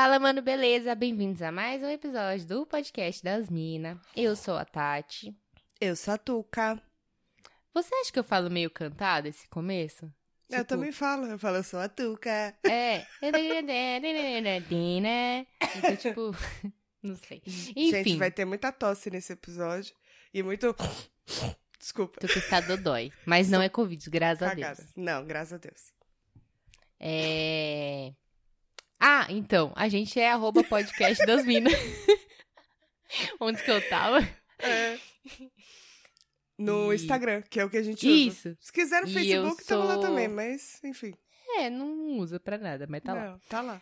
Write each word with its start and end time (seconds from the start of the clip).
Fala, 0.00 0.20
mano, 0.20 0.40
beleza? 0.40 0.94
Bem-vindos 0.94 1.42
a 1.42 1.50
mais 1.50 1.82
um 1.82 1.88
episódio 1.88 2.46
do 2.46 2.64
podcast 2.64 3.20
das 3.20 3.50
Minas. 3.50 3.98
Eu 4.14 4.36
sou 4.36 4.54
a 4.54 4.64
Tati. 4.64 5.36
Eu 5.80 5.96
sou 5.96 6.14
a 6.14 6.16
Tuca. 6.16 6.80
Você 7.74 7.92
acha 7.96 8.12
que 8.12 8.18
eu 8.20 8.22
falo 8.22 8.48
meio 8.48 8.70
cantado 8.70 9.26
esse 9.26 9.48
começo? 9.48 10.04
Eu 10.48 10.58
Tipo, 10.58 10.64
também 10.66 10.92
falo, 10.92 11.26
eu 11.26 11.36
falo, 11.36 11.56
eu 11.56 11.64
sou 11.64 11.80
a 11.80 11.88
Tuca. 11.88 12.54
É. 12.62 13.04
Então, 15.74 15.96
tipo, 15.96 16.30
não 17.02 17.16
sei. 17.16 17.42
Enfim, 17.44 17.90
Gente, 17.90 18.16
vai 18.18 18.30
ter 18.30 18.44
muita 18.44 18.70
tosse 18.70 19.10
nesse 19.10 19.32
episódio 19.32 19.92
e 20.32 20.44
muito. 20.44 20.76
Desculpa. 21.76 22.20
tu 22.20 22.28
que 22.28 22.38
está 22.38 22.60
dodói. 22.60 23.12
Mas 23.26 23.50
não 23.50 23.60
é 23.60 23.68
Covid, 23.68 24.08
graças 24.10 24.44
a 24.44 24.50
Cagada. 24.50 24.76
Deus. 24.76 24.92
Não, 24.94 25.26
graças 25.26 25.54
a 25.54 25.56
Deus. 25.56 25.92
É... 27.00 28.12
Ah, 29.00 29.26
então, 29.30 29.72
a 29.76 29.88
gente 29.88 30.18
é 30.18 30.30
arroba 30.30 30.64
podcast 30.64 31.24
das 31.24 31.44
minas. 31.46 31.72
Onde 33.40 33.62
que 33.62 33.70
eu 33.70 33.86
tava? 33.88 34.18
É. 34.58 34.98
No 36.58 36.92
E- 36.92 36.96
Instagram, 36.96 37.42
que 37.42 37.60
é 37.60 37.64
o 37.64 37.70
que 37.70 37.76
a 37.76 37.82
gente 37.82 38.04
usa. 38.06 38.16
Isso. 38.50 38.56
Se 38.60 38.72
quiser 38.72 39.02
no 39.02 39.08
Facebook, 39.08 39.64
tamo 39.64 39.84
lá 39.84 39.94
sou- 39.94 40.02
também, 40.02 40.26
mas 40.28 40.82
enfim. 40.82 41.14
É, 41.56 41.70
não 41.70 42.18
usa 42.18 42.38
pra 42.40 42.58
nada, 42.58 42.86
mas 42.88 43.02
tá 43.02 43.14
lá. 43.14 43.24
Não, 43.30 43.38
tá 43.48 43.60
lá. 43.62 43.80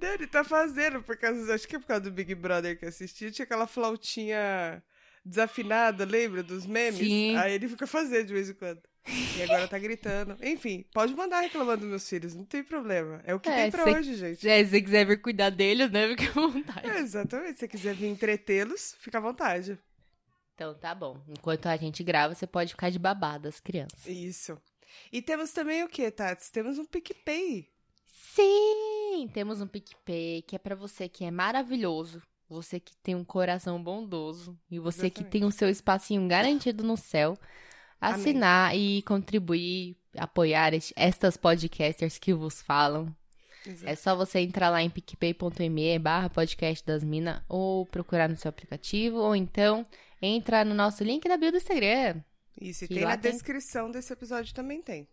Ele 0.00 0.26
tá 0.26 0.42
fazendo, 0.42 1.02
por 1.02 1.16
causa, 1.16 1.54
acho 1.54 1.66
que 1.66 1.76
é 1.76 1.78
por 1.78 1.86
causa 1.86 2.02
do 2.02 2.10
Big 2.10 2.34
Brother 2.34 2.78
que 2.78 2.84
assisti, 2.84 3.30
tinha 3.30 3.44
aquela 3.44 3.66
flautinha 3.66 4.82
desafinada, 5.24 6.04
lembra? 6.04 6.42
Dos 6.42 6.66
memes? 6.66 6.98
Sim. 6.98 7.36
Aí 7.36 7.54
ele 7.54 7.68
fica 7.68 7.86
fazendo 7.86 8.26
de 8.26 8.32
vez 8.32 8.50
em 8.50 8.54
quando. 8.54 8.82
E 9.06 9.42
agora 9.42 9.66
tá 9.66 9.78
gritando. 9.78 10.36
Enfim, 10.42 10.84
pode 10.92 11.14
mandar 11.14 11.40
reclamando 11.40 11.80
dos 11.80 11.88
meus 11.88 12.08
filhos, 12.08 12.34
não 12.34 12.44
tem 12.44 12.62
problema. 12.62 13.20
É 13.24 13.34
o 13.34 13.40
que 13.40 13.48
É, 13.48 13.62
tem 13.62 13.70
pra 13.70 13.84
hoje, 13.84 14.14
gente. 14.14 14.48
É, 14.48 14.64
se 14.64 14.70
você 14.70 14.80
quiser 14.82 15.04
vir 15.06 15.20
cuidar 15.20 15.50
deles, 15.50 15.90
né? 15.90 16.08
Fica 16.08 16.28
à 16.28 16.32
vontade. 16.48 16.88
É, 16.88 16.98
exatamente. 16.98 17.54
Se 17.54 17.58
você 17.60 17.68
quiser 17.68 17.94
vir 17.94 18.06
entretê-los, 18.06 18.94
fica 19.00 19.18
à 19.18 19.20
vontade. 19.20 19.78
Então 20.54 20.74
tá 20.74 20.94
bom. 20.94 21.20
Enquanto 21.28 21.66
a 21.66 21.76
gente 21.76 22.04
grava, 22.04 22.34
você 22.34 22.46
pode 22.46 22.70
ficar 22.70 22.90
de 22.90 22.98
babado 22.98 23.48
as 23.48 23.58
crianças. 23.58 24.06
Isso. 24.06 24.56
E 25.12 25.20
temos 25.20 25.50
também 25.52 25.82
o 25.82 25.88
que, 25.88 26.08
Tats? 26.10 26.50
Temos 26.50 26.78
um 26.78 26.84
PicPay. 26.84 27.66
Sim! 28.06 29.28
Temos 29.32 29.60
um 29.60 29.66
PicPay 29.66 30.42
que 30.42 30.54
é 30.56 30.58
pra 30.58 30.74
você 30.74 31.08
que 31.08 31.24
é 31.24 31.30
maravilhoso. 31.30 32.22
Você 32.48 32.78
que 32.78 32.94
tem 32.96 33.14
um 33.14 33.24
coração 33.24 33.82
bondoso. 33.82 34.58
E 34.70 34.78
você 34.78 35.10
que 35.10 35.20
Exatamente. 35.20 35.30
tem 35.32 35.44
o 35.44 35.50
seu 35.50 35.68
espacinho 35.68 36.26
garantido 36.28 36.84
no 36.84 36.96
céu. 36.96 37.36
Amém. 38.02 38.20
Assinar 38.20 38.76
e 38.76 39.00
contribuir, 39.02 39.96
apoiar 40.16 40.74
es- 40.74 40.92
estas 40.96 41.36
podcasters 41.36 42.18
que 42.18 42.34
vos 42.34 42.60
falam. 42.60 43.14
É 43.84 43.94
só 43.94 44.16
você 44.16 44.40
entrar 44.40 44.70
lá 44.70 44.82
em 44.82 44.90
picpay.me 44.90 45.98
barra 46.00 46.28
podcast 46.28 46.84
das 46.84 47.04
minas 47.04 47.40
ou 47.48 47.86
procurar 47.86 48.28
no 48.28 48.36
seu 48.36 48.48
aplicativo, 48.48 49.18
ou 49.18 49.36
então 49.36 49.86
entra 50.20 50.64
no 50.64 50.74
nosso 50.74 51.04
link 51.04 51.28
da 51.28 51.36
bio 51.36 51.52
do 51.52 51.58
Instagram. 51.58 52.20
Isso, 52.60 52.84
e 52.84 52.88
tem 52.88 53.00
na 53.04 53.16
tem- 53.16 53.30
descrição 53.30 53.88
desse 53.90 54.12
episódio 54.12 54.52
também 54.52 54.82
tem. 54.82 55.06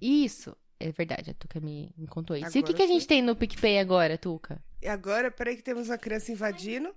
Isso, 0.00 0.56
é 0.80 0.90
verdade, 0.90 1.30
a 1.30 1.34
Tuca 1.34 1.60
me, 1.60 1.94
me 1.96 2.08
contou 2.08 2.36
isso. 2.36 2.46
e 2.46 2.60
o 2.60 2.64
que, 2.64 2.72
Agora 2.72 2.74
que 2.76 2.82
a 2.82 2.86
gente 2.88 3.06
tem 3.06 3.22
no 3.22 3.36
PicPay 3.36 3.78
agora, 3.78 4.18
Tuca? 4.18 4.60
E 4.82 4.88
agora, 4.88 5.30
peraí 5.30 5.54
que 5.54 5.62
temos 5.62 5.88
uma 5.88 5.96
criança 5.96 6.32
invadindo. 6.32 6.92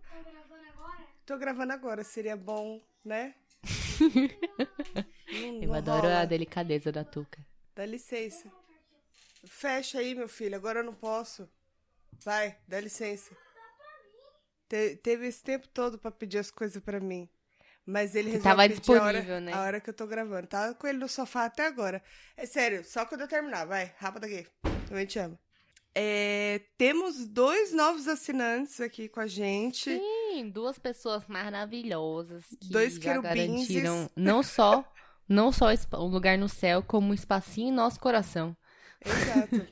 Tô 1.23 1.38
gravando 1.38 1.72
agora, 1.73 2.03
seria 2.03 2.35
bom, 2.35 2.81
né? 3.03 3.34
Não- 4.00 5.06
Eu 5.61 5.67
não 5.67 5.73
adoro 5.73 6.03
rola. 6.03 6.22
a 6.22 6.25
delicadeza 6.25 6.91
da 6.91 7.03
Tuca. 7.03 7.45
Dá 7.75 7.85
licença. 7.85 8.51
Fecha 9.47 10.00
aí, 10.00 10.16
meu 10.16 10.28
filho, 10.28 10.56
agora 10.56 10.79
eu 10.79 10.83
não 10.83 10.94
posso. 10.94 11.50
Vai, 12.23 12.57
dá 12.67 12.79
licença. 12.79 13.35
Te- 14.67 14.95
teve 14.97 15.28
esse 15.28 15.44
tempo 15.44 15.67
todo 15.67 16.00
pra 16.00 16.11
pedir 16.11 16.38
as 16.39 16.50
coisas 16.51 16.81
pra 16.81 17.00
mim. 17.00 17.29
Mas 17.85 18.16
ele 18.16 18.31
Que 18.31 18.38
resolve 18.38 18.44
tava 18.44 18.69
pedir 18.69 18.91
a 18.91 19.03
hora, 19.03 19.13
disponível, 19.19 19.41
né? 19.41 19.53
a 19.53 19.61
hora 19.61 19.79
que 19.81 19.89
eu 19.89 19.94
tô 19.94 20.07
gravando. 20.07 20.47
Tava 20.47 20.73
com 20.73 20.88
ele 20.88 20.97
no 20.97 21.07
sofá 21.07 21.45
até 21.45 21.67
agora. 21.67 22.03
É 22.35 22.45
sério, 22.45 22.84
só 22.84 23.05
quando 23.05 23.22
eu 23.22 23.28
terminar. 23.28 23.66
Vai, 23.66 23.94
rápido 23.97 24.23
aqui. 24.25 24.47
Também 24.88 25.05
te 25.05 25.19
amo. 25.19 25.38
É, 25.94 26.61
temos 26.78 27.25
dois 27.28 27.72
novos 27.72 28.07
assinantes 28.07 28.81
aqui 28.81 29.07
com 29.07 29.19
a 29.19 29.28
gente. 29.28 29.91
Sim, 29.97 30.01
duas 30.50 30.78
pessoas 30.79 31.23
maravilhosas 31.28 32.44
que 32.59 32.69
Dois 32.69 32.96
já 32.96 33.19
garantiram 33.19 34.09
não 34.16 34.41
só, 34.44 34.84
não 35.29 35.51
só 35.51 35.68
um 35.94 36.07
lugar 36.07 36.38
no 36.38 36.50
céu, 36.50 36.81
como 36.84 37.12
um 37.12 37.13
espacinho 37.13 37.69
em 37.69 37.72
nosso 37.72 38.00
coração. 38.00 38.56
Exato. 39.06 39.68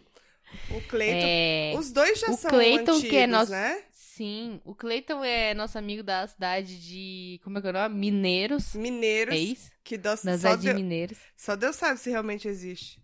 O 0.70 0.82
Cleiton. 0.88 1.18
É, 1.28 1.74
Os 1.78 1.92
dois 1.92 2.20
já 2.20 2.30
o 2.30 2.38
são 2.38 2.52
Cleiton, 2.52 2.92
antigos, 2.94 3.10
que 3.10 3.16
é 3.18 3.26
nosso- 3.26 3.52
né? 3.52 3.84
sim, 3.92 4.62
o 4.64 4.76
Cleiton 4.76 5.24
é 5.24 5.56
nosso 5.56 5.78
amigo 5.80 6.04
da 6.04 6.28
cidade 6.28 6.80
de, 6.80 7.42
como 7.44 7.58
é 7.58 7.62
que 7.62 7.68
é 7.68 7.70
o 7.72 7.74
nome? 7.74 7.96
Mineiros. 7.96 8.76
Mineiros. 8.76 9.34
É 9.34 9.38
isso? 9.40 9.72
Que 9.84 9.98
Deus, 9.98 10.24
Da 10.24 10.34
só, 10.34 10.38
cidade 10.38 10.62
de 10.62 10.68
Deus, 10.68 10.78
Mineiros. 10.82 11.18
só 11.36 11.56
Deus 11.56 11.76
sabe 11.76 12.00
se 12.00 12.12
realmente 12.12 12.48
existe. 12.48 13.02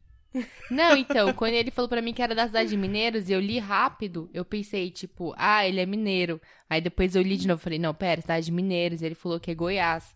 Não, 0.70 0.96
então, 0.96 1.34
quando 1.34 1.54
ele 1.54 1.72
falou 1.72 1.90
pra 1.90 2.02
mim 2.02 2.14
que 2.14 2.22
era 2.22 2.36
da 2.36 2.46
cidade 2.48 2.70
de 2.70 2.78
Mineiros, 2.78 3.30
e 3.30 3.34
eu 3.34 3.40
li 3.40 3.58
rápido, 3.60 4.30
eu 4.34 4.46
pensei, 4.46 4.92
tipo, 4.92 5.34
ah, 5.38 5.68
ele 5.68 5.80
é 5.80 5.86
mineiro. 5.86 6.40
Aí 6.70 6.80
depois 6.82 7.16
eu 7.16 7.22
li 7.22 7.36
de 7.38 7.48
novo, 7.48 7.62
falei, 7.62 7.80
não, 7.80 7.94
pera, 7.94 8.22
cidade 8.22 8.46
de 8.46 8.52
Mineiros, 8.52 9.02
ele 9.02 9.16
falou 9.16 9.40
que 9.40 9.52
é 9.52 9.56
Goiás. 9.56 10.16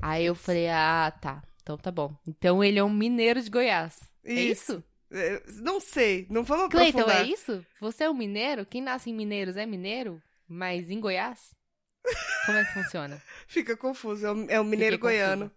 Aí 0.00 0.24
eu 0.24 0.34
falei, 0.34 0.68
ah, 0.68 1.12
tá, 1.20 1.42
então 1.62 1.76
tá 1.76 1.90
bom. 1.90 2.16
Então 2.26 2.64
ele 2.64 2.78
é 2.78 2.84
um 2.84 2.92
mineiro 2.92 3.40
de 3.42 3.50
Goiás. 3.50 4.00
É 4.24 4.40
isso? 4.40 4.82
É, 5.12 5.42
Não 5.60 5.80
sei, 5.80 6.26
não 6.30 6.44
vamos 6.44 6.68
Cleiton, 6.68 7.00
aprofundar. 7.00 7.26
é 7.26 7.28
isso? 7.28 7.66
Você 7.80 8.04
é 8.04 8.10
um 8.10 8.14
mineiro? 8.14 8.64
Quem 8.64 8.80
nasce 8.80 9.10
em 9.10 9.14
Mineiros 9.14 9.56
é 9.56 9.66
mineiro? 9.66 10.22
Mas 10.48 10.88
em 10.90 11.00
Goiás? 11.00 11.50
Como 12.46 12.58
é 12.58 12.64
que 12.64 12.72
funciona? 12.72 13.20
Fica 13.46 13.76
confuso, 13.76 14.26
é 14.26 14.32
o, 14.32 14.50
é 14.50 14.60
o 14.60 14.64
mineiro 14.64 14.96
Fiquei 14.96 15.18
goiano. 15.18 15.50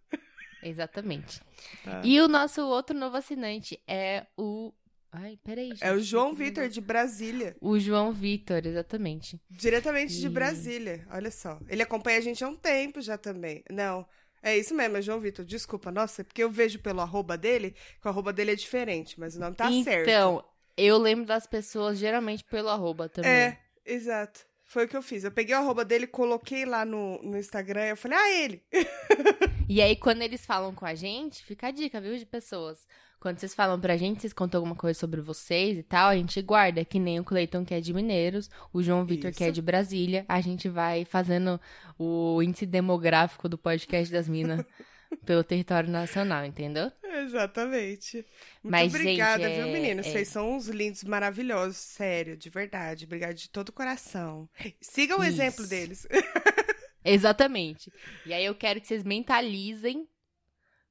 Exatamente. 0.64 1.42
Tá. 1.84 2.02
E 2.04 2.20
o 2.22 2.28
nosso 2.28 2.62
outro 2.62 2.98
novo 2.98 3.18
assinante 3.18 3.80
é 3.88 4.26
o... 4.38 4.74
Ai, 5.12 5.38
peraí, 5.44 5.70
gente. 5.70 5.84
É 5.84 5.92
o 5.94 6.00
João 6.00 6.34
Vitor 6.34 6.68
de 6.68 6.82
Brasília. 6.82 7.56
O 7.62 7.78
João 7.78 8.12
Vitor, 8.12 8.66
exatamente. 8.66 9.40
Diretamente 9.50 10.20
de 10.20 10.26
E- 10.26 10.30
Brasília, 10.30 11.06
olha 11.12 11.30
só. 11.30 11.60
Ele 11.70 11.84
acompanha 11.84 12.18
a 12.18 12.22
gente 12.22 12.44
há 12.44 12.48
um 12.48 12.56
tempo 12.56 13.00
já 13.00 13.16
também. 13.16 13.64
Não, 13.70 14.08
é 14.42 14.58
isso 14.58 14.74
mesmo, 14.74 14.98
é 14.98 15.02
João 15.04 15.20
Vitor. 15.20 15.46
Desculpa, 15.46 15.92
nossa, 15.92 16.22
é 16.22 16.24
porque 16.26 16.44
eu 16.44 16.50
vejo 16.50 16.80
pelo 16.80 17.00
arroba 17.00 17.38
dele 17.38 17.76
que 18.02 18.08
o 18.08 18.10
arroba 18.10 18.34
dele 18.34 18.54
é 18.54 18.56
diferente, 18.56 19.20
mas 19.20 19.36
o 19.36 19.40
nome 19.40 19.56
tá 19.56 19.70
certo. 19.84 20.10
então, 20.10 20.44
eu 20.76 20.98
lembro 20.98 21.26
das 21.26 21.46
pessoas 21.46 22.00
geralmente 22.00 22.44
pelo 22.46 22.70
arroba 22.70 23.08
também. 23.08 23.32
É, 23.32 23.60
exato. 23.86 24.42
Foi 24.74 24.86
o 24.86 24.88
que 24.88 24.98
eu 24.98 25.04
fiz. 25.04 25.24
Eu 25.24 25.32
peguei 25.32 25.54
o 25.54 25.60
arroba 25.60 25.86
dele, 25.86 26.08
coloquei 26.08 26.66
lá 26.66 26.84
no, 26.84 27.22
no 27.22 27.38
Instagram 27.38 27.86
e 27.86 27.90
eu 27.92 27.98
falei, 27.98 28.18
ah, 28.18 28.32
ele. 28.32 28.64
E 29.70 29.82
aí, 29.82 29.96
quando 29.96 30.22
eles 30.22 30.46
falam 30.46 30.76
com 30.76 30.86
a 30.86 30.94
gente, 30.94 31.42
fica 31.46 31.68
a 31.68 31.72
dica, 31.72 32.02
viu, 32.02 32.18
de 32.18 32.26
pessoas. 32.26 32.86
Quando 33.18 33.40
vocês 33.40 33.56
falam 33.56 33.80
pra 33.80 33.96
gente, 33.96 34.20
vocês 34.20 34.34
contam 34.34 34.60
alguma 34.60 34.76
coisa 34.76 35.00
sobre 35.00 35.22
vocês 35.22 35.78
e 35.78 35.84
tal, 35.84 36.10
a 36.10 36.16
gente 36.16 36.42
guarda, 36.42 36.84
que 36.84 37.00
nem 37.00 37.20
o 37.20 37.24
Cleiton, 37.24 37.64
que 37.64 37.74
é 37.74 37.80
de 37.80 37.94
Mineiros, 37.94 38.50
o 38.74 38.84
João 38.84 39.06
Vitor, 39.06 39.32
que 39.32 39.44
é 39.44 39.52
de 39.52 39.62
Brasília. 39.62 40.26
A 40.28 40.42
gente 40.42 40.68
vai 40.68 41.06
fazendo 41.06 41.60
o 41.98 42.44
índice 42.44 42.66
demográfico 42.66 43.48
do 43.48 43.58
podcast 43.58 44.12
das 44.12 44.28
minas 44.28 44.66
pelo 45.26 45.44
território 45.44 45.90
nacional, 45.90 46.44
entendeu? 46.46 46.92
Exatamente. 47.04 48.18
Muito 48.18 48.28
Mas, 48.64 48.94
obrigada, 48.94 49.44
gente, 49.48 49.56
viu, 49.56 49.68
é- 49.68 49.72
meninos? 49.72 50.08
é- 50.08 50.12
Vocês 50.12 50.28
são 50.28 50.54
uns 50.56 50.68
lindos, 50.68 51.04
maravilhosos, 51.04 51.78
sério, 51.78 52.36
de 52.38 52.50
verdade. 52.50 53.06
Obrigada 53.06 53.34
de 53.34 53.50
todo 53.50 53.70
o 53.70 53.74
coração. 53.74 54.50
Sigam 54.82 55.20
o 55.20 55.24
Isso. 55.24 55.34
exemplo 55.34 55.68
deles. 55.68 56.08
Exatamente. 57.06 57.92
E 58.26 58.34
aí 58.34 58.46
eu 58.46 58.56
quero 58.56 58.80
que 58.80 58.88
vocês 58.88 59.04
mentalizem 59.04 60.08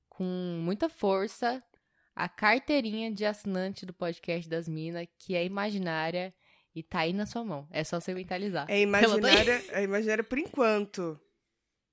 com 0.09 0.25
muita 0.63 0.89
força 0.89 1.63
a 2.15 2.29
carteirinha 2.29 3.11
de 3.11 3.25
assinante 3.25 3.87
do 3.87 3.95
podcast 3.95 4.49
das 4.49 4.69
Minas, 4.69 5.07
que 5.19 5.35
é 5.35 5.45
imaginária 5.45 6.35
e 6.75 6.83
tá 6.83 7.01
aí 7.01 7.13
na 7.15 7.25
sua 7.25 7.43
mão. 7.43 7.67
É 7.71 7.83
só 7.83 7.99
você 7.99 8.13
mentalizar. 8.15 8.67
É 8.69 8.81
imaginária, 8.83 9.63
é 9.71 9.83
imaginária 9.83 10.23
por 10.23 10.39
enquanto. 10.39 11.19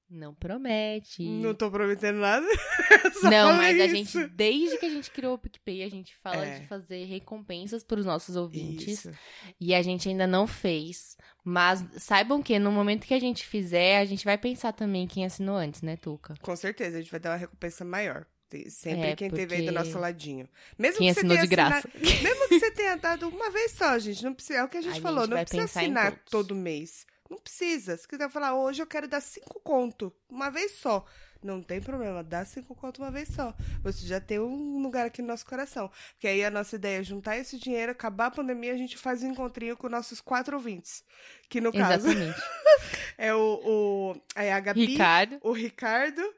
Não 0.09 0.33
promete. 0.33 1.23
Não 1.23 1.53
tô 1.53 1.69
prometendo 1.69 2.17
nada. 2.17 2.45
Não, 3.23 3.53
mas 3.55 3.79
a 3.79 3.85
isso. 3.85 4.19
gente, 4.19 4.27
desde 4.33 4.77
que 4.79 4.85
a 4.87 4.89
gente 4.89 5.11
criou 5.11 5.35
o 5.35 5.37
PicPay, 5.37 5.83
a 5.83 5.89
gente 5.89 6.15
fala 6.17 6.45
É. 6.45 6.59
de 6.59 6.67
fazer 6.67 7.05
recompensas 7.05 7.83
para 7.83 7.99
os 7.99 8.05
nossos 8.05 8.35
ouvintes. 8.35 9.05
Isso. 9.05 9.11
E 9.59 9.73
a 9.75 9.81
gente 9.83 10.09
ainda 10.09 10.25
não 10.25 10.47
fez. 10.47 11.15
Mas 11.43 11.85
saibam 11.97 12.41
que 12.41 12.57
no 12.57 12.71
momento 12.71 13.05
que 13.05 13.13
a 13.13 13.19
gente 13.19 13.45
fizer, 13.45 13.99
a 13.99 14.05
gente 14.05 14.25
vai 14.25 14.37
pensar 14.37 14.73
também 14.73 15.05
quem 15.07 15.25
assinou 15.25 15.55
antes, 15.55 15.81
né, 15.83 15.95
Tuca? 15.95 16.33
Com 16.41 16.55
certeza, 16.55 16.97
a 16.97 17.01
gente 17.01 17.11
vai 17.11 17.19
dar 17.19 17.29
uma 17.31 17.37
recompensa 17.37 17.85
maior. 17.85 18.25
Sempre 18.69 19.09
É, 19.09 19.15
quem 19.15 19.29
teve 19.29 19.53
aí 19.53 19.61
do 19.61 19.71
porque- 19.71 19.77
nosso 19.85 19.99
ladinho. 19.99 20.49
Mesmo 20.75 20.97
Quem 20.97 21.07
que 21.09 21.13
você 21.13 21.19
assinou 21.19 21.35
tenha 21.37 21.47
de 21.47 21.55
graça. 21.55 21.87
assinado- 21.87 21.99
mesmo 22.23 22.47
que 22.47 22.59
você 22.59 22.71
tenha 22.71 22.95
dado 22.97 23.29
uma 23.29 23.51
vez 23.51 23.73
só, 23.73 23.99
gente. 23.99 24.23
Não 24.23 24.33
precisa, 24.33 24.57
é 24.59 24.63
o 24.63 24.67
que 24.67 24.77
a 24.77 24.81
gente 24.81 24.97
A 24.97 25.01
falou, 25.01 25.21
gente 25.25 25.29
não 25.29 25.37
precisa 25.37 25.63
assinar 25.65 26.19
todo 26.31 26.55
mês. 26.55 27.05
Não 27.29 27.37
precisa. 27.37 27.95
Se 27.95 28.07
quiser 28.07 28.29
falar, 28.29 28.55
hoje 28.55 28.81
eu 28.81 28.87
quero 28.87 29.07
dar 29.07 29.21
cinco 29.21 29.59
conto, 29.59 30.11
uma 30.27 30.49
vez 30.49 30.71
só. 30.73 31.05
Não 31.41 31.61
tem 31.61 31.79
problema, 31.79 32.21
dá 32.21 32.43
cinco 32.43 32.75
conto 32.75 33.01
uma 33.01 33.11
vez 33.11 33.29
só. 33.29 33.55
Você 33.81 34.05
já 34.05 34.19
tem 34.19 34.39
um 34.39 34.81
lugar 34.81 35.05
aqui 35.05 35.21
no 35.21 35.29
nosso 35.29 35.45
coração. 35.45 35.89
Porque 36.11 36.27
aí 36.27 36.43
a 36.43 36.51
nossa 36.51 36.75
ideia 36.75 36.99
é 36.99 37.03
juntar 37.03 37.37
esse 37.37 37.57
dinheiro, 37.57 37.93
acabar 37.93 38.25
a 38.25 38.31
pandemia, 38.31 38.73
a 38.73 38.77
gente 38.77 38.97
faz 38.97 39.23
um 39.23 39.31
encontrinho 39.31 39.77
com 39.77 39.87
nossos 39.87 40.19
quatro 40.19 40.57
ouvintes. 40.57 41.03
Que 41.47 41.61
no 41.61 41.71
caso 41.71 42.09
Exatamente. 42.09 42.41
é 43.17 43.33
o, 43.33 43.61
o 43.63 44.21
é 44.35 44.51
a 44.51 44.59
Gabi, 44.59 44.85
Ricardo. 44.85 45.39
o 45.41 45.51
Ricardo, 45.53 46.35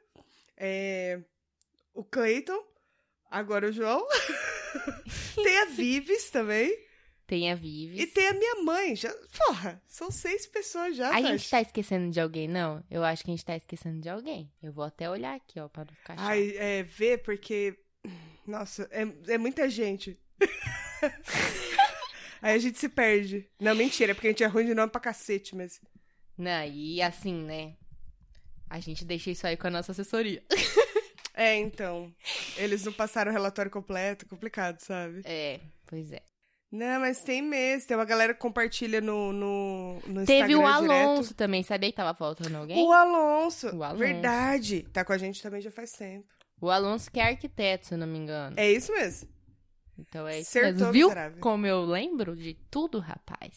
é, 0.56 1.18
o 1.94 2.04
Cleiton, 2.04 2.62
agora 3.28 3.68
o 3.68 3.72
João. 3.72 4.06
tem 5.34 5.58
a 5.62 5.64
Vives 5.64 6.30
também. 6.30 6.72
Tem 7.26 7.50
a 7.50 7.54
Vives. 7.54 8.00
E 8.00 8.06
tem 8.06 8.28
a 8.28 8.34
minha 8.34 8.56
mãe. 8.62 8.94
Já, 8.96 9.12
porra, 9.46 9.80
são 9.86 10.10
seis 10.10 10.46
pessoas 10.46 10.96
já, 10.96 11.08
A 11.08 11.12
Tati. 11.12 11.26
gente 11.28 11.50
tá 11.50 11.60
esquecendo 11.62 12.10
de 12.10 12.20
alguém, 12.20 12.48
não? 12.48 12.82
Eu 12.90 13.04
acho 13.04 13.24
que 13.24 13.30
a 13.30 13.34
gente 13.34 13.44
tá 13.44 13.56
esquecendo 13.56 14.00
de 14.00 14.08
alguém. 14.08 14.50
Eu 14.62 14.72
vou 14.72 14.84
até 14.84 15.08
olhar 15.08 15.34
aqui, 15.34 15.58
ó, 15.60 15.68
pra 15.68 15.84
não 15.84 15.94
ficar 15.94 16.16
chato. 16.16 16.26
Ai, 16.26 16.54
é, 16.56 16.82
vê, 16.82 17.16
porque. 17.16 17.78
Nossa, 18.46 18.88
é, 18.90 19.06
é 19.34 19.38
muita 19.38 19.68
gente. 19.70 20.18
Aí 22.42 22.54
a 22.54 22.58
gente 22.58 22.78
se 22.78 22.88
perde. 22.88 23.48
Não, 23.60 23.74
mentira, 23.74 24.10
é 24.10 24.14
porque 24.14 24.26
a 24.26 24.30
gente 24.30 24.42
é 24.42 24.46
ruim 24.48 24.66
de 24.66 24.74
nome 24.74 24.90
pra 24.90 25.00
cacete, 25.00 25.54
mas. 25.54 25.80
Não, 26.36 26.64
e 26.66 27.00
assim, 27.00 27.34
né? 27.34 27.76
A 28.68 28.80
gente 28.80 29.04
deixa 29.04 29.30
isso 29.30 29.46
aí 29.46 29.56
com 29.56 29.68
a 29.68 29.70
nossa 29.70 29.92
assessoria. 29.92 30.42
É, 31.34 31.56
então. 31.56 32.14
Eles 32.58 32.84
não 32.84 32.92
passaram 32.92 33.30
o 33.30 33.32
relatório 33.32 33.70
completo, 33.70 34.26
complicado, 34.26 34.78
sabe? 34.80 35.22
É, 35.24 35.60
pois 35.86 36.12
é. 36.12 36.20
Não, 36.72 37.00
mas 37.00 37.20
tem 37.22 37.42
mesmo. 37.42 37.86
Tem 37.86 37.96
uma 37.96 38.04
galera 38.06 38.32
que 38.32 38.40
compartilha 38.40 38.98
no, 39.02 39.30
no, 39.30 39.98
no 40.06 40.24
Teve 40.24 40.56
o 40.56 40.62
Instagram 40.62 40.94
Alonso 40.94 41.22
direto. 41.24 41.34
também, 41.36 41.62
sabia 41.62 41.90
que 41.90 41.96
tava 41.96 42.14
faltando 42.16 42.56
alguém? 42.56 42.82
O 42.82 42.90
Alonso. 42.90 43.66
O 43.76 43.82
Alonso. 43.84 43.98
Verdade. 43.98 44.82
Tá 44.92 45.04
com 45.04 45.12
a 45.12 45.18
gente 45.18 45.42
também 45.42 45.60
já 45.60 45.70
faz 45.70 45.92
tempo. 45.92 46.26
O 46.58 46.70
Alonso 46.70 47.10
que 47.10 47.20
é 47.20 47.24
arquiteto, 47.28 47.88
se 47.88 47.94
eu 47.94 47.98
não 47.98 48.06
me 48.06 48.18
engano. 48.18 48.54
É 48.58 48.70
isso 48.72 48.90
mesmo. 48.92 49.28
Então 49.98 50.26
é 50.26 50.40
isso 50.40 50.48
Acertou, 50.58 50.72
mesmo. 50.78 50.92
Viu 50.92 51.08
miserável. 51.08 51.40
como 51.42 51.66
eu 51.66 51.84
lembro 51.84 52.34
de 52.34 52.54
tudo, 52.70 52.98
rapaz? 53.00 53.52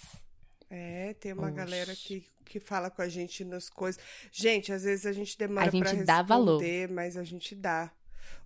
É, 0.69 1.13
tem 1.13 1.31
uma 1.31 1.43
Oxe. 1.47 1.55
galera 1.55 1.95
que, 1.95 2.25
que 2.43 2.59
fala 2.59 2.89
com 2.89 3.01
a 3.01 3.07
gente 3.07 3.45
nas 3.45 3.69
coisas. 3.69 4.01
Gente, 4.31 4.73
às 4.73 4.83
vezes 4.83 5.05
a 5.05 5.13
gente 5.13 5.37
demora 5.37 5.67
A 5.67 5.69
gente 5.69 5.83
pra 5.83 6.03
dá 6.03 6.21
valor. 6.21 6.59
responder, 6.59 6.89
mas 6.91 7.15
a 7.15 7.23
gente 7.23 7.55
dá. 7.55 7.89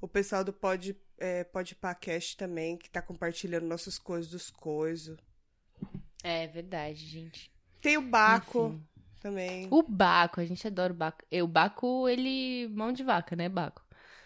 O 0.01 0.07
pessoal 0.07 0.43
do 0.43 0.53
Pod, 0.53 0.95
é, 1.17 1.43
Podpacast 1.43 2.37
também, 2.37 2.77
que 2.77 2.89
tá 2.89 3.01
compartilhando 3.01 3.65
nossas 3.65 3.97
coisas 3.97 4.31
dos 4.31 4.49
coisos. 4.49 5.17
É 6.23 6.47
verdade, 6.47 7.05
gente. 7.05 7.51
Tem 7.81 7.97
o 7.97 8.01
Baco 8.01 8.67
Enfim. 8.69 8.83
também. 9.19 9.67
O 9.71 9.83
Baco, 9.83 10.39
a 10.41 10.45
gente 10.45 10.65
adora 10.67 10.91
o 10.93 10.95
Baco. 10.95 11.23
E 11.31 11.41
O 11.41 11.47
Baco, 11.47 12.07
ele. 12.07 12.67
mão 12.69 12.91
de 12.91 13.03
vaca, 13.03 13.35
né, 13.35 13.47
Baco? 13.49 13.81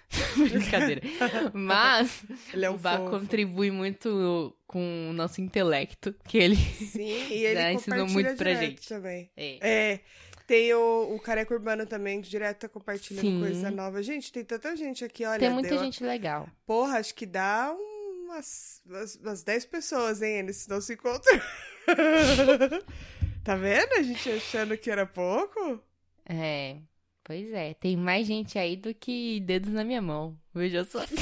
Brincadeira. 0.37 1.01
Mas 1.53 2.23
Ele 2.53 2.65
é 2.65 2.69
um 2.69 2.75
o 2.75 2.77
Baco 2.77 3.05
fofo. 3.05 3.19
contribui 3.19 3.71
muito 3.71 4.55
com 4.67 5.09
o 5.09 5.13
nosso 5.13 5.41
intelecto, 5.41 6.13
que 6.27 6.37
ele. 6.37 6.55
Sim, 6.55 7.01
e 7.01 7.33
ele 7.45 7.55
Já 7.59 7.73
ensinou 7.73 8.07
muito 8.07 8.35
pra 8.35 8.53
gente. 8.53 8.87
também. 8.87 9.31
É. 9.35 9.57
É, 9.93 9.99
tem 10.48 10.74
o, 10.74 11.16
o 11.16 11.19
Careca 11.19 11.54
Urbano 11.54 11.86
também, 11.86 12.22
que 12.22 12.30
direto 12.30 12.62
tá 12.62 12.69
compartilhando 12.69 13.22
Sim. 13.25 13.40
coisa 13.40 13.72
nova. 13.72 14.01
Gente, 14.04 14.31
tem 14.31 14.44
tanta 14.44 14.75
gente 14.75 15.04
aqui, 15.04 15.25
olha. 15.25 15.40
Tem 15.40 15.50
muita 15.50 15.69
deu- 15.69 15.80
gente 15.80 16.04
legal. 16.04 16.48
Porra, 16.66 17.00
acho 17.00 17.13
que 17.16 17.25
dá 17.25 17.74
umas, 18.25 18.81
umas, 18.86 19.16
umas 19.16 19.44
10 19.44 19.66
pessoas, 19.66 20.22
hein? 20.22 20.40
Eles 20.40 20.68
não 20.68 20.81
se 20.81 20.94
encontram. 20.94 21.40
tá 23.44 23.56
vendo? 23.56 23.94
A 23.94 24.01
gente 24.01 24.30
achando 24.30 24.78
que 24.78 24.90
era 24.90 25.06
pouco. 25.06 25.81
É. 26.25 26.78
Pois 27.24 27.51
é, 27.54 27.74
tem 27.74 27.95
mais 27.95 28.28
gente 28.28 28.60
aí 28.60 28.75
do 28.75 28.94
que 28.94 29.40
dedos 29.40 29.72
na 29.72 29.84
minha 29.84 30.01
mão. 30.01 30.38
Veja 30.54 30.84
só. 30.84 31.00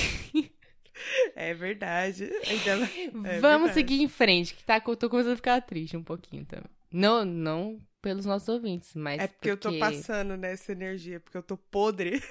É 1.35 1.51
verdade. 1.55 2.29
Ainda... 2.47 2.85
É 3.27 3.39
Vamos 3.39 3.41
verdade. 3.41 3.73
seguir 3.73 4.01
em 4.03 4.07
frente, 4.07 4.53
que 4.53 4.63
tá, 4.63 4.81
eu 4.85 4.95
tô 4.95 5.09
começando 5.09 5.33
a 5.33 5.35
ficar 5.35 5.59
triste 5.61 5.97
um 5.97 6.03
pouquinho 6.03 6.45
também. 6.45 6.69
Não, 6.91 7.25
não 7.25 7.81
pelos 8.01 8.25
nossos 8.25 8.49
ouvintes, 8.49 8.93
mas 8.95 9.21
É 9.21 9.27
porque 9.27 9.51
eu 9.51 9.57
tô 9.57 9.77
passando 9.77 10.35
nessa 10.35 10.71
energia, 10.71 11.19
porque 11.19 11.37
eu 11.37 11.43
tô 11.43 11.55
podre. 11.55 12.21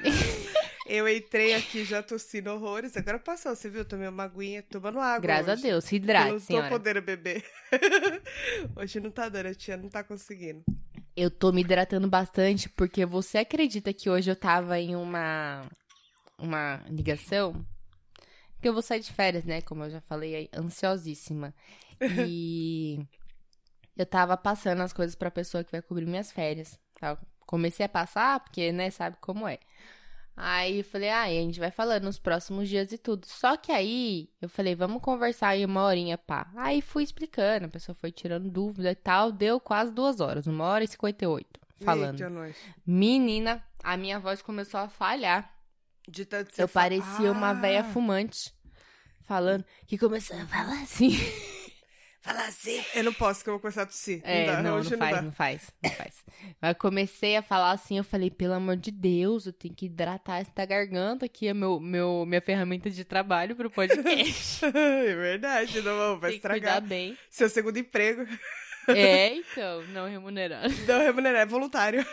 eu 0.86 1.08
entrei 1.08 1.54
aqui 1.54 1.84
já 1.84 2.02
tossindo 2.02 2.50
horrores. 2.50 2.96
Agora 2.96 3.18
passou, 3.18 3.54
você 3.54 3.68
viu? 3.68 3.84
Tomei 3.84 4.08
uma 4.08 4.24
aguinha, 4.24 4.62
tomando 4.62 4.98
água. 4.98 5.20
Graças 5.20 5.48
hoje. 5.48 5.66
a 5.66 5.70
Deus, 5.70 5.84
se 5.84 5.96
Eu 5.96 5.98
hidrate, 5.98 6.52
não 6.52 6.62
tô 6.62 6.68
podendo 6.68 7.02
beber. 7.02 7.44
Hoje 8.76 9.00
não 9.00 9.10
tá 9.10 9.28
dando, 9.28 9.46
a 9.46 9.54
tia 9.54 9.76
não 9.76 9.88
tá 9.88 10.02
conseguindo. 10.02 10.64
Eu 11.14 11.30
tô 11.30 11.52
me 11.52 11.60
hidratando 11.60 12.08
bastante 12.08 12.68
porque 12.70 13.04
você 13.04 13.38
acredita 13.38 13.92
que 13.92 14.08
hoje 14.08 14.30
eu 14.30 14.36
tava 14.36 14.80
em 14.80 14.96
uma 14.96 15.68
uma 16.38 16.82
ligação? 16.88 17.64
Porque 18.54 18.68
eu 18.68 18.72
vou 18.72 18.82
sair 18.82 19.00
de 19.00 19.12
férias, 19.12 19.44
né? 19.44 19.60
Como 19.60 19.84
eu 19.84 19.90
já 19.90 20.00
falei, 20.00 20.34
aí, 20.34 20.48
ansiosíssima. 20.54 21.54
E 22.26 22.98
eu 23.96 24.06
tava 24.06 24.36
passando 24.36 24.80
as 24.82 24.92
coisas 24.92 25.14
pra 25.14 25.30
pessoa 25.30 25.62
que 25.64 25.72
vai 25.72 25.82
cobrir 25.82 26.06
minhas 26.06 26.30
férias. 26.32 26.78
tá? 27.00 27.16
Comecei 27.46 27.84
a 27.84 27.88
passar, 27.88 28.40
porque, 28.40 28.72
né, 28.72 28.90
sabe 28.90 29.16
como 29.20 29.46
é. 29.46 29.58
Aí 30.34 30.78
eu 30.78 30.84
falei, 30.84 31.10
ah, 31.10 31.30
e 31.30 31.36
a 31.38 31.42
gente 31.42 31.60
vai 31.60 31.70
falando 31.70 32.04
nos 32.04 32.18
próximos 32.18 32.66
dias 32.68 32.90
e 32.90 32.96
tudo. 32.96 33.26
Só 33.26 33.54
que 33.56 33.70
aí 33.70 34.30
eu 34.40 34.48
falei, 34.48 34.74
vamos 34.74 35.02
conversar 35.02 35.48
aí 35.48 35.64
uma 35.64 35.82
horinha, 35.82 36.16
pá. 36.16 36.50
Aí 36.56 36.80
fui 36.80 37.02
explicando, 37.02 37.66
a 37.66 37.68
pessoa 37.68 37.94
foi 37.94 38.10
tirando 38.10 38.50
dúvida 38.50 38.90
e 38.90 38.94
tal. 38.94 39.30
Deu 39.30 39.60
quase 39.60 39.92
duas 39.92 40.20
horas, 40.20 40.46
uma 40.46 40.64
hora 40.64 40.84
e 40.84 40.88
cinquenta 40.88 41.24
e 41.24 41.28
oito 41.28 41.60
falando. 41.84 42.14
Eita, 42.18 42.30
nós. 42.30 42.56
Menina, 42.86 43.62
a 43.84 43.94
minha 43.98 44.18
voz 44.18 44.40
começou 44.40 44.80
a 44.80 44.88
falhar. 44.88 45.52
De 46.08 46.24
tanto 46.24 46.50
Eu 46.58 46.66
fa- 46.66 46.80
parecia 46.80 47.30
uma 47.30 47.50
Ah, 47.50 47.54
véia 47.54 47.84
fumante. 47.84 48.54
Falando, 49.20 49.64
que 49.86 49.98
começou 49.98 50.36
a 50.38 50.46
falar 50.46 50.80
assim. 50.82 51.10
Fala 52.22 52.44
assim. 52.46 52.82
Eu 52.94 53.02
não 53.02 53.12
posso, 53.12 53.42
que 53.42 53.50
eu 53.50 53.54
vou 53.54 53.60
começar 53.60 53.82
a 53.82 53.86
tossir. 53.86 54.20
É, 54.22 54.46
não, 54.46 54.52
dá, 54.52 54.62
não, 54.62 54.76
hoje 54.78 54.90
não 54.92 54.98
faz, 54.98 55.22
não 55.24 55.32
faz, 55.32 55.70
não 55.82 55.90
faz. 55.90 56.24
Mas 56.60 56.76
comecei 56.78 57.36
a 57.36 57.42
falar 57.42 57.72
assim, 57.72 57.98
eu 57.98 58.04
falei, 58.04 58.30
pelo 58.30 58.54
amor 58.54 58.76
de 58.76 58.92
Deus, 58.92 59.46
eu 59.46 59.52
tenho 59.52 59.74
que 59.74 59.86
hidratar 59.86 60.38
essa 60.38 60.64
garganta 60.64 61.26
aqui, 61.26 61.48
é 61.48 61.54
meu, 61.54 61.80
meu, 61.80 62.24
minha 62.24 62.40
ferramenta 62.40 62.88
de 62.88 63.04
trabalho 63.04 63.56
pro 63.56 63.68
podcast. 63.68 64.64
é 64.64 65.14
verdade, 65.16 65.82
não 65.82 66.18
vai 66.20 66.30
Tem 66.30 66.40
que 66.40 66.46
estragar. 66.46 66.80
bem. 66.80 67.18
Seu 67.28 67.48
segundo 67.48 67.76
emprego. 67.78 68.24
É, 68.88 69.34
então, 69.34 69.82
não 69.88 70.08
remunerado. 70.08 70.72
Não 70.86 71.00
remunerar, 71.00 71.42
é 71.42 71.46
voluntário. 71.46 72.06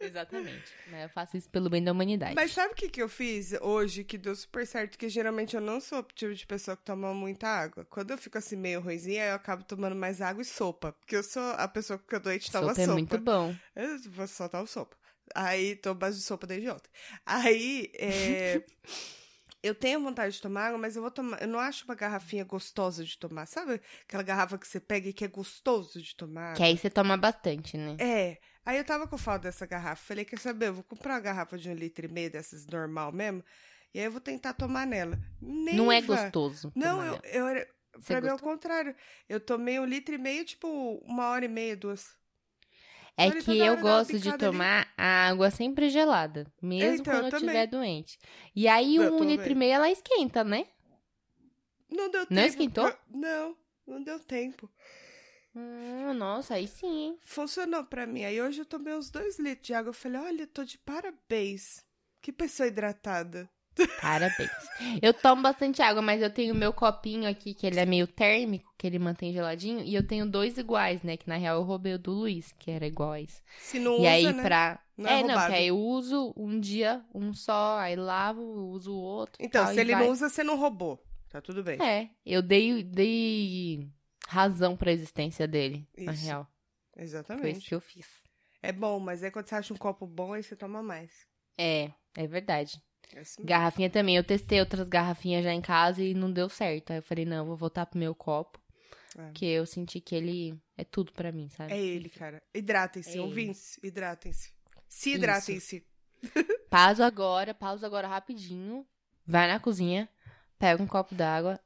Exatamente. 0.00 0.72
Mas 0.90 1.02
eu 1.02 1.08
faço 1.08 1.36
isso 1.36 1.50
pelo 1.50 1.68
bem 1.68 1.82
da 1.82 1.92
humanidade. 1.92 2.34
Mas 2.34 2.52
sabe 2.52 2.72
o 2.72 2.76
que, 2.76 2.88
que 2.88 3.02
eu 3.02 3.08
fiz 3.08 3.52
hoje 3.60 4.04
que 4.04 4.16
deu 4.16 4.34
super 4.34 4.66
certo? 4.66 4.98
Que 4.98 5.08
geralmente 5.08 5.54
eu 5.54 5.60
não 5.60 5.80
sou 5.80 6.00
o 6.00 6.02
tipo 6.02 6.34
de 6.34 6.46
pessoa 6.46 6.76
que 6.76 6.84
toma 6.84 7.12
muita 7.12 7.48
água. 7.48 7.84
Quando 7.84 8.10
eu 8.12 8.18
fico 8.18 8.38
assim 8.38 8.56
meio 8.56 8.80
ruizinha, 8.80 9.24
eu 9.24 9.34
acabo 9.34 9.64
tomando 9.64 9.96
mais 9.96 10.20
água 10.20 10.42
e 10.42 10.44
sopa. 10.44 10.92
Porque 10.92 11.16
eu 11.16 11.22
sou 11.22 11.42
a 11.42 11.68
pessoa 11.68 11.98
que 11.98 12.04
fica 12.04 12.20
doente 12.20 12.48
e 12.48 12.52
toma 12.52 12.68
sopa 12.68 12.80
sopa. 12.80 12.90
é 12.90 12.94
muito 12.94 13.18
bom. 13.18 13.54
Eu 13.74 13.98
vou 14.10 14.26
só 14.26 14.48
tomar 14.48 14.66
sopa. 14.66 14.96
Aí, 15.34 15.76
tô 15.76 15.92
base 15.94 16.18
de 16.18 16.24
sopa 16.24 16.46
desde 16.46 16.70
ontem. 16.70 16.88
Aí, 17.24 17.90
é... 17.94 18.62
eu 19.62 19.74
tenho 19.74 20.00
vontade 20.00 20.36
de 20.36 20.40
tomar 20.40 20.66
água, 20.68 20.78
mas 20.78 20.94
eu 20.94 21.02
vou 21.02 21.10
tomar... 21.10 21.42
Eu 21.42 21.48
não 21.48 21.58
acho 21.58 21.84
uma 21.84 21.94
garrafinha 21.94 22.44
gostosa 22.44 23.04
de 23.04 23.18
tomar. 23.18 23.46
Sabe 23.46 23.80
aquela 24.04 24.22
garrafa 24.22 24.56
que 24.56 24.66
você 24.66 24.78
pega 24.78 25.08
e 25.08 25.12
que 25.12 25.24
é 25.24 25.28
gostoso 25.28 26.00
de 26.00 26.14
tomar? 26.14 26.54
Que 26.54 26.62
aí 26.62 26.78
você 26.78 26.88
toma 26.88 27.16
bastante, 27.16 27.76
né? 27.76 27.96
É. 27.98 28.38
Aí 28.66 28.78
eu 28.78 28.84
tava 28.84 29.06
com 29.06 29.16
falta 29.16 29.44
dessa 29.44 29.64
garrafa. 29.64 30.04
Falei, 30.04 30.24
quer 30.24 30.40
saber? 30.40 30.66
Eu 30.66 30.74
vou 30.74 30.82
comprar 30.82 31.14
uma 31.14 31.20
garrafa 31.20 31.56
de 31.56 31.70
um 31.70 31.74
litro 31.74 32.04
e 32.04 32.08
meio 32.08 32.28
dessas 32.32 32.66
normal 32.66 33.12
mesmo. 33.12 33.44
E 33.94 34.00
aí 34.00 34.06
eu 34.06 34.10
vou 34.10 34.20
tentar 34.20 34.54
tomar 34.54 34.84
nela. 34.84 35.16
Não 35.40 35.92
é 35.92 36.00
Neiva! 36.00 36.16
gostoso. 36.16 36.72
Não, 36.74 36.98
tomar 36.98 37.20
eu, 37.32 37.54
eu, 37.54 37.66
pra 38.04 38.20
mim 38.20 38.26
é 38.26 38.34
o 38.34 38.38
contrário. 38.40 38.94
Eu 39.28 39.38
tomei 39.38 39.78
um 39.78 39.84
litro 39.84 40.16
e 40.16 40.18
meio, 40.18 40.44
tipo, 40.44 40.66
uma 41.04 41.28
hora 41.28 41.44
e 41.44 41.48
meia, 41.48 41.76
duas. 41.76 42.08
É 43.16 43.28
Olha, 43.28 43.40
que 43.40 43.56
eu 43.56 43.76
gosto 43.78 44.12
de 44.14 44.24
picada 44.24 44.48
ali. 44.48 44.52
tomar 44.52 44.92
a 44.98 45.28
água 45.28 45.48
sempre 45.50 45.88
gelada, 45.88 46.52
mesmo 46.60 47.00
Então, 47.00 47.14
quando 47.14 47.32
eu 47.32 47.38
estiver 47.38 47.66
doente. 47.68 48.18
E 48.54 48.66
aí, 48.66 48.96
Eu 48.96 49.14
um 49.14 49.24
litro 49.24 49.50
e 49.50 49.54
meio, 49.54 49.74
ela 49.74 49.90
esquenta, 49.90 50.42
né? 50.42 50.66
Não 51.88 52.10
deu 52.10 52.26
tempo. 52.26 52.34
Não 52.34 52.44
esquentou? 52.44 52.92
Não, 53.08 53.56
não 53.86 54.02
deu 54.02 54.18
tempo. 54.18 54.68
Hum, 55.56 56.12
nossa, 56.12 56.54
aí 56.54 56.68
sim, 56.68 56.86
hein? 56.86 57.18
Funcionou 57.22 57.82
pra 57.82 58.06
mim. 58.06 58.24
Aí 58.24 58.40
hoje 58.42 58.60
eu 58.60 58.66
tomei 58.66 58.94
uns 58.94 59.10
dois 59.10 59.38
litros 59.38 59.66
de 59.66 59.72
água. 59.72 59.88
Eu 59.88 59.94
falei, 59.94 60.20
olha, 60.20 60.46
tô 60.46 60.62
de 60.62 60.76
parabéns. 60.76 61.82
Que 62.20 62.30
pessoa 62.30 62.66
hidratada. 62.66 63.48
Parabéns. 64.00 64.50
Eu 65.00 65.14
tomo 65.14 65.42
bastante 65.42 65.80
água, 65.80 66.02
mas 66.02 66.20
eu 66.20 66.30
tenho 66.30 66.54
meu 66.54 66.72
copinho 66.72 67.28
aqui, 67.28 67.54
que 67.54 67.66
ele 67.66 67.80
é 67.80 67.86
meio 67.86 68.06
térmico, 68.06 68.72
que 68.76 68.86
ele 68.86 68.98
mantém 68.98 69.32
geladinho. 69.32 69.80
E 69.80 69.94
eu 69.94 70.06
tenho 70.06 70.26
dois 70.26 70.58
iguais, 70.58 71.02
né? 71.02 71.16
Que 71.16 71.28
na 71.28 71.36
real 71.36 71.56
eu 71.56 71.62
roubei 71.62 71.94
o 71.94 71.98
do 71.98 72.12
Luiz, 72.12 72.52
que 72.58 72.70
era 72.70 72.86
iguais. 72.86 73.42
Se 73.58 73.78
não 73.78 73.92
e 73.92 74.00
usa, 74.00 74.10
aí, 74.10 74.32
né? 74.32 74.42
pra. 74.42 74.80
Não 74.96 75.10
é 75.10 75.20
é, 75.20 75.24
não, 75.24 75.46
que 75.46 75.52
aí 75.52 75.66
eu 75.68 75.78
uso 75.78 76.32
um 76.36 76.58
dia, 76.58 77.04
um 77.14 77.34
só, 77.34 77.78
aí 77.78 77.96
lavo, 77.96 78.42
uso 78.42 78.94
o 78.94 78.98
outro. 78.98 79.34
Então, 79.38 79.64
tal, 79.64 79.74
se 79.74 79.80
ele 79.80 79.92
vai. 79.92 80.04
não 80.04 80.10
usa, 80.10 80.28
você 80.28 80.42
não 80.42 80.56
roubou. 80.56 81.02
Tá 81.28 81.40
tudo 81.40 81.62
bem. 81.62 81.78
É, 81.82 82.08
eu 82.24 82.40
dei, 82.40 82.82
dei 82.82 83.90
razão 84.26 84.76
pra 84.76 84.92
existência 84.92 85.46
dele, 85.46 85.88
na 85.96 86.12
Isso. 86.12 86.24
real. 86.24 86.44
Foi 86.92 87.04
isso 87.04 87.16
Exatamente. 87.16 87.68
que 87.68 87.74
eu 87.74 87.80
fiz. 87.80 88.06
É 88.62 88.72
bom, 88.72 88.98
mas 88.98 89.22
aí 89.22 89.30
quando 89.30 89.46
você 89.48 89.54
acha 89.54 89.72
um 89.72 89.76
copo 89.76 90.06
bom, 90.06 90.32
aí 90.32 90.42
você 90.42 90.56
toma 90.56 90.82
mais. 90.82 91.26
É, 91.58 91.90
é 92.16 92.26
verdade. 92.26 92.82
É 93.14 93.20
assim. 93.20 93.44
Garrafinha 93.44 93.88
também. 93.88 94.16
Eu 94.16 94.24
testei 94.24 94.60
outras 94.60 94.88
garrafinhas 94.88 95.44
já 95.44 95.52
em 95.52 95.60
casa 95.60 96.02
e 96.02 96.14
não 96.14 96.32
deu 96.32 96.48
certo. 96.48 96.90
Aí 96.90 96.98
eu 96.98 97.02
falei, 97.02 97.24
não, 97.24 97.38
eu 97.38 97.44
vou 97.44 97.56
voltar 97.56 97.86
pro 97.86 97.98
meu 97.98 98.14
copo. 98.14 98.60
É. 99.16 99.22
Porque 99.26 99.44
eu 99.44 99.64
senti 99.64 100.00
que 100.00 100.14
ele 100.14 100.60
é 100.76 100.84
tudo 100.84 101.12
pra 101.12 101.30
mim, 101.30 101.48
sabe? 101.48 101.72
É 101.72 101.80
ele, 101.80 102.08
cara. 102.08 102.42
Hidratem-se, 102.54 103.18
É 103.18 103.20
ouvintes. 103.20 103.78
Hidratem-se. 103.82 104.52
Se 104.88 105.14
hidratem-se. 105.14 105.86
Pausa 106.68 107.06
agora, 107.06 107.54
pausa 107.54 107.86
agora 107.86 108.08
rapidinho. 108.08 108.86
Vai 109.26 109.48
na 109.48 109.60
cozinha, 109.60 110.08
pega 110.58 110.82
um 110.82 110.86
copo 110.86 111.14
d'água 111.14 111.60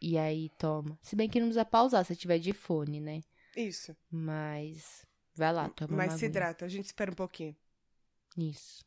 e 0.00 0.16
aí 0.18 0.48
toma. 0.58 0.98
Se 1.02 1.16
bem 1.16 1.28
que 1.28 1.38
não 1.40 1.46
precisa 1.48 1.64
pausar 1.64 2.04
se 2.04 2.16
tiver 2.16 2.38
de 2.38 2.52
fone, 2.52 3.00
né? 3.00 3.20
Isso. 3.56 3.96
Mas 4.10 5.04
vai 5.34 5.52
lá, 5.52 5.68
toma 5.68 5.96
mas 5.96 6.14
se 6.14 6.26
hidrata. 6.26 6.64
A 6.64 6.68
gente 6.68 6.86
espera 6.86 7.10
um 7.10 7.14
pouquinho. 7.14 7.56
Isso. 8.36 8.84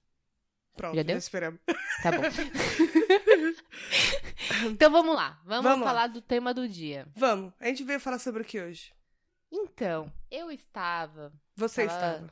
Pronto, 0.76 0.96
Já 0.96 1.02
já, 1.02 1.08
deu? 1.08 1.18
esperamos. 1.18 1.60
Tá 2.02 2.12
bom. 2.12 2.22
então 4.72 4.92
vamos 4.92 5.16
lá. 5.16 5.40
Vamos, 5.46 5.64
Vamos 5.64 5.86
lá. 5.86 5.92
falar 5.92 6.08
do 6.08 6.22
tema 6.22 6.54
do 6.54 6.68
dia. 6.68 7.08
Vamos. 7.16 7.54
A 7.60 7.68
gente 7.68 7.84
veio 7.84 8.00
falar 8.00 8.20
sobre 8.20 8.42
o 8.42 8.46
que 8.46 8.60
hoje? 8.62 8.94
Então, 9.52 10.12
eu 10.30 10.52
estava. 10.52 11.32
Você 11.56 11.86
Tava- 11.86 12.16
estava. 12.16 12.32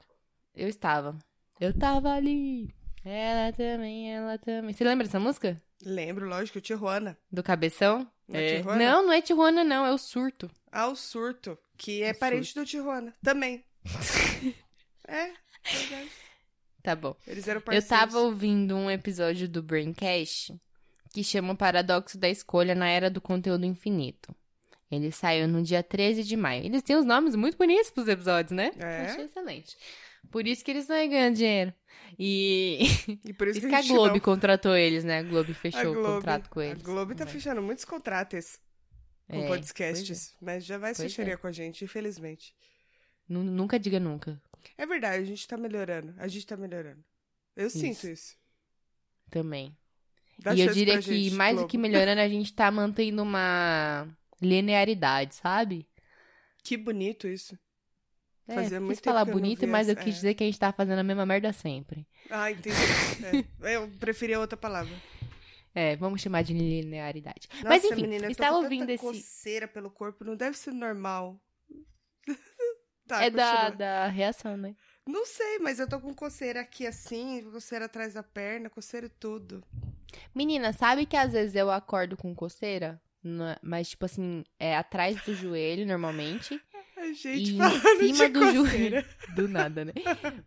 Eu 0.55 0.67
estava. 0.67 1.19
Eu 1.59 1.77
tava 1.77 2.11
ali. 2.13 2.73
Ela 3.03 3.51
também, 3.53 4.13
ela 4.13 4.37
também. 4.37 4.73
Você 4.73 4.83
lembra 4.83 5.05
dessa 5.05 5.19
música? 5.19 5.61
Lembro, 5.83 6.27
lógico, 6.27 6.59
Tijuana. 6.59 7.17
Do 7.31 7.41
Cabeção? 7.41 8.09
Não 8.27 8.39
é 8.39 8.57
Tijuana? 8.57 8.77
Não, 8.85 9.05
não 9.05 9.13
é 9.13 9.21
Tijuana, 9.21 9.63
não. 9.63 9.85
É 9.85 9.91
o 9.91 9.97
Surto. 9.97 10.49
Ah, 10.71 10.87
o 10.87 10.95
Surto, 10.95 11.57
que 11.77 12.03
é 12.03 12.11
O 12.11 12.15
parente 12.19 12.53
do 12.53 12.65
Tijuana. 12.65 13.15
Também. 13.23 13.63
é, 15.07 15.31
verdade. 15.63 16.09
Tá 16.83 16.95
bom. 16.95 17.15
Eles 17.27 17.47
eram 17.47 17.59
Eu 17.59 17.63
parceiros. 17.63 17.87
tava 17.89 18.19
ouvindo 18.19 18.75
um 18.75 18.89
episódio 18.89 19.47
do 19.47 19.61
Braincast 19.63 20.53
que 21.11 21.23
chama 21.23 21.55
Paradoxo 21.55 22.17
da 22.17 22.29
Escolha 22.29 22.75
na 22.75 22.87
Era 22.87 23.09
do 23.09 23.19
Conteúdo 23.19 23.65
Infinito. 23.65 24.33
Ele 24.91 25.11
saiu 25.11 25.47
no 25.47 25.61
dia 25.61 25.83
13 25.83 26.23
de 26.23 26.35
maio. 26.35 26.65
Eles 26.65 26.81
têm 26.81 26.95
os 26.95 27.05
nomes 27.05 27.35
muito 27.35 27.57
bonitos 27.57 27.91
pros 27.91 28.07
episódios, 28.07 28.51
né? 28.51 28.71
É. 28.77 29.01
Eu 29.01 29.05
achei 29.05 29.25
excelente. 29.25 29.77
Por 30.31 30.45
isso 30.47 30.63
que 30.63 30.71
eles 30.71 30.83
estão 30.83 30.95
aí 30.95 31.07
ganhando 31.07 31.35
dinheiro. 31.35 31.73
E 32.17 32.79
E 33.25 33.33
por 33.33 33.47
isso 33.47 33.59
isso 33.59 33.67
que 33.67 33.75
a 33.75 33.79
a 33.79 33.81
Globo 33.83 34.13
não... 34.13 34.19
contratou 34.19 34.75
eles, 34.75 35.03
né? 35.03 35.19
A 35.19 35.23
Globo 35.23 35.51
A 35.51 35.55
fechou 35.55 35.91
o 35.91 35.93
Globo, 35.93 36.15
contrato 36.15 36.49
com 36.49 36.59
a 36.59 36.65
eles. 36.65 36.83
Globo 36.83 37.15
tá 37.15 37.23
É. 37.23 37.27
fechando 37.27 37.61
muitos 37.61 37.85
contratos 37.85 38.59
com 39.27 39.43
É, 39.43 39.47
podcasts. 39.47 40.35
Mas 40.41 40.65
já 40.65 40.77
vai 40.77 40.93
Pois 40.93 40.99
é. 41.19 41.37
com 41.37 41.47
a 41.47 41.51
gente, 41.51 41.83
infelizmente. 41.83 42.53
Nu- 43.27 43.43
Nunca 43.43 43.79
diga 43.79 43.99
nunca. 43.99 44.41
É 44.77 44.85
verdade, 44.85 45.21
a 45.23 45.25
gente 45.25 45.47
tá 45.47 45.57
melhorando. 45.57 46.13
A 46.17 46.27
gente 46.27 46.45
tá 46.45 46.57
melhorando. 46.57 47.03
Eu 47.55 47.69
sinto 47.69 48.07
isso. 48.07 48.35
Também. 49.29 49.75
Dá 50.39 50.53
e 50.53 50.61
eu 50.61 50.73
diria 50.73 51.01
que 51.01 51.23
gente, 51.25 51.35
mais 51.35 51.53
do 51.53 51.59
Globo. 51.59 51.71
que 51.71 51.77
melhorando, 51.77 52.21
a 52.21 52.27
gente 52.29 52.53
tá 52.53 52.71
mantendo 52.71 53.21
uma 53.21 54.07
linearidade, 54.41 55.35
sabe? 55.35 55.87
Que 56.63 56.75
bonito 56.77 57.27
isso. 57.27 57.57
É, 58.49 58.55
Fazia 58.55 58.77
quis 58.79 58.85
muito 58.87 59.03
falar 59.03 59.27
eu 59.27 59.33
bonito, 59.33 59.67
mas 59.67 59.87
eu 59.87 59.93
essa- 59.93 60.03
quis 60.03 60.13
é. 60.13 60.15
dizer 60.15 60.33
que 60.33 60.43
a 60.43 60.47
gente 60.47 60.59
tá 60.59 60.71
fazendo 60.73 60.99
a 60.99 61.03
mesma 61.03 61.25
merda 61.25 61.53
sempre. 61.53 62.07
Ah, 62.29 62.51
entendi. 62.51 62.75
É, 63.61 63.75
Eu 63.75 63.87
preferia 63.99 64.39
outra 64.39 64.57
palavra. 64.57 64.93
É, 65.75 65.95
vamos 65.97 66.19
chamar 66.21 66.43
de 66.43 66.53
linearidade. 66.53 67.47
Nossa, 67.57 67.69
mas 67.69 67.83
enfim, 67.85 68.01
menina, 68.01 68.25
eu 68.25 68.31
estava 68.31 68.57
ouvindo 68.57 68.89
esse. 68.89 69.03
coceira 69.03 69.67
pelo 69.67 69.91
corpo, 69.91 70.23
não 70.25 70.35
deve 70.35 70.57
ser 70.57 70.71
normal. 70.73 71.39
tá, 73.07 73.23
é 73.23 73.29
da, 73.29 73.69
da 73.69 74.07
reação, 74.07 74.57
né? 74.57 74.75
Não 75.05 75.25
sei, 75.25 75.59
mas 75.59 75.79
eu 75.79 75.87
tô 75.87 75.99
com 75.99 76.13
coceira 76.13 76.61
aqui 76.61 76.85
assim, 76.87 77.43
coceira 77.51 77.85
atrás 77.85 78.13
da 78.13 78.23
perna, 78.23 78.69
coceira 78.69 79.05
e 79.05 79.09
tudo. 79.09 79.63
Menina, 80.33 80.73
sabe 80.73 81.05
que 81.05 81.15
às 81.15 81.33
vezes 81.33 81.55
eu 81.55 81.69
acordo 81.71 82.17
com 82.17 82.33
coceira? 82.35 82.99
Na- 83.23 83.59
Mas, 83.61 83.89
tipo 83.89 84.05
assim, 84.05 84.43
é 84.59 84.75
atrás 84.75 85.21
do 85.23 85.33
joelho, 85.35 85.85
normalmente. 85.85 86.59
A 86.99 87.05
E 87.07 87.13
gente 87.15 87.51
em 87.51 87.57
falando 87.57 87.97
cima 87.97 88.27
de 88.27 88.33
do 88.33 88.39
coceira. 88.39 89.01
joelho. 89.01 89.05
Do 89.35 89.47
nada, 89.47 89.85
né? 89.85 89.93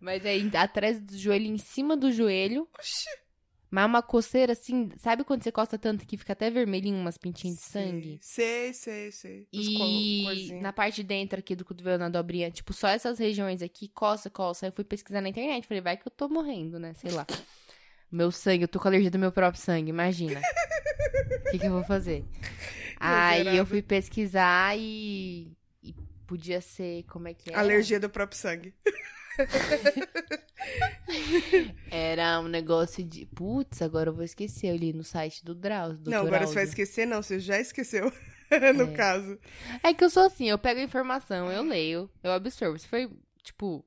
Mas 0.01 0.25
é 0.25 0.37
em- 0.37 0.51
atrás 0.57 1.01
do 1.01 1.17
joelho, 1.17 1.47
em 1.47 1.59
cima 1.59 1.97
do 1.97 2.11
joelho. 2.13 2.69
Oxi. 2.79 3.09
Mas 3.71 3.87
uma 3.87 4.03
coceira 4.03 4.53
assim, 4.53 4.91
sabe 4.99 5.25
quando 5.25 5.43
você 5.43 5.51
costa 5.51 5.79
tanto 5.79 6.07
que 6.07 6.19
fica 6.19 6.35
até 6.35 6.51
vermelhinho, 6.51 6.99
umas 6.99 7.17
pintinhas 7.17 7.57
de 7.57 7.63
sangue? 7.63 8.19
Sei, 8.21 8.75
sei, 8.75 9.11
sei. 9.11 9.47
Os 9.51 9.67
E 9.67 10.53
na 10.61 10.75
parte 10.75 10.97
de 10.97 11.05
dentro 11.05 11.39
aqui 11.39 11.57
do 11.57 11.65
cotovelo, 11.65 11.97
na 11.99 12.11
dobrinha, 12.11 12.51
tipo, 12.51 12.75
só 12.75 12.89
essas 12.89 13.19
regiões 13.19 13.63
aqui, 13.63 13.89
coça, 13.89 14.29
coça. 14.29 14.67
Aí 14.67 14.69
eu 14.69 14.75
fui 14.75 14.85
pesquisar 14.85 15.23
na 15.23 15.31
internet, 15.31 15.67
falei, 15.67 15.81
vai 15.81 15.97
que 15.97 16.07
eu 16.07 16.13
tô 16.13 16.29
morrendo, 16.29 16.79
né? 16.79 16.93
Sei 16.95 17.11
lá. 17.13 17.27
Meu 18.11 18.31
sangue, 18.31 18.65
eu 18.65 18.69
tô 18.69 18.79
com 18.79 18.89
alergia 18.89 19.11
do 19.11 19.19
meu 19.19 19.33
próprio 19.33 19.59
sangue, 19.63 19.89
imagina. 19.89 20.39
O 21.47 21.51
que, 21.51 21.59
que 21.61 21.67
eu 21.67 21.73
vou 21.73 21.85
fazer? 21.85 22.27
Aí 23.01 23.57
eu 23.57 23.65
fui 23.65 23.81
pesquisar 23.81 24.77
e... 24.79 25.51
podia 26.27 26.61
ser, 26.61 27.05
como 27.05 27.29
é 27.29 27.35
que 27.35 27.51
é? 27.53 27.57
Alergia 27.57 28.01
do 28.01 28.11
próprio 28.11 28.39
sangue. 28.39 28.75
Era 31.91 32.41
um 32.41 32.49
negócio 32.49 33.05
de. 33.05 33.27
Putz, 33.27 33.83
agora 33.83 34.11
eu 34.11 34.15
vou 34.15 34.25
esquecer. 34.25 34.69
Eu 34.69 34.77
li 34.77 34.93
no 34.93 35.05
site 35.05 35.45
do 35.45 35.55
Drauzio. 35.55 36.11
não, 36.11 36.27
agora 36.27 36.47
você 36.47 36.55
vai 36.55 36.65
esquecer, 36.65 37.07
não. 37.07 37.23
Você 37.23 37.39
já 37.39 37.59
esqueceu. 37.59 38.13
no 38.77 38.91
É. 38.91 38.93
caso. 38.93 39.39
É 39.83 39.95
que 39.95 40.05
eu 40.05 40.11
sou 40.11 40.25
assim, 40.25 40.49
eu 40.49 40.59
pego 40.59 40.81
a 40.81 40.85
informação, 40.85 41.51
eu 41.51 41.63
leio, 41.63 42.11
eu 42.23 42.33
absorvo. 42.33 42.79
Se 42.79 42.87
foi, 42.87 43.11
tipo, 43.43 43.85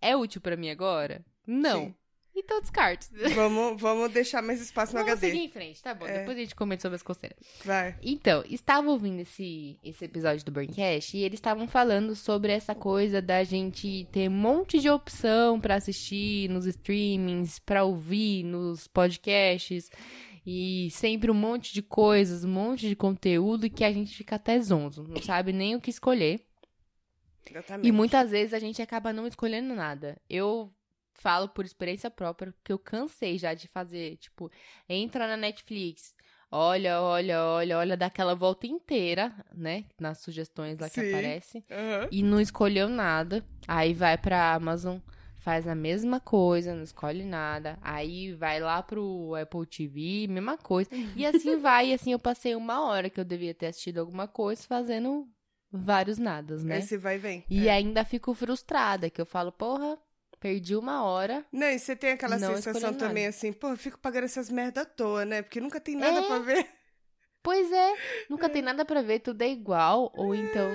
é 0.00 0.16
útil 0.16 0.40
pra 0.40 0.56
mim 0.56 0.70
agora? 0.70 1.24
Não. 1.46 1.86
Sim. 1.86 1.94
Então 2.38 2.60
descarto. 2.60 3.06
Vamos, 3.34 3.80
vamos 3.80 4.12
deixar 4.12 4.42
mais 4.42 4.60
espaço 4.60 4.92
no 4.92 4.98
Vamos 4.98 5.12
HD. 5.12 5.30
seguir 5.30 5.44
em 5.44 5.48
frente, 5.48 5.82
tá 5.82 5.94
bom. 5.94 6.06
É. 6.06 6.18
Depois 6.18 6.36
a 6.36 6.40
gente 6.40 6.54
comenta 6.54 6.82
sobre 6.82 6.96
as 6.96 7.02
coceiras. 7.02 7.38
Vai. 7.64 7.96
Então, 8.02 8.44
estava 8.46 8.90
ouvindo 8.90 9.20
esse, 9.20 9.78
esse 9.82 10.04
episódio 10.04 10.44
do 10.44 10.52
Braincast 10.52 11.16
e 11.16 11.22
eles 11.22 11.38
estavam 11.38 11.66
falando 11.66 12.14
sobre 12.14 12.52
essa 12.52 12.74
coisa 12.74 13.22
da 13.22 13.42
gente 13.42 14.06
ter 14.12 14.28
um 14.28 14.34
monte 14.34 14.78
de 14.78 14.90
opção 14.90 15.58
pra 15.58 15.76
assistir 15.76 16.50
nos 16.50 16.66
streamings, 16.66 17.58
pra 17.58 17.84
ouvir 17.84 18.44
nos 18.44 18.86
podcasts 18.86 19.90
e 20.46 20.90
sempre 20.92 21.30
um 21.30 21.34
monte 21.34 21.72
de 21.72 21.80
coisas, 21.82 22.44
um 22.44 22.50
monte 22.50 22.86
de 22.86 22.94
conteúdo 22.94 23.70
que 23.70 23.82
a 23.82 23.90
gente 23.90 24.14
fica 24.14 24.36
até 24.36 24.60
zonzo, 24.60 25.04
não 25.08 25.22
sabe 25.22 25.52
nem 25.52 25.74
o 25.74 25.80
que 25.80 25.90
escolher. 25.90 26.40
Exatamente. 27.48 27.88
E 27.88 27.92
muitas 27.92 28.30
vezes 28.30 28.52
a 28.52 28.58
gente 28.58 28.82
acaba 28.82 29.12
não 29.12 29.26
escolhendo 29.26 29.74
nada. 29.74 30.20
Eu 30.28 30.70
falo 31.18 31.48
por 31.48 31.64
experiência 31.64 32.10
própria 32.10 32.54
que 32.64 32.72
eu 32.72 32.78
cansei 32.78 33.38
já 33.38 33.54
de 33.54 33.68
fazer, 33.68 34.16
tipo, 34.16 34.50
entra 34.88 35.26
na 35.26 35.36
Netflix, 35.36 36.14
olha, 36.50 37.00
olha, 37.00 37.42
olha, 37.44 37.78
olha, 37.78 37.96
dá 37.96 38.06
aquela 38.06 38.34
volta 38.34 38.66
inteira, 38.66 39.34
né? 39.54 39.84
Nas 39.98 40.18
sugestões 40.18 40.78
lá 40.78 40.88
que 40.88 41.00
Sim. 41.00 41.08
aparece. 41.08 41.64
Aham. 41.70 42.08
E 42.10 42.22
não 42.22 42.40
escolheu 42.40 42.88
nada. 42.88 43.44
Aí 43.66 43.92
vai 43.94 44.16
pra 44.16 44.54
Amazon, 44.54 44.98
faz 45.40 45.66
a 45.66 45.74
mesma 45.74 46.20
coisa, 46.20 46.74
não 46.74 46.82
escolhe 46.82 47.24
nada. 47.24 47.78
Aí 47.82 48.32
vai 48.32 48.60
lá 48.60 48.82
pro 48.82 49.34
Apple 49.34 49.66
TV, 49.66 50.26
mesma 50.28 50.56
coisa. 50.56 50.90
E 51.14 51.24
assim 51.26 51.56
vai, 51.56 51.90
e 51.90 51.94
assim 51.94 52.12
eu 52.12 52.18
passei 52.18 52.54
uma 52.54 52.84
hora 52.86 53.10
que 53.10 53.18
eu 53.20 53.24
devia 53.24 53.54
ter 53.54 53.66
assistido 53.66 53.98
alguma 53.98 54.26
coisa 54.28 54.62
fazendo 54.62 55.28
vários 55.70 56.18
nadas, 56.18 56.62
né? 56.64 56.78
Esse 56.78 56.96
vai 56.96 57.16
e 57.16 57.18
vem. 57.18 57.44
E 57.50 57.68
É. 57.68 57.72
ainda 57.72 58.04
fico 58.04 58.32
frustrada, 58.34 59.10
que 59.10 59.20
eu 59.20 59.26
falo, 59.26 59.52
porra, 59.52 59.98
Perdi 60.38 60.76
uma 60.76 61.02
hora. 61.02 61.44
Não, 61.50 61.66
e 61.68 61.78
você 61.78 61.96
tem 61.96 62.10
aquela 62.12 62.38
sensação 62.38 62.58
escolhendo 62.72 62.92
nada. 62.98 63.08
também 63.08 63.26
assim, 63.26 63.52
pô, 63.52 63.68
eu 63.68 63.76
fico 63.76 63.98
pagando 63.98 64.24
essas 64.24 64.50
merda 64.50 64.82
à 64.82 64.84
toa, 64.84 65.24
né? 65.24 65.42
Porque 65.42 65.60
nunca 65.60 65.80
tem 65.80 65.96
nada 65.96 66.20
É. 66.20 66.26
pra 66.26 66.38
ver. 66.40 66.66
Pois 67.42 67.70
é, 67.72 67.94
nunca 68.28 68.48
tem 68.48 68.60
nada 68.60 68.84
pra 68.84 69.02
ver, 69.02 69.20
tudo 69.20 69.40
é 69.42 69.48
igual. 69.48 70.12
Ou 70.16 70.34
então, 70.34 70.68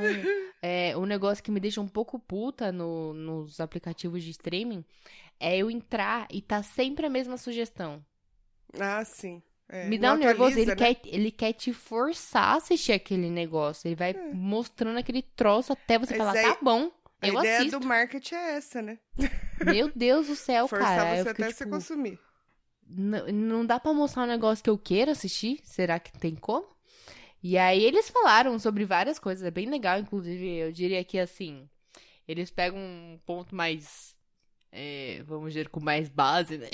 é, 0.62 0.96
um 0.98 1.06
negócio 1.06 1.44
que 1.44 1.52
me 1.52 1.60
deixa 1.60 1.82
um 1.82 1.88
pouco 1.88 2.18
puta 2.18 2.72
no- 2.72 3.14
nos 3.14 3.60
aplicativos 3.60 4.24
de 4.24 4.32
streaming 4.32 4.84
é 5.40 5.58
eu 5.58 5.70
entrar 5.70 6.28
e 6.32 6.42
tá 6.42 6.64
sempre 6.64 7.06
a 7.06 7.10
mesma 7.10 7.36
sugestão. 7.36 8.04
Ah, 8.80 9.04
sim. 9.04 9.44
É, 9.68 9.88
Me 9.88 9.98
dá 9.98 10.14
um 10.14 10.18
nervoso, 10.18 10.58
ele 10.60 10.66
né? 10.72 10.76
quer, 10.76 10.98
ele 11.06 11.32
quer 11.32 11.54
te 11.54 11.72
forçar 11.74 12.54
a 12.54 12.56
assistir 12.56 12.94
aquele 12.94 13.30
negócio. 13.30 13.88
Ele 13.88 13.96
vai 13.96 14.14
mostrando 14.34 14.98
aquele 14.98 15.22
troço 15.22 15.74
até 15.74 16.00
você 16.00 16.16
Mas 16.16 16.18
falar, 16.18 16.32
aí- 16.40 16.54
tá 16.56 16.58
bom, 16.62 16.90
A 17.22 17.28
eu 17.28 17.38
ideia 17.40 17.60
assisto. 17.60 17.80
do 17.80 17.86
marketing 17.86 18.36
é 18.36 18.56
essa, 18.56 18.82
né? 18.82 18.98
Meu 19.64 19.92
Deus 19.96 20.28
do 20.28 20.36
céu, 20.36 20.68
Forçar 20.68 20.96
cara. 20.98 21.18
Eu 21.18 21.24
você 21.24 21.30
até 21.30 21.48
tipo, 21.54 21.70
consumir. 21.70 22.20
N- 22.90 23.32
não 23.32 23.66
dá 23.66 23.80
pra 23.80 23.94
mostrar 23.94 24.24
um 24.24 24.28
negócio 24.28 24.64
que 24.64 24.70
eu 24.70 24.78
queira 24.78 25.12
assistir? 25.12 25.60
Será 25.64 26.00
que 26.00 26.12
tem 26.18 26.36
como? 26.36 26.68
E 27.44 27.58
aí 27.58 27.84
eles 27.84 28.10
falaram 28.10 28.58
sobre 28.60 28.86
várias 28.86 29.18
coisas, 29.20 29.44
é 29.46 29.52
bem 29.52 29.70
legal, 29.70 30.00
inclusive, 30.00 30.46
eu 30.58 30.72
diria 30.72 31.04
que 31.04 31.18
assim, 31.18 31.68
eles 32.28 32.52
pegam 32.52 32.78
um 32.80 33.20
ponto 33.26 33.56
mais, 33.56 34.16
é, 34.72 35.22
vamos 35.28 35.50
dizer, 35.54 35.70
com 35.70 35.80
mais 35.80 36.08
base, 36.10 36.58
né? 36.58 36.68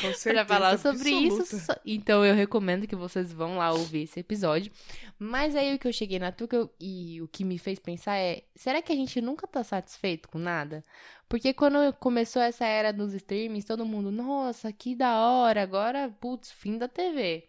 Com 0.00 0.12
certeza. 0.14 0.32
pra 0.34 0.46
falar 0.46 0.78
sobre 0.78 1.10
isso. 1.10 1.40
absoluta. 1.42 1.64
só- 1.74 1.80
Então 1.86 2.24
eu 2.24 2.34
recomendo 2.34 2.86
que 2.86 2.96
vocês 2.96 3.32
vão 3.32 3.56
lá 3.58 3.70
ouvir 3.72 4.02
esse 4.02 4.18
episódio. 4.20 4.72
Mas 5.18 5.54
aí 5.56 5.74
o 5.74 5.78
que 5.78 5.86
eu 5.88 5.92
cheguei 5.92 6.18
na 6.18 6.32
Tuca 6.32 6.68
e 6.80 7.20
o 7.22 7.28
que 7.28 7.44
me 7.44 7.58
fez 7.58 7.78
pensar 7.78 8.16
é: 8.16 8.42
será 8.56 8.80
que 8.82 8.92
a 8.92 8.96
gente 8.96 9.20
nunca 9.20 9.46
tá 9.46 9.62
satisfeito 9.64 10.28
com 10.28 10.38
nada? 10.38 10.84
Porque 11.28 11.52
quando 11.52 11.92
começou 11.94 12.40
essa 12.40 12.64
era 12.64 12.92
dos 12.92 13.12
streamings, 13.14 13.64
todo 13.64 13.84
mundo, 13.84 14.10
nossa, 14.10 14.72
que 14.72 14.94
da 14.94 15.16
hora, 15.20 15.62
agora, 15.62 16.08
putz, 16.20 16.50
fim 16.50 16.78
da 16.78 16.88
TV. 16.88 17.44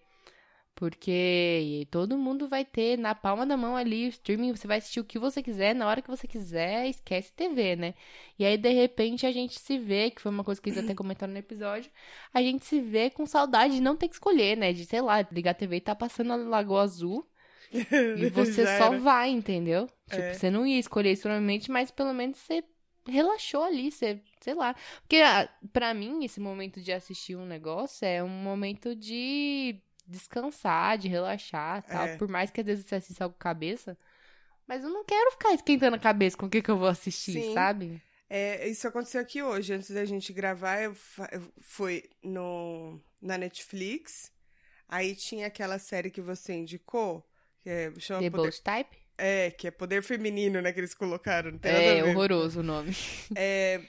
Porque 0.80 1.86
todo 1.92 2.18
mundo 2.18 2.48
vai 2.48 2.64
ter 2.64 2.98
na 2.98 3.14
palma 3.14 3.46
da 3.46 3.58
mão 3.58 3.76
ali 3.76 4.06
o 4.06 4.08
streaming, 4.08 4.56
você 4.56 4.66
vai 4.66 4.78
assistir 4.78 5.02
o 5.02 5.04
que 5.04 5.20
você 5.20 5.44
quiser, 5.44 5.76
na 5.76 5.86
hora 5.86 6.02
que 6.02 6.08
você 6.10 6.26
quiser, 6.26 6.88
esquece 6.88 7.34
TV, 7.34 7.76
né? 7.76 7.94
E 8.40 8.46
aí, 8.46 8.58
de 8.58 8.70
repente, 8.70 9.26
a 9.26 9.32
gente 9.34 9.60
se 9.60 9.78
vê, 9.78 10.10
que 10.10 10.22
foi 10.22 10.32
uma 10.32 10.42
coisa 10.42 10.62
que 10.62 10.70
eles 10.70 10.82
até 10.82 10.96
comentaram 10.96 11.34
no 11.34 11.40
episódio, 11.40 11.92
a 12.34 12.42
gente 12.42 12.66
se 12.66 12.80
vê 12.80 13.10
com 13.10 13.26
saudade 13.26 13.74
de 13.74 13.82
não 13.82 13.98
ter 13.98 14.08
que 14.08 14.14
escolher, 14.14 14.56
né? 14.56 14.72
De, 14.72 14.86
sei 14.86 15.02
lá, 15.02 15.20
ligar 15.34 15.52
a 15.52 15.54
TV 15.54 15.76
e 15.76 15.82
tá 15.82 15.94
passando 15.94 16.32
a 16.32 16.38
Lagoa 16.38 16.84
Azul 16.84 17.28
e 17.74 18.30
você 18.30 18.66
só 18.78 18.98
vai, 19.00 19.32
entendeu? 19.32 19.86
Tipo, 20.10 20.22
É. 20.22 20.34
você 20.34 20.50
não 20.50 20.66
ia 20.66 20.80
escolher 20.80 21.12
extremamente, 21.12 21.70
mas 21.70 21.92
pelo 21.92 22.14
menos 22.14 22.38
você 22.38 22.64
relaxou 23.06 23.64
ali, 23.64 23.92
você, 23.92 24.22
sei 24.40 24.54
lá. 24.54 24.74
Porque 25.02 25.18
ah, 25.18 25.50
pra 25.74 25.94
mim, 25.94 26.24
esse 26.24 26.40
momento 26.40 26.80
de 26.80 26.94
assistir 26.94 27.36
um 27.36 27.46
negócio 27.46 28.06
é 28.06 28.24
um 28.24 28.30
momento 28.30 28.96
de 28.96 29.76
descansar, 30.10 30.98
de 30.98 31.08
relaxar 31.08 31.84
tal. 31.84 32.08
É. 32.08 32.18
Por 32.18 32.28
mais 32.28 32.50
que 32.50 32.62
às 32.62 32.68
vezes 32.68 32.86
você 32.86 32.96
assista 32.96 33.24
algo 33.24 33.36
com 33.36 33.40
cabeça. 33.40 33.98
Mas 34.68 34.84
eu 34.84 34.90
não 34.90 35.04
quero 35.04 35.32
ficar 35.32 35.54
esquentando 35.54 35.96
a 35.96 36.00
cabeça 36.00 36.38
com 36.38 36.46
o 36.46 36.50
que, 36.50 36.62
que 36.62 36.70
eu 36.70 36.78
vou 36.78 36.88
assistir, 36.88 37.42
Sim. 37.42 37.54
sabe? 37.54 38.02
É, 38.30 38.68
isso 38.68 38.88
aconteceu 38.88 39.20
aqui 39.20 39.42
hoje. 39.42 39.74
Antes 39.74 39.90
da 39.90 40.06
gente 40.06 40.32
gravar, 40.32 40.82
eu, 40.82 40.96
eu 41.32 41.52
fui 41.60 42.08
no, 42.24 43.00
na 43.22 43.38
Netflix. 43.38 44.32
Aí 44.88 45.16
tinha 45.16 45.48
aquela 45.48 45.80
série 45.80 46.12
que 46.12 46.22
você 46.22 46.54
indicou, 46.54 47.28
que 47.62 47.70
é, 47.70 47.92
chama 47.98 48.22
The 48.22 48.30
Poder, 48.30 48.52
Bold 48.52 48.62
Type? 48.62 48.98
é, 49.20 49.52
que 49.52 49.68
é 49.68 49.72
Poder 49.72 50.02
Feminino, 50.02 50.62
né? 50.62 50.72
Que 50.72 50.80
eles 50.80 50.94
colocaram. 50.94 51.60
É 51.62 52.04
horroroso 52.04 52.62
o 52.62 52.64
nome. 52.64 52.96
É, 53.36 53.82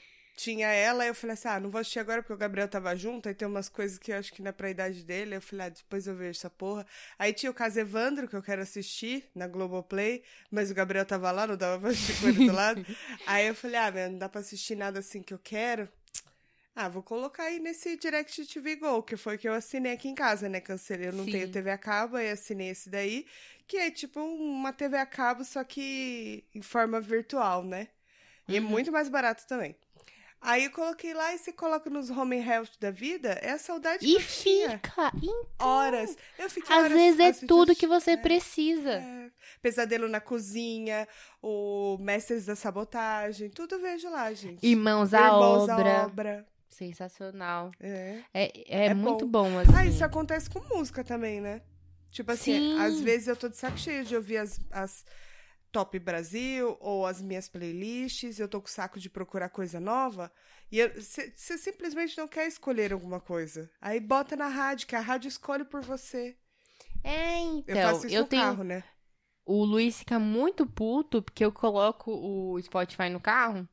tinha 0.43 0.69
ela, 0.69 1.07
eu 1.07 1.15
falei 1.15 1.35
assim: 1.35 1.49
ah, 1.49 1.61
não 1.61 1.71
vou 1.71 1.81
assistir 1.81 1.99
agora 1.99 2.23
porque 2.23 2.33
o 2.33 2.37
Gabriel 2.37 2.67
tava 2.69 2.97
junto. 2.97 3.29
Aí 3.29 3.35
tem 3.35 3.47
umas 3.47 3.69
coisas 3.69 3.99
que 3.99 4.11
eu 4.13 4.17
acho 4.19 4.33
que 4.33 4.41
não 4.43 4.49
é 4.49 4.53
pra 4.53 4.71
idade 4.71 5.05
dele. 5.05 5.37
Eu 5.37 5.43
falei, 5.43 5.67
ah, 5.67 5.69
depois 5.69 6.07
eu 6.07 6.15
vejo 6.17 6.31
essa 6.39 6.49
porra. 6.49 6.87
Aí 7.19 7.33
tinha 7.33 7.51
o 7.51 7.55
caso 7.55 7.79
Evandro, 7.79 8.27
que 8.27 8.35
eu 8.35 8.43
quero 8.43 8.63
assistir 8.63 9.25
na 9.35 9.47
Globoplay, 9.47 10.23
mas 10.51 10.71
o 10.71 10.75
Gabriel 10.75 11.05
tava 11.05 11.31
lá, 11.31 11.47
não 11.47 11.57
dava 11.57 11.79
pra 11.81 11.91
assistir 11.91 12.21
com 12.21 12.29
ele 12.29 12.47
do 12.47 12.53
lado. 12.53 12.85
aí 13.27 13.47
eu 13.49 13.55
falei, 13.55 13.77
ah, 13.77 13.91
meu, 13.91 14.11
não 14.11 14.19
dá 14.19 14.29
pra 14.29 14.41
assistir 14.41 14.77
nada 14.77 15.01
assim 15.01 15.23
que 15.23 15.35
eu 15.35 15.39
quero. 15.39 15.89
Ah, 16.75 16.89
vou 16.89 17.03
colocar 17.03 17.43
aí 17.45 17.59
nesse 17.59 17.97
Direct 17.97 18.47
TV 18.47 18.77
Go, 18.77 19.03
que 19.03 19.17
foi 19.17 19.37
que 19.37 19.47
eu 19.47 19.53
assinei 19.53 19.93
aqui 19.93 20.09
em 20.09 20.15
casa, 20.15 20.49
né? 20.49 20.61
Cancelei, 20.61 21.09
eu 21.09 21.13
não 21.13 21.25
Sim. 21.25 21.33
tenho 21.33 21.49
TV 21.49 21.71
a 21.71 21.77
cabo, 21.79 22.17
aí 22.17 22.31
assinei 22.31 22.71
esse 22.71 22.89
daí, 22.89 23.27
que 23.67 23.77
é 23.77 23.91
tipo 23.91 24.21
uma 24.21 24.73
TV 24.73 24.97
a 24.97 25.05
cabo, 25.05 25.45
só 25.45 25.63
que 25.65 26.45
em 26.55 26.63
forma 26.63 27.01
virtual, 27.01 27.63
né? 27.65 27.89
E 28.49 28.57
é 28.57 28.61
Uhum. 28.61 28.69
muito 28.69 28.91
mais 28.91 29.09
barato 29.09 29.47
também. 29.47 29.77
Aí 30.43 30.65
eu 30.65 30.71
coloquei 30.71 31.13
lá 31.13 31.35
e 31.35 31.39
você 31.39 31.53
coloca 31.53 31.91
nos 31.91 32.09
home 32.09 32.37
health 32.39 32.71
da 32.81 32.91
vida, 32.91 33.29
é 33.43 33.51
a 33.53 33.59
saudade 33.59 33.99
que 33.99 34.07
E 34.11 34.15
eu 34.15 34.21
tinha. 34.27 34.71
fica. 34.71 35.13
E, 35.23 35.63
Horas. 35.63 36.17
Eu 36.39 36.49
fiquei 36.49 36.75
às 36.75 36.85
horas 36.85 36.93
vezes 36.95 37.43
é 37.43 37.47
tudo 37.47 37.77
que 37.77 37.87
você 37.87 38.13
é, 38.13 38.17
precisa. 38.17 38.93
é. 38.93 39.31
Pesadelo 39.61 40.09
na 40.09 40.21
cozinha, 40.21 41.07
o 41.43 41.99
Mestres 42.01 42.47
da 42.47 42.57
Sabotagem, 42.57 43.51
tudo 43.51 43.75
eu 43.75 43.81
vejo 43.83 44.09
lá, 44.09 44.33
gente. 44.33 44.67
Irmãos 44.67 45.13
à 45.13 45.21
Irmãos 45.27 45.69
à 45.69 45.75
obra. 45.77 46.05
obra. 46.07 46.47
Sensacional. 46.71 47.71
É. 47.79 48.19
É, 48.33 48.53
é, 48.67 48.87
É 48.87 48.95
muito 48.95 49.27
bom. 49.27 49.51
bom, 49.51 49.59
assim. 49.59 49.73
Ah, 49.77 49.85
isso 49.87 50.05
acontece 50.05 50.49
com 50.49 50.61
música 50.75 51.05
também, 51.05 51.41
né? 51.41 51.61
Tipo 52.11 52.33
assim, 52.33 52.55
Sim. 52.55 52.79
às 52.81 52.99
vezes 53.01 53.29
eu 53.29 53.37
tô 53.37 53.49
de 53.49 53.57
saco 53.57 53.79
cheio 53.79 54.05
de 54.05 54.17
ouvir 54.17 54.39
as, 54.39 54.59
as 54.71 55.05
Top 55.71 55.99
Brasil 55.99 56.77
ou 56.81 57.07
as 57.07 57.21
minhas 57.23 57.49
playlists, 57.49 58.39
eu 58.39 58.49
tô 58.49 58.61
com 58.61 58.69
saco 58.69 58.99
de 58.99 59.09
procurar 59.11 59.49
coisa 59.49 59.81
nova, 59.81 60.33
e 60.71 60.87
você 60.89 61.33
simplesmente 61.59 62.17
não 62.19 62.29
quer 62.29 62.47
escolher 62.47 62.93
alguma 62.93 63.21
coisa. 63.21 63.71
Aí 63.81 64.01
bota 64.01 64.37
na 64.37 64.49
rádio, 64.49 64.87
que 64.87 64.97
a 64.97 65.01
rádio 65.01 65.29
escolhe 65.29 65.65
por 65.65 65.83
você. 65.83 66.37
É, 67.03 67.43
Eu 67.67 67.77
então, 67.77 67.95
faço 67.95 68.07
isso 68.07 68.17
eu 68.17 68.23
no 68.23 68.29
tenho. 68.29 68.43
carro, 68.43 68.65
né? 68.65 68.85
O 69.45 69.65
Luiz 69.65 69.99
fica 69.99 70.19
muito 70.19 70.67
puto 70.67 71.23
porque 71.23 71.45
eu 71.45 71.53
coloco 71.53 72.11
o 72.13 72.61
Spotify 72.63 73.09
no 73.09 73.21
carro. 73.21 73.69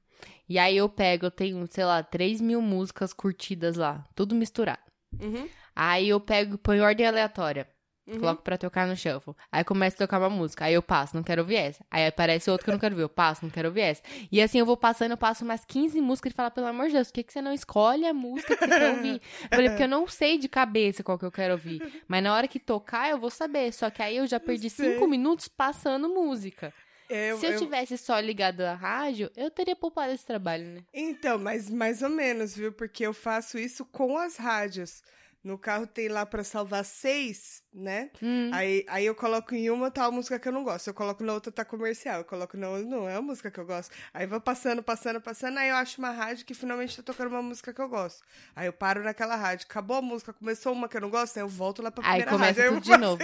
E 0.50 0.58
aí 0.58 0.76
eu 0.78 0.90
pego, 0.90 1.26
eu 1.28 1.32
tenho, 1.32 1.68
sei 1.70 1.86
lá, 1.86 2.02
3 2.04 2.42
mil 2.42 2.62
músicas 2.62 3.14
curtidas 3.14 3.76
lá, 3.76 4.04
tudo 4.16 4.34
misturado. 4.36 4.82
Uhum, 5.20 5.50
Aí 5.76 6.10
eu 6.10 6.20
pego, 6.20 6.58
põe 6.58 6.80
ordem 6.82 7.06
aleatória. 7.06 7.70
Uhum. 8.08 8.20
Coloco 8.20 8.42
pra 8.42 8.58
tocar 8.58 8.88
no 8.88 8.96
shuffle. 8.96 9.34
Aí 9.52 9.64
começa 9.64 9.96
a 9.96 10.00
tocar 10.08 10.20
uma 10.20 10.30
música. 10.30 10.66
Aí 10.66 10.74
eu 10.74 10.82
passo, 10.82 11.16
não 11.16 11.24
quero 11.24 11.42
ouvir 11.42 11.56
essa. 11.56 11.86
Aí 11.92 12.06
aparece 12.08 12.50
outra 12.50 12.64
que 12.66 12.70
eu 12.70 12.74
não 12.74 12.80
quero 12.80 12.94
ouvir. 12.96 13.04
Eu 13.04 13.10
passo, 13.10 13.44
não 13.44 13.50
quero 13.52 13.68
ouvir 13.70 13.82
essa. 13.82 14.02
E 14.32 14.42
assim 14.42 14.60
eu 14.60 14.66
vou 14.66 14.78
passando, 14.78 15.12
eu 15.12 15.18
passo 15.18 15.44
umas 15.44 15.64
15 15.66 16.00
músicas 16.02 16.32
e 16.32 16.36
falo, 16.36 16.52
pelo 16.52 16.68
amor 16.68 16.88
de 16.88 16.94
Deus, 16.94 17.08
por 17.10 17.14
que, 17.16 17.24
que 17.24 17.34
você 17.34 17.42
não 17.42 17.52
escolhe 17.54 18.06
a 18.06 18.14
música 18.14 18.56
que 18.56 18.66
você 18.66 18.80
quer 18.80 18.90
ouvir? 18.96 19.22
Eu 19.44 19.50
falei, 19.50 19.70
porque 19.70 19.84
eu 19.84 19.88
não 19.90 20.08
sei 20.08 20.38
de 20.38 20.48
cabeça 20.50 21.04
qual 21.04 21.18
que 21.20 21.26
eu 21.26 21.32
quero 21.32 21.54
ouvir. 21.54 21.82
Mas 22.08 22.24
na 22.24 22.34
hora 22.34 22.48
que 22.48 22.60
tocar, 22.60 23.10
eu 23.10 23.18
vou 23.20 23.30
saber. 23.30 23.72
Só 23.74 23.90
que 23.90 24.02
aí 24.02 24.18
eu 24.18 24.28
já 24.28 24.40
perdi 24.40 24.70
sei. 24.70 24.94
5 24.94 25.08
minutos 25.08 25.48
passando 25.48 26.10
música. 26.10 26.74
Eu- 27.10 27.38
Se 27.38 27.46
eu, 27.46 27.52
eu- 27.54 27.58
tivesse 27.60 27.98
só 27.98 28.20
ligado 28.20 28.62
a 28.62 28.74
rádio, 28.74 29.32
eu 29.38 29.50
teria 29.50 29.76
poupado 29.76 30.12
esse 30.12 30.26
trabalho, 30.26 30.66
né? 30.66 30.82
Então, 30.94 31.40
mas 31.40 31.70
mais 31.70 32.02
ou 32.02 32.10
menos, 32.10 32.56
viu? 32.56 32.72
Porque 32.74 33.06
eu 33.06 33.14
faço 33.14 33.58
isso 33.58 33.86
com 33.86 34.18
as 34.18 34.36
rádios. 34.36 35.02
No 35.48 35.58
carro 35.58 35.88
tem 35.88 36.10
lá 36.10 36.26
pra 36.26 36.44
salvar 36.44 36.84
seis, 36.84 37.64
né? 37.74 38.12
Hum. 38.22 38.52
Aí, 38.54 38.84
aí 38.90 39.06
eu 39.06 39.16
coloco 39.16 39.56
em 39.56 39.70
uma 39.70 39.90
tal 39.90 40.12
música 40.12 40.38
que 40.38 40.46
eu 40.46 40.52
não 40.52 40.62
gosto. 40.62 40.88
Eu 40.88 40.94
coloco 40.94 41.24
na 41.24 41.34
outra 41.34 41.50
tá 41.50 41.64
comercial. 41.64 42.18
Eu 42.18 42.26
coloco 42.26 42.58
na 42.58 42.68
outra, 42.68 42.86
não 42.86 43.08
é 43.08 43.16
a 43.16 43.22
música 43.22 43.50
que 43.50 43.58
eu 43.58 43.66
gosto. 43.66 43.96
Aí 44.14 44.28
vou 44.28 44.42
passando, 44.42 44.84
passando, 44.84 45.22
passando. 45.22 45.58
Aí 45.58 45.70
eu 45.70 45.78
acho 45.78 46.00
uma 46.00 46.12
rádio 46.12 46.46
que 46.46 46.54
finalmente 46.54 46.98
tá 46.98 47.02
tocando 47.02 47.30
uma 47.30 47.42
música 47.42 47.74
que 47.74 47.80
eu 47.80 47.88
gosto. 47.88 48.26
Aí 48.54 48.66
eu 48.66 48.74
paro 48.74 49.02
naquela 49.02 49.38
rádio. 49.38 49.66
Acabou 49.70 49.96
a 49.96 50.02
música, 50.02 50.34
começou 50.34 50.74
uma 50.74 50.90
que 50.90 50.98
eu 50.98 51.02
não 51.02 51.10
gosto, 51.10 51.38
aí 51.38 51.44
eu 51.44 51.48
volto 51.48 51.82
lá 51.82 51.92
pra 51.92 52.04
Aí 52.04 52.24
primeira 52.24 52.32
começa 52.32 52.62
rádio. 52.62 52.76
Aí 52.76 52.82
tudo 52.82 52.84
de 52.84 52.98
novo. 52.98 53.24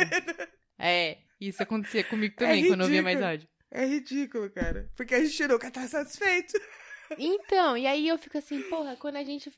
É, 0.79 1.17
isso 1.41 1.62
acontecia 1.62 2.05
comigo 2.05 2.36
também, 2.39 2.63
É 2.63 2.67
quando 2.69 2.83
eu 2.83 2.88
via 2.88 3.03
mais 3.03 3.19
rádio. 3.19 3.49
É 3.69 3.86
ridículo, 3.86 4.49
cara. 4.49 4.89
Porque 4.95 5.13
a 5.13 5.19
gente 5.19 5.45
nunca 5.45 5.69
tá 5.69 5.86
satisfeito. 5.89 6.53
Então, 7.17 7.77
e 7.77 7.86
aí 7.86 8.07
eu 8.07 8.17
fico 8.17 8.38
assim, 8.38 8.62
porra, 8.63 8.95
quando 8.95 9.17
a 9.17 9.23
gente 9.23 9.51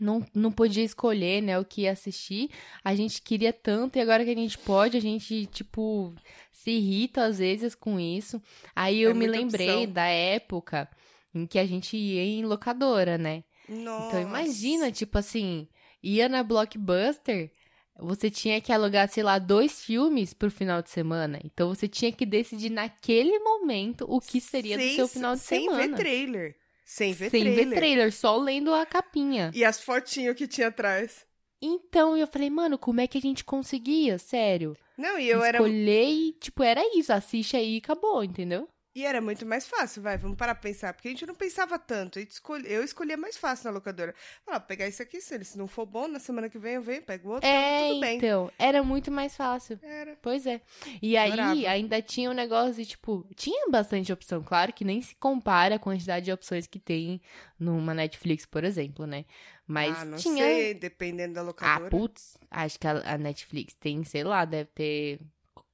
não, 0.00 0.24
não 0.34 0.50
podia 0.52 0.82
escolher, 0.84 1.40
né, 1.42 1.58
o 1.58 1.64
que 1.64 1.82
ia 1.82 1.92
assistir, 1.92 2.50
a 2.84 2.94
gente 2.94 3.20
queria 3.22 3.52
tanto 3.52 3.96
e 3.96 4.00
agora 4.00 4.24
que 4.24 4.30
a 4.30 4.34
gente 4.34 4.58
pode, 4.58 4.96
a 4.96 5.00
gente, 5.00 5.46
tipo, 5.46 6.14
se 6.52 6.70
irrita 6.70 7.24
às 7.24 7.38
vezes 7.38 7.74
com 7.74 7.98
isso. 8.00 8.40
Aí 8.74 9.00
eu 9.00 9.10
É 9.10 9.14
me 9.14 9.26
lembrei 9.26 9.68
opção. 9.70 9.92
da 9.92 10.06
época 10.06 10.88
em 11.34 11.46
que 11.46 11.58
a 11.58 11.66
gente 11.66 11.96
ia 11.96 12.22
em 12.22 12.44
locadora, 12.44 13.16
né? 13.18 13.44
Nossa. 13.68 14.06
Então 14.06 14.20
imagina, 14.20 14.90
tipo 14.92 15.18
assim, 15.18 15.68
ia 16.02 16.28
na 16.28 16.42
Blockbuster, 16.42 17.50
você 17.98 18.30
tinha 18.30 18.60
que 18.60 18.72
alugar, 18.72 19.08
sei 19.08 19.22
lá, 19.22 19.38
dois 19.38 19.82
filmes 19.82 20.34
pro 20.34 20.50
final 20.50 20.82
de 20.82 20.90
semana. 20.90 21.40
Então 21.44 21.68
você 21.74 21.88
tinha 21.88 22.12
que 22.12 22.26
decidir 22.26 22.70
naquele 22.70 23.38
momento 23.38 24.04
o 24.08 24.20
que 24.20 24.40
seria 24.40 24.76
Sem- 24.76 24.90
do 24.90 24.94
seu 24.96 25.08
final 25.08 25.34
de 25.34 25.40
sem 25.40 25.60
semana. 25.62 25.80
Sem 25.82 25.90
ver 25.90 25.96
trailer. 25.96 26.56
Sem 26.86 27.12
ver 27.12 27.30
Sem 27.30 27.42
trailer. 27.42 27.68
ver 27.68 27.74
trailer, 27.74 28.12
só 28.12 28.36
lendo 28.36 28.72
a 28.72 28.86
capinha. 28.86 29.50
E 29.52 29.64
as 29.64 29.80
fotinhos 29.80 30.36
que 30.36 30.46
tinha 30.46 30.68
atrás. 30.68 31.26
Então 31.60 32.16
eu 32.16 32.28
falei, 32.28 32.48
mano, 32.48 32.78
como 32.78 33.00
é 33.00 33.08
que 33.08 33.18
a 33.18 33.20
gente 33.20 33.44
conseguia? 33.44 34.18
Sério. 34.18 34.76
Não, 34.96 35.18
e 35.18 35.28
eu 35.28 35.42
era 35.42 35.58
Escolher 35.58 36.08
e, 36.08 36.32
tipo, 36.34 36.62
era 36.62 36.80
isso, 36.96 37.12
assiste 37.12 37.56
aí 37.56 37.74
e 37.74 37.78
acabou, 37.78 38.22
entendeu? 38.22 38.68
E 38.96 39.04
era 39.04 39.20
muito 39.20 39.44
mais 39.44 39.66
fácil, 39.66 40.00
vai, 40.00 40.16
vamos 40.16 40.38
parar 40.38 40.54
pra 40.54 40.62
pensar. 40.62 40.94
Porque 40.94 41.08
a 41.08 41.10
gente 41.10 41.26
não 41.26 41.34
pensava 41.34 41.78
tanto. 41.78 42.18
Escolhe... 42.18 42.64
Eu 42.66 42.82
escolhia 42.82 43.14
mais 43.18 43.36
fácil 43.36 43.66
na 43.66 43.72
locadora. 43.72 44.14
Falar, 44.42 44.60
pegar 44.60 44.88
isso 44.88 45.02
aqui, 45.02 45.20
se 45.20 45.34
ele 45.34 45.44
se 45.44 45.58
não 45.58 45.68
for 45.68 45.84
bom, 45.84 46.08
na 46.08 46.18
semana 46.18 46.48
que 46.48 46.58
vem 46.58 46.76
eu 46.76 46.82
venho, 46.82 47.02
pego 47.02 47.28
outro, 47.32 47.46
É, 47.46 47.88
tudo 47.88 48.00
bem. 48.00 48.16
então, 48.16 48.50
era 48.58 48.82
muito 48.82 49.10
mais 49.12 49.36
fácil. 49.36 49.78
Era. 49.82 50.16
Pois 50.22 50.46
é. 50.46 50.62
E 51.02 51.14
aí 51.14 51.66
ainda 51.66 52.00
tinha 52.00 52.30
um 52.30 52.32
negócio 52.32 52.72
de, 52.74 52.86
tipo, 52.86 53.26
tinha 53.36 53.68
bastante 53.70 54.10
opção, 54.10 54.42
claro 54.42 54.72
que 54.72 54.82
nem 54.82 55.02
se 55.02 55.14
compara 55.16 55.74
a 55.74 55.78
quantidade 55.78 56.24
de 56.24 56.32
opções 56.32 56.66
que 56.66 56.78
tem 56.78 57.20
numa 57.58 57.92
Netflix, 57.92 58.46
por 58.46 58.64
exemplo, 58.64 59.06
né? 59.06 59.26
Mas 59.66 59.94
ah, 59.98 60.04
não 60.06 60.16
tinha. 60.16 60.42
sei, 60.42 60.72
dependendo 60.72 61.34
da 61.34 61.40
Ah, 61.40 61.44
locadora. 61.44 61.90
putz, 61.90 62.38
acho 62.50 62.78
que 62.78 62.86
a, 62.86 63.14
a 63.14 63.18
Netflix 63.18 63.74
tem, 63.74 64.02
sei 64.04 64.24
lá, 64.24 64.44
deve 64.46 64.70
ter 64.74 65.20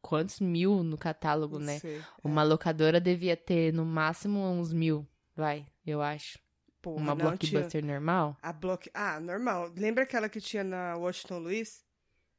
quantos 0.03 0.41
mil 0.41 0.83
no 0.83 0.99
catálogo, 0.99 1.59
Não 1.59 1.67
né? 1.67 1.79
sei. 1.79 1.97
É. 1.99 2.03
Uma 2.23 2.43
locadora 2.43 3.01
devia 3.01 3.37
ter 3.37 3.73
no 3.73 3.87
máximo 3.87 4.41
uns 4.41 4.73
mil, 4.73 5.09
vai, 5.35 5.67
eu 5.87 6.03
acho. 6.03 6.39
Porra, 6.83 6.97
Uma 7.01 7.15
não 7.15 7.37
tinha. 7.37 7.53
blockbuster 7.53 7.85
normal. 7.85 8.37
A 8.43 8.53
block... 8.53 8.91
Ah, 8.93 9.21
normal. 9.21 9.73
Lembra 9.77 10.03
aquela 10.03 10.29
que 10.29 10.41
tinha 10.41 10.65
na 10.65 10.97
Washington 10.97 11.39
Luiz? 11.39 11.85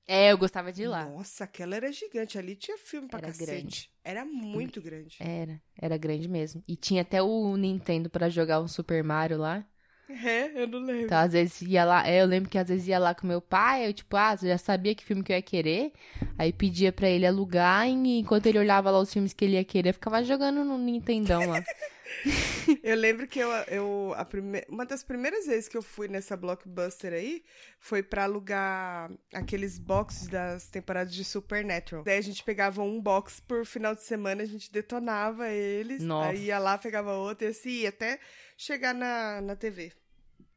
É, 0.06 0.34
eu 0.34 0.38
gostava 0.38 0.70
de 0.74 0.84
ir 0.84 0.88
lá. 0.88 1.06
Nossa, 1.06 1.46
aquela 1.46 1.78
era 1.78 1.90
gigante. 1.94 2.38
Ali 2.38 2.58
tinha 2.58 2.78
filme 2.78 3.08
pra 3.08 3.20
Era 3.20 3.28
cacete. 3.28 3.46
grande. 3.50 3.92
Era 4.04 4.26
muito 4.26 4.82
grande. 4.82 5.16
Era, 5.18 5.62
era 5.82 5.96
grande 5.98 6.28
mesmo. 6.28 6.62
E 6.68 6.76
tinha 6.76 7.04
até 7.04 7.24
o 7.24 7.56
Nintendo 7.56 8.10
pra 8.10 8.28
jogar 8.30 8.60
um 8.60 8.68
Super 8.68 9.02
Mario 9.02 9.38
lá. 9.38 9.66
É, 10.26 10.52
eu 10.62 10.68
não 10.68 10.80
lembro. 10.80 11.06
Então, 11.06 11.18
às 11.18 11.32
vezes 11.32 11.62
ia 11.62 11.84
lá, 11.86 12.08
é, 12.08 12.22
eu 12.22 12.26
lembro 12.26 12.50
que 12.50 12.58
às 12.58 12.68
vezes 12.68 12.88
ia 12.88 13.00
lá 13.00 13.16
com 13.16 13.26
meu 13.26 13.42
pai, 13.42 13.88
eu 13.88 13.94
tipo, 13.94 14.16
ah, 14.16 14.36
você 14.36 14.48
já 14.48 14.58
sabia 14.58 14.94
que 14.94 15.04
filme 15.04 15.24
que 15.24 15.32
eu 15.32 15.36
ia 15.36 15.42
querer, 15.42 15.92
aí 16.38 16.52
pedia 16.52 16.92
pra 16.92 17.10
ele 17.10 17.26
alugar, 17.26 17.88
e 17.88 18.20
enquanto 18.20 18.46
ele 18.46 18.60
olhava 18.60 18.92
lá 18.92 19.00
os 19.00 19.12
filmes 19.12 19.34
que 19.34 19.46
ele 19.46 19.54
ia 19.54 19.64
querer, 19.64 19.90
eu 19.90 19.94
ficava 19.94 20.24
jogando 20.24 20.64
no 20.64 20.78
Nintendão 20.78 21.50
lá. 21.50 21.64
Eu 22.84 22.96
lembro 22.96 23.28
que 23.28 23.40
eu, 23.40 23.50
eu 23.68 24.14
a 24.16 24.26
prime... 24.26 24.64
uma 24.68 24.86
das 24.86 25.04
primeiras 25.04 25.46
vezes 25.46 25.68
que 25.68 25.78
eu 25.78 25.82
fui 25.82 26.08
nessa 26.08 26.36
blockbuster 26.36 27.14
aí 27.14 27.44
foi 27.80 28.02
pra 28.02 28.24
alugar 28.24 29.12
aqueles 29.34 29.78
boxes 29.78 30.28
das 30.28 30.70
temporadas 30.70 31.14
de 31.14 31.24
Supernatural. 31.24 32.04
Daí 32.04 32.18
a 32.18 32.22
gente 32.22 32.44
pegava 32.44 32.82
um 32.82 33.02
box 33.02 33.40
por 33.42 33.66
final 33.66 33.96
de 33.96 34.04
semana, 34.04 34.44
a 34.44 34.46
gente 34.46 34.72
detonava 34.72 35.50
eles, 35.50 36.02
Nossa. 36.02 36.30
aí 36.30 36.46
ia 36.46 36.60
lá, 36.60 36.78
pegava 36.78 37.14
outro 37.14 37.48
e 37.48 37.50
assim, 37.50 37.70
ia 37.70 37.90
até 37.90 38.20
chegar 38.58 38.94
na, 38.94 39.42
na 39.42 39.56
TV. 39.56 39.92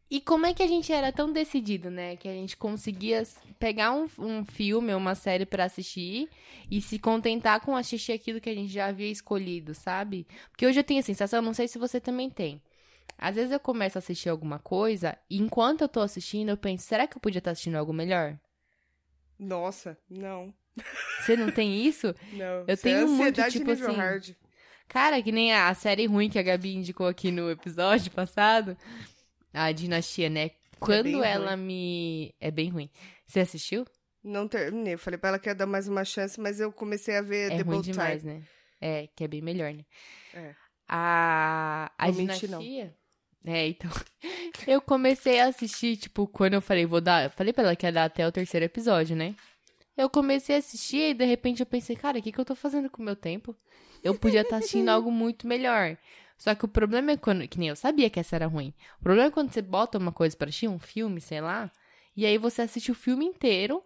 E 0.08 0.20
como 0.20 0.46
é 0.46 0.54
que 0.54 0.62
a 0.62 0.66
gente 0.66 0.92
era 0.92 1.10
tão 1.10 1.32
decidido, 1.32 1.90
né? 1.90 2.16
Que 2.16 2.28
a 2.28 2.32
gente 2.32 2.56
conseguia 2.56 3.24
pegar 3.58 3.92
um, 3.92 4.08
um 4.18 4.44
filme 4.44 4.92
ou 4.92 5.00
uma 5.00 5.16
série 5.16 5.44
pra 5.44 5.64
assistir 5.64 6.28
e 6.70 6.80
se 6.80 6.98
contentar 6.98 7.60
com 7.60 7.74
assistir 7.74 8.12
aquilo 8.12 8.40
que 8.40 8.48
a 8.48 8.54
gente 8.54 8.72
já 8.72 8.86
havia 8.86 9.10
escolhido, 9.10 9.74
sabe? 9.74 10.26
Porque 10.50 10.64
hoje 10.64 10.78
eu 10.78 10.84
tenho 10.84 11.00
a 11.00 11.02
sensação, 11.02 11.42
não 11.42 11.52
sei 11.52 11.66
se 11.66 11.78
você 11.78 12.00
também 12.00 12.30
tem. 12.30 12.62
Às 13.18 13.34
vezes 13.34 13.50
eu 13.50 13.58
começo 13.58 13.98
a 13.98 14.00
assistir 14.00 14.28
alguma 14.28 14.58
coisa 14.58 15.18
e 15.28 15.38
enquanto 15.38 15.80
eu 15.80 15.88
tô 15.88 16.00
assistindo, 16.00 16.50
eu 16.50 16.56
penso, 16.56 16.86
será 16.86 17.06
que 17.06 17.16
eu 17.16 17.20
podia 17.20 17.38
estar 17.38 17.50
assistindo 17.50 17.76
algo 17.76 17.92
melhor? 17.92 18.38
Nossa, 19.38 19.98
não. 20.08 20.54
Você 21.20 21.36
não 21.36 21.50
tem 21.50 21.84
isso? 21.84 22.14
Não. 22.32 22.44
Eu 22.44 22.64
é 22.68 22.76
tenho 22.76 23.08
muito, 23.08 23.40
ansiedade 23.40 23.58
tipo 23.58 23.70
assim, 23.70 23.96
hard. 23.96 24.30
Cara, 24.88 25.22
que 25.22 25.32
nem 25.32 25.52
a 25.52 25.72
série 25.74 26.06
ruim 26.06 26.28
que 26.28 26.38
a 26.38 26.42
Gabi 26.42 26.74
indicou 26.74 27.06
aqui 27.06 27.30
no 27.30 27.50
episódio 27.50 28.10
passado, 28.12 28.76
a 29.52 29.72
Dinastia, 29.72 30.28
né? 30.28 30.50
Quando 30.78 31.04
bem 31.04 31.22
ela 31.22 31.56
me. 31.56 32.34
É 32.40 32.50
bem 32.50 32.68
ruim. 32.68 32.90
Você 33.26 33.40
assistiu? 33.40 33.86
Não 34.22 34.46
terminei. 34.48 34.94
Eu 34.94 34.98
falei 34.98 35.18
pra 35.18 35.30
ela 35.30 35.38
que 35.38 35.48
ia 35.48 35.54
dar 35.54 35.66
mais 35.66 35.88
uma 35.88 36.04
chance, 36.04 36.38
mas 36.40 36.60
eu 36.60 36.72
comecei 36.72 37.16
a 37.16 37.22
ver 37.22 37.52
É 37.52 37.56
The 37.56 37.62
ruim 37.62 37.80
demais, 37.80 38.22
Type. 38.22 38.34
né? 38.34 38.42
É, 38.80 39.08
que 39.14 39.24
é 39.24 39.28
bem 39.28 39.40
melhor, 39.40 39.72
né? 39.72 39.84
É. 40.34 40.54
A, 40.88 41.90
a 41.96 42.10
dinastia. 42.10 42.94
É, 43.44 43.68
então. 43.68 43.90
eu 44.66 44.80
comecei 44.80 45.40
a 45.40 45.46
assistir, 45.46 45.96
tipo, 45.96 46.26
quando 46.26 46.54
eu 46.54 46.60
falei, 46.60 46.84
vou 46.84 47.00
dar. 47.00 47.24
eu 47.24 47.30
Falei 47.30 47.52
pra 47.52 47.64
ela 47.64 47.76
que 47.76 47.86
ia 47.86 47.92
dar 47.92 48.04
até 48.04 48.26
o 48.26 48.32
terceiro 48.32 48.66
episódio, 48.66 49.16
né? 49.16 49.34
Eu 49.96 50.10
comecei 50.10 50.56
a 50.56 50.58
assistir 50.58 51.10
e 51.10 51.14
de 51.14 51.24
repente 51.24 51.60
eu 51.60 51.66
pensei, 51.66 51.96
cara, 51.96 52.18
o 52.18 52.22
que, 52.22 52.30
que 52.30 52.38
eu 52.38 52.44
tô 52.44 52.54
fazendo 52.54 52.90
com 52.90 53.00
o 53.00 53.04
meu 53.04 53.16
tempo? 53.16 53.56
Eu 54.04 54.14
podia 54.14 54.42
estar 54.42 54.58
assistindo 54.58 54.88
algo 54.90 55.10
muito 55.10 55.46
melhor. 55.46 55.96
Só 56.36 56.54
que 56.54 56.64
o 56.64 56.68
problema 56.68 57.12
é 57.12 57.16
quando. 57.16 57.46
Que 57.48 57.58
nem 57.58 57.68
eu 57.68 57.76
sabia 57.76 58.10
que 58.10 58.20
essa 58.20 58.36
era 58.36 58.46
ruim. 58.46 58.74
O 59.00 59.02
problema 59.02 59.28
é 59.28 59.30
quando 59.30 59.52
você 59.52 59.62
bota 59.62 59.98
uma 59.98 60.12
coisa 60.12 60.36
pra 60.36 60.48
assistir, 60.48 60.68
um 60.68 60.78
filme, 60.78 61.20
sei 61.20 61.40
lá, 61.40 61.70
e 62.16 62.24
aí 62.24 62.38
você 62.38 62.62
assiste 62.62 62.90
o 62.90 62.94
filme 62.94 63.24
inteiro 63.24 63.82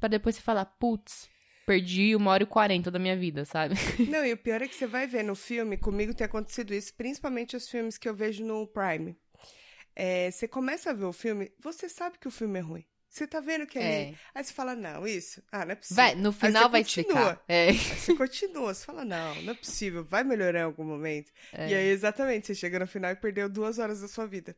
pra 0.00 0.08
depois 0.08 0.36
você 0.36 0.42
falar, 0.42 0.64
putz, 0.64 1.28
perdi 1.66 2.14
uma 2.14 2.30
hora 2.30 2.42
e 2.42 2.46
quarenta 2.46 2.90
da 2.90 2.98
minha 2.98 3.16
vida, 3.16 3.44
sabe? 3.44 3.74
Não, 4.08 4.24
e 4.24 4.32
o 4.32 4.36
pior 4.36 4.62
é 4.62 4.68
que 4.68 4.74
você 4.74 4.86
vai 4.86 5.06
ver 5.06 5.22
no 5.22 5.34
filme, 5.34 5.76
comigo 5.76 6.14
tem 6.14 6.24
acontecido 6.26 6.74
isso, 6.74 6.94
principalmente 6.94 7.56
os 7.56 7.68
filmes 7.68 7.98
que 7.98 8.08
eu 8.08 8.14
vejo 8.14 8.44
no 8.44 8.66
Prime. 8.66 9.16
É, 9.96 10.30
você 10.30 10.48
começa 10.48 10.90
a 10.90 10.92
ver 10.92 11.04
o 11.04 11.12
filme, 11.12 11.52
você 11.58 11.88
sabe 11.88 12.18
que 12.18 12.28
o 12.28 12.30
filme 12.30 12.58
é 12.58 12.62
ruim. 12.62 12.84
Você 13.14 13.28
tá 13.28 13.38
vendo 13.38 13.64
que 13.64 13.78
é, 13.78 13.82
É. 13.82 14.04
ruim. 14.06 14.16
Aí 14.34 14.42
você 14.42 14.52
fala, 14.52 14.74
não, 14.74 15.06
isso. 15.06 15.40
Ah, 15.52 15.64
não 15.64 15.70
é 15.70 15.74
possível. 15.76 16.02
Vai, 16.02 16.14
no 16.16 16.32
final 16.32 16.68
vai 16.68 16.82
continua. 16.82 17.12
explicar. 17.12 17.44
É. 17.46 17.68
Aí 17.68 17.78
você 17.78 18.14
continua, 18.16 18.74
você 18.74 18.84
fala, 18.84 19.04
não, 19.04 19.42
não 19.42 19.52
é 19.52 19.54
possível, 19.54 20.02
vai 20.02 20.24
melhorar 20.24 20.58
em 20.58 20.62
algum 20.64 20.82
momento. 20.82 21.30
É. 21.52 21.68
E 21.68 21.74
aí, 21.76 21.86
exatamente, 21.90 22.48
você 22.48 22.56
chega 22.56 22.76
no 22.76 22.88
final 22.88 23.12
e 23.12 23.14
perdeu 23.16 23.48
duas 23.48 23.78
horas 23.78 24.00
da 24.00 24.08
sua 24.08 24.26
vida. 24.26 24.56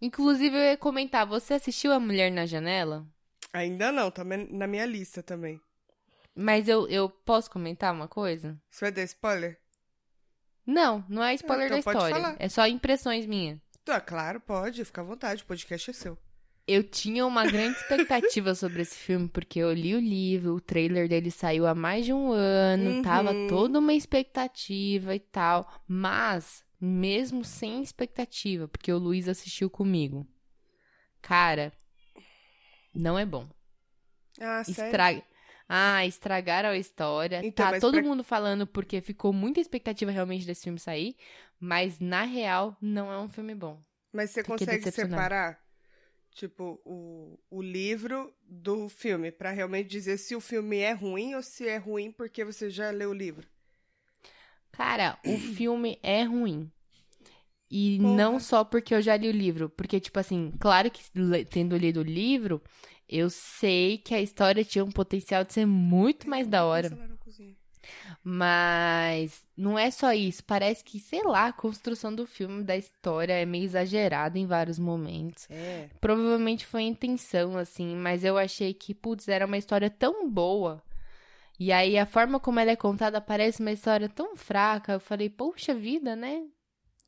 Inclusive, 0.00 0.56
eu 0.56 0.62
ia 0.62 0.76
comentar, 0.78 1.26
você 1.26 1.52
assistiu 1.52 1.92
A 1.92 2.00
Mulher 2.00 2.32
na 2.32 2.46
Janela? 2.46 3.06
Ainda 3.52 3.92
não, 3.92 4.10
tá 4.10 4.24
na 4.24 4.66
minha 4.66 4.86
lista 4.86 5.22
também. 5.22 5.60
Mas 6.34 6.68
eu, 6.68 6.88
eu 6.88 7.10
posso 7.10 7.50
comentar 7.50 7.92
uma 7.92 8.08
coisa? 8.08 8.58
Você 8.70 8.86
vai 8.86 8.92
dar 8.92 9.02
spoiler? 9.02 9.60
Não, 10.66 11.04
não 11.06 11.22
é 11.22 11.34
spoiler 11.34 11.66
então 11.66 11.92
da 11.92 12.08
história. 12.08 12.36
É 12.38 12.48
só 12.48 12.66
impressões 12.66 13.26
minhas. 13.26 13.58
Ah, 13.86 14.00
claro, 14.00 14.40
pode, 14.40 14.82
fica 14.86 15.02
à 15.02 15.04
vontade, 15.04 15.42
o 15.42 15.46
podcast 15.46 15.90
é 15.90 15.92
seu. 15.92 16.18
Eu 16.66 16.82
tinha 16.82 17.26
uma 17.26 17.44
grande 17.46 17.76
expectativa 17.78 18.54
sobre 18.54 18.82
esse 18.82 18.96
filme, 18.96 19.28
porque 19.28 19.58
eu 19.58 19.72
li 19.72 19.94
o 19.94 20.00
livro, 20.00 20.54
o 20.54 20.60
trailer 20.60 21.08
dele 21.08 21.30
saiu 21.30 21.66
há 21.66 21.74
mais 21.74 22.06
de 22.06 22.12
um 22.12 22.32
ano, 22.32 22.90
Uhum. 22.90 23.02
tava 23.02 23.34
toda 23.48 23.78
uma 23.78 23.92
expectativa 23.92 25.14
e 25.14 25.20
tal. 25.20 25.70
Mas, 25.86 26.64
mesmo 26.80 27.44
sem 27.44 27.82
expectativa, 27.82 28.66
porque 28.66 28.90
o 28.92 28.98
Luiz 28.98 29.28
assistiu 29.28 29.68
comigo, 29.68 30.26
cara, 31.20 31.70
não 32.94 33.18
é 33.18 33.26
bom. 33.26 33.46
Ah, 34.40 34.62
sério? 34.64 34.86
Estraga. 34.86 35.22
Ah, 35.68 36.06
estragaram 36.06 36.68
a 36.70 36.76
história. 36.76 37.40
Então, 37.44 37.66
tá 37.66 37.80
todo 37.80 37.94
pra- 37.94 38.02
mundo 38.02 38.22
falando 38.24 38.66
porque 38.66 39.00
ficou 39.00 39.32
muita 39.32 39.60
expectativa 39.60 40.10
realmente 40.10 40.46
desse 40.46 40.64
filme 40.64 40.78
sair, 40.78 41.16
mas 41.58 41.98
na 42.00 42.22
real 42.22 42.76
não 42.80 43.10
é 43.10 43.18
um 43.18 43.28
filme 43.28 43.54
bom. 43.54 43.82
Mas 44.12 44.30
você 44.30 44.42
Fiquei 44.42 44.58
consegue 44.58 44.90
separar, 44.90 45.63
tipo, 46.34 46.80
o, 46.84 47.38
o 47.48 47.62
livro 47.62 48.34
do 48.42 48.88
filme, 48.88 49.30
pra 49.30 49.52
realmente 49.52 49.88
dizer 49.88 50.18
se 50.18 50.34
o 50.34 50.40
filme 50.40 50.78
é 50.78 50.92
ruim 50.92 51.34
ou 51.34 51.42
se 51.42 51.66
é 51.66 51.76
ruim 51.76 52.10
porque 52.10 52.44
você 52.44 52.68
já 52.68 52.90
leu 52.90 53.10
o 53.10 53.14
livro? 53.14 53.46
Cara, 54.72 55.18
o 55.24 55.38
filme 55.56 55.98
é 56.02 56.24
ruim. 56.24 56.70
E 57.70 57.98
Porra. 57.98 58.16
não 58.16 58.40
só 58.40 58.64
porque 58.64 58.94
eu 58.94 59.00
já 59.00 59.16
li 59.16 59.28
o 59.28 59.32
livro, 59.32 59.70
porque 59.70 59.98
tipo 59.98 60.18
assim, 60.18 60.52
claro 60.60 60.90
que 60.90 61.02
tendo 61.48 61.76
lido 61.76 62.00
o 62.00 62.04
livro, 62.04 62.60
eu 63.08 63.30
sei 63.30 63.98
que 63.98 64.14
a 64.14 64.20
história 64.20 64.64
tinha 64.64 64.84
um 64.84 64.90
potencial 64.90 65.44
de 65.44 65.52
ser 65.52 65.66
muito 65.66 66.28
mais 66.28 66.46
da 66.46 66.64
hora. 66.64 66.90
Mas 68.22 69.42
não 69.56 69.78
é 69.78 69.90
só 69.90 70.12
isso. 70.12 70.42
Parece 70.44 70.82
que, 70.84 70.98
sei 70.98 71.22
lá, 71.22 71.46
a 71.46 71.52
construção 71.52 72.14
do 72.14 72.26
filme, 72.26 72.62
da 72.62 72.76
história 72.76 73.32
é 73.32 73.44
meio 73.44 73.64
exagerada 73.64 74.38
em 74.38 74.46
vários 74.46 74.78
momentos. 74.78 75.46
É. 75.50 75.88
Provavelmente 76.00 76.66
foi 76.66 76.82
a 76.82 76.86
intenção, 76.86 77.56
assim, 77.56 77.94
mas 77.96 78.24
eu 78.24 78.38
achei 78.38 78.72
que, 78.74 78.94
putz, 78.94 79.28
era 79.28 79.46
uma 79.46 79.58
história 79.58 79.90
tão 79.90 80.28
boa. 80.28 80.82
E 81.58 81.70
aí 81.70 81.96
a 81.98 82.06
forma 82.06 82.40
como 82.40 82.58
ela 82.58 82.72
é 82.72 82.76
contada 82.76 83.20
parece 83.20 83.60
uma 83.60 83.72
história 83.72 84.08
tão 84.08 84.34
fraca. 84.34 84.92
Eu 84.92 85.00
falei, 85.00 85.30
poxa 85.30 85.74
vida, 85.74 86.16
né? 86.16 86.44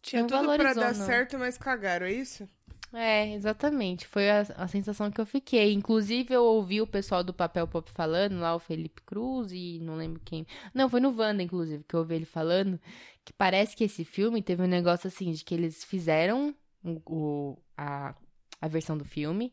Tinha 0.03 0.23
Não 0.23 0.29
tudo 0.29 0.57
pra 0.57 0.73
dar 0.73 0.95
não. 0.95 1.07
certo, 1.07 1.39
mas 1.39 1.59
cagaram, 1.59 2.07
é 2.07 2.13
isso? 2.13 2.49
É, 2.93 3.35
exatamente. 3.35 4.07
Foi 4.07 4.31
a, 4.31 4.41
a 4.57 4.69
sensação 4.69 5.11
que 5.11 5.21
eu 5.21 5.27
fiquei. 5.27 5.73
Inclusive, 5.73 6.33
eu 6.33 6.45
ouvi 6.45 6.81
o 6.81 6.87
pessoal 6.87 7.23
do 7.23 7.35
Papel 7.35 7.67
Pop 7.69 7.91
falando, 7.91 8.39
lá 8.41 8.55
o 8.55 8.59
Felipe 8.59 9.03
Cruz 9.03 9.53
e 9.53 9.79
não 9.83 9.97
lembro 9.97 10.21
quem. 10.25 10.47
Não, 10.73 10.89
foi 10.89 11.01
no 11.01 11.15
Wanda, 11.17 11.43
inclusive, 11.43 11.85
que 11.85 11.95
eu 11.95 12.01
ouvi 12.01 12.15
ele 12.15 12.25
falando 12.25 12.81
que 13.25 13.33
parece 13.33 13.75
que 13.75 13.85
esse 13.85 14.05
filme 14.05 14.41
teve 14.41 14.63
um 14.63 14.67
negócio 14.69 15.09
assim, 15.09 15.33
de 15.33 15.45
que 15.45 15.53
eles 15.53 15.83
fizeram 15.83 16.55
o, 16.85 17.59
a, 17.77 18.15
a 18.61 18.69
versão 18.69 18.97
do 18.97 19.05
filme, 19.05 19.53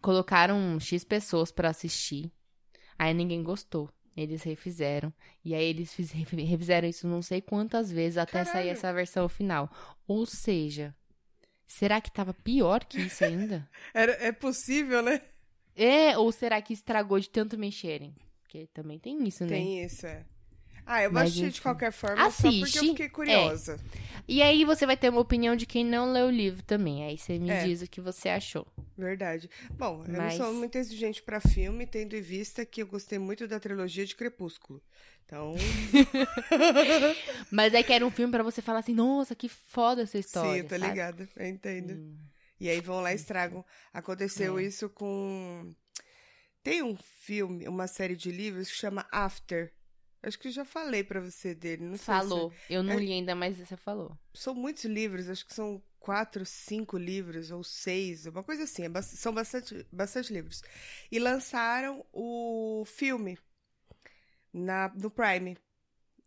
colocaram 0.00 0.80
X 0.80 1.04
pessoas 1.04 1.52
pra 1.52 1.68
assistir, 1.68 2.32
aí 2.98 3.12
ninguém 3.14 3.42
gostou. 3.42 3.90
Eles 4.16 4.42
refizeram. 4.42 5.12
E 5.44 5.54
aí 5.54 5.64
eles 5.64 5.92
fiz- 5.92 6.12
refizeram 6.12 6.88
isso 6.88 7.06
não 7.06 7.20
sei 7.20 7.40
quantas 7.42 7.90
vezes 7.90 8.16
até 8.16 8.44
sair 8.44 8.52
Caralho. 8.52 8.70
essa 8.70 8.92
versão 8.92 9.28
final. 9.28 9.70
Ou 10.06 10.24
seja, 10.24 10.94
será 11.66 12.00
que 12.00 12.10
tava 12.10 12.34
pior 12.34 12.84
que 12.84 13.00
isso 13.00 13.24
ainda? 13.24 13.68
Era, 13.94 14.12
é 14.24 14.32
possível, 14.32 15.02
né? 15.02 15.20
é, 15.76 16.16
ou 16.16 16.30
será 16.30 16.60
que 16.62 16.72
estragou 16.72 17.18
de 17.18 17.28
tanto 17.28 17.58
mexerem? 17.58 18.14
Porque 18.42 18.66
também 18.72 18.98
tem 18.98 19.26
isso, 19.26 19.44
né? 19.44 19.50
Tem 19.50 19.84
isso, 19.84 20.06
é. 20.06 20.24
Ah, 20.86 21.02
eu 21.02 21.10
vou 21.10 21.20
Mas, 21.20 21.30
assistir 21.30 21.50
de 21.50 21.60
qualquer 21.62 21.92
forma, 21.92 22.30
só 22.30 22.42
porque 22.42 22.46
Assiste, 22.62 22.76
eu 22.76 22.84
fiquei 22.84 23.08
curiosa. 23.08 23.80
E 24.28 24.42
aí 24.42 24.64
você 24.64 24.84
vai 24.86 24.96
ter 24.96 25.08
uma 25.08 25.20
opinião 25.20 25.54
de 25.56 25.64
quem 25.66 25.84
não 25.84 26.12
leu 26.12 26.26
o 26.26 26.30
livro 26.30 26.62
também. 26.62 27.04
Aí 27.04 27.16
você 27.18 27.38
me 27.38 27.50
É. 27.50 27.64
diz 27.64 27.82
o 27.82 27.86
que 27.88 28.00
você 28.00 28.28
achou. 28.28 28.66
Verdade. 28.96 29.48
Bom, 29.72 30.04
eu 30.06 30.12
Mas- 30.14 30.38
não 30.38 30.46
sou 30.46 30.54
muito 30.54 30.76
exigente 30.76 31.22
pra 31.22 31.40
filme, 31.40 31.86
tendo 31.86 32.14
em 32.16 32.20
vista 32.20 32.64
que 32.66 32.82
eu 32.82 32.86
gostei 32.86 33.18
muito 33.18 33.46
da 33.48 33.58
trilogia 33.60 34.04
de 34.04 34.14
Crepúsculo. 34.14 34.82
Então, 35.26 35.54
Mas 37.50 37.74
é 37.74 37.82
que 37.82 37.92
era 37.92 38.04
um 38.06 38.10
filme 38.10 38.30
pra 38.30 38.42
você 38.42 38.60
falar 38.62 38.80
assim, 38.80 38.94
nossa, 38.94 39.34
que 39.34 39.48
foda 39.48 40.02
essa 40.02 40.18
história. 40.18 40.52
sim, 40.52 40.58
eu 40.58 40.64
tô 40.68 40.76
sabe? 40.78 40.86
ligada, 40.90 41.28
eu 41.36 41.46
entendo. 41.46 41.92
Hum. 41.94 42.16
E 42.60 42.68
aí 42.68 42.80
vão 42.80 43.00
lá 43.00 43.12
e 43.12 43.16
estragam. 43.16 43.64
Aconteceu 43.92 44.58
É. 44.58 44.62
isso 44.64 44.88
com. 44.88 45.74
Tem 46.62 46.82
um 46.82 46.96
filme, 46.96 47.66
uma 47.68 47.86
série 47.86 48.16
de 48.16 48.30
livros 48.30 48.70
que 48.70 48.76
chama 48.76 49.06
After. 49.12 49.72
Acho 50.26 50.38
que 50.38 50.48
eu 50.48 50.52
já 50.52 50.64
falei 50.64 51.04
pra 51.04 51.20
você 51.20 51.54
dele, 51.54 51.84
não 51.84 51.96
sei 51.96 52.04
Falou. 52.04 52.52
Eu 52.68 52.82
não 52.82 52.94
É- 52.94 52.96
li 52.96 53.12
ainda, 53.12 53.34
mas 53.34 53.56
você 53.58 53.76
falou. 53.76 54.16
se... 54.34 54.42
São 54.42 54.54
muitos 54.54 54.84
livros, 54.84 55.28
acho 55.28 55.44
que 55.46 55.54
são 55.54 55.82
quatro, 55.98 56.44
cinco 56.46 56.96
livros, 56.98 57.50
ou 57.50 57.62
seis, 57.64 58.26
uma 58.26 58.42
coisa 58.42 58.64
assim. 58.64 58.84
é 58.84 58.88
bas- 58.88 59.06
São 59.06 59.32
bastante, 59.32 59.86
bastante 59.92 60.32
livros. 60.32 60.62
E 61.10 61.18
lançaram 61.18 62.04
o 62.12 62.84
filme 62.86 63.38
na, 64.52 64.88
no 64.94 65.10
Prime. 65.10 65.56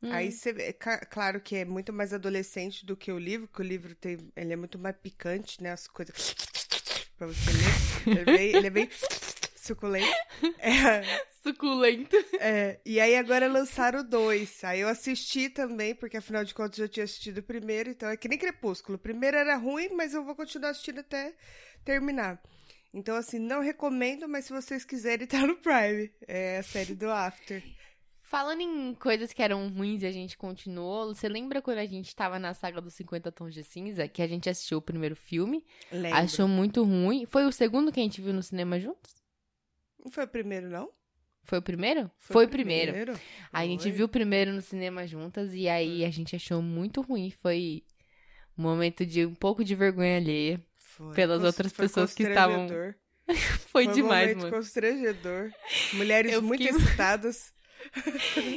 Hum. 0.01 0.11
Aí 0.11 0.31
você 0.31 0.73
claro 1.09 1.41
que 1.41 1.55
é 1.55 1.65
muito 1.65 1.91
mais 1.91 2.13
adolescente 2.13 2.85
do 2.85 2.95
que 2.95 3.11
o 3.11 3.17
livro, 3.17 3.47
que 3.47 3.61
o 3.61 3.65
livro 3.65 3.95
tem, 3.95 4.17
ele 4.35 4.53
é 4.53 4.55
muito 4.55 4.77
mais 4.77 4.95
picante, 4.95 5.61
né, 5.63 5.71
as 5.71 5.87
coisas 5.87 6.15
pra 7.17 7.25
você 7.27 7.51
ler. 7.51 7.73
Ele 8.05 8.19
é 8.19 8.25
bem, 8.25 8.49
ele 8.49 8.67
é 8.67 8.69
bem 8.69 8.89
suculento. 9.57 10.07
É, 10.59 11.01
Suculento. 11.43 12.15
é, 12.39 12.79
e 12.85 12.99
aí 12.99 13.15
agora 13.15 13.47
lançaram 13.47 14.03
dois. 14.03 14.63
Aí 14.63 14.81
eu 14.81 14.87
assisti 14.87 15.49
também, 15.49 15.95
porque 15.95 16.17
afinal 16.17 16.43
de 16.43 16.53
contas 16.53 16.79
eu 16.79 16.89
tinha 16.89 17.03
assistido 17.03 17.39
o 17.39 17.43
primeiro, 17.43 17.89
então 17.89 18.09
é 18.09 18.17
que 18.17 18.27
nem 18.27 18.37
Crepúsculo. 18.37 18.97
O 18.97 19.01
primeiro 19.01 19.37
era 19.37 19.55
ruim, 19.55 19.89
mas 19.95 20.13
eu 20.13 20.23
vou 20.23 20.35
continuar 20.35 20.71
assistindo 20.71 20.99
até 20.99 21.33
terminar. 21.85 22.41
Então, 22.93 23.15
assim, 23.15 23.39
não 23.39 23.61
recomendo, 23.61 24.27
mas 24.27 24.45
se 24.45 24.53
vocês 24.53 24.83
quiserem, 24.83 25.27
tá 25.27 25.45
no 25.45 25.55
Prime. 25.57 26.11
É 26.27 26.57
a 26.57 26.63
série 26.63 26.95
do 26.95 27.09
After. 27.09 27.63
Falando 28.23 28.59
em 28.59 28.93
coisas 28.93 29.31
que 29.31 29.41
eram 29.41 29.69
ruins 29.69 30.01
e 30.01 30.05
a 30.05 30.11
gente 30.11 30.37
continuou, 30.37 31.15
você 31.15 31.29
lembra 31.29 31.61
quando 31.61 31.77
a 31.77 31.85
gente 31.85 32.13
tava 32.13 32.37
na 32.37 32.53
saga 32.53 32.81
dos 32.81 32.93
50 32.95 33.31
Tons 33.31 33.53
de 33.53 33.63
Cinza, 33.63 34.05
que 34.05 34.21
a 34.21 34.27
gente 34.27 34.49
assistiu 34.49 34.79
o 34.79 34.81
primeiro 34.81 35.15
filme, 35.15 35.65
Lembro. 35.89 36.17
achou 36.17 36.45
muito 36.45 36.83
ruim? 36.83 37.25
Foi 37.25 37.45
o 37.45 37.53
segundo 37.53 37.89
que 37.89 38.01
a 38.01 38.03
gente 38.03 38.19
viu 38.19 38.33
no 38.33 38.43
cinema 38.43 38.77
juntos? 38.81 39.16
Não 40.03 40.11
foi 40.11 40.23
o 40.23 40.27
primeiro, 40.27 40.69
não? 40.69 40.89
Foi 41.43 41.59
o 41.59 41.61
primeiro? 41.61 42.11
Foi, 42.17 42.45
o 42.45 42.49
primeiro. 42.49 42.91
primeiro. 42.91 43.19
A 43.53 43.65
gente 43.65 43.83
Foi. 43.83 43.91
viu 43.91 44.05
o 44.05 44.09
primeiro 44.09 44.51
no 44.51 44.61
cinema 44.61 45.07
juntas 45.07 45.53
e 45.53 45.69
aí 45.69 46.03
a 46.03 46.09
gente 46.09 46.35
achou 46.35 46.61
muito 46.61 47.01
ruim. 47.01 47.31
Foi 47.31 47.83
um 48.57 48.63
momento 48.63 49.05
de 49.05 49.25
um 49.25 49.33
pouco 49.33 49.63
de 49.63 49.73
vergonha 49.75 50.17
alheia. 50.17 50.61
Foi. 50.75 51.13
pelas 51.13 51.37
Cons- 51.39 51.45
outras 51.47 51.71
foi 51.71 51.85
pessoas 51.85 52.13
que 52.13 52.23
estavam-. 52.23 52.67
Foi, 53.71 53.87
um 53.87 53.91
demais, 53.91 54.29
momento 54.29 54.43
mano. 54.43 54.55
constrangedor. 54.55 55.51
Mulheres 55.93 56.39
muito 56.41 56.63
excitadas. 56.67 57.53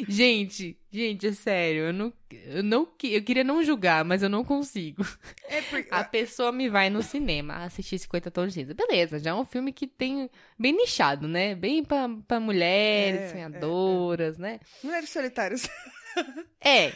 Gente, 0.09 0.78
gente, 0.90 1.26
é 1.26 1.33
sério. 1.33 1.83
Eu 1.83 1.92
não, 1.92 2.12
eu 2.30 2.62
não. 2.62 2.88
Eu 3.02 3.22
queria 3.22 3.44
não 3.44 3.62
julgar, 3.62 4.04
mas 4.04 4.22
eu 4.22 4.28
não 4.28 4.44
consigo. 4.44 5.04
É 5.44 5.62
porque... 5.62 5.88
A 5.90 6.04
pessoa 6.04 6.52
me 6.52 6.68
vai 6.68 6.90
no 6.90 7.02
cinema 7.02 7.64
assistir 7.64 7.98
50 7.98 8.30
Tons 8.30 8.48
de 8.48 8.61
Cinza. 8.61 8.74
Beleza, 8.74 9.18
já 9.18 9.30
é 9.30 9.35
um 9.35 9.44
filme 9.44 9.72
que 9.72 9.87
tem. 9.87 10.30
Bem 10.59 10.72
nichado, 10.72 11.26
né? 11.26 11.54
Bem 11.54 11.85
pra, 11.85 12.09
pra 12.26 12.40
mulheres, 12.40 13.20
É, 13.20 13.28
sonhadoras, 13.30 14.38
né? 14.38 14.61
Mulheres 14.83 15.11
solitárias. 15.11 15.68
É. 16.61 16.92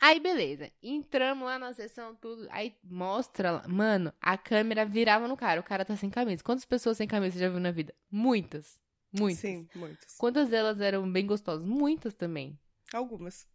Aí, 0.00 0.18
beleza. 0.20 0.70
Entramos 0.82 1.46
lá 1.46 1.58
na 1.58 1.72
sessão, 1.72 2.14
tudo. 2.16 2.46
Aí 2.50 2.74
mostra 2.82 3.50
lá. 3.52 3.64
Mano, 3.68 4.12
a 4.20 4.36
câmera 4.36 4.84
virava 4.84 5.26
no 5.28 5.36
cara. 5.36 5.60
O 5.60 5.64
cara 5.64 5.84
tá 5.84 5.96
sem 5.96 6.10
camisa. 6.10 6.42
Quantas 6.42 6.64
pessoas 6.64 6.96
sem 6.96 7.06
camisa 7.06 7.34
você 7.34 7.38
já 7.38 7.48
viu 7.48 7.60
na 7.60 7.70
vida? 7.70 7.94
Muitas. 8.10 8.78
Muitas. 9.18 9.40
Sim, 9.40 9.68
muitas. 9.74 10.14
Quantas 10.16 10.48
delas 10.48 10.80
eram 10.80 11.10
bem 11.10 11.26
gostosas? 11.26 11.64
Muitas 11.66 12.14
também. 12.14 12.58
Algumas. 12.92 13.46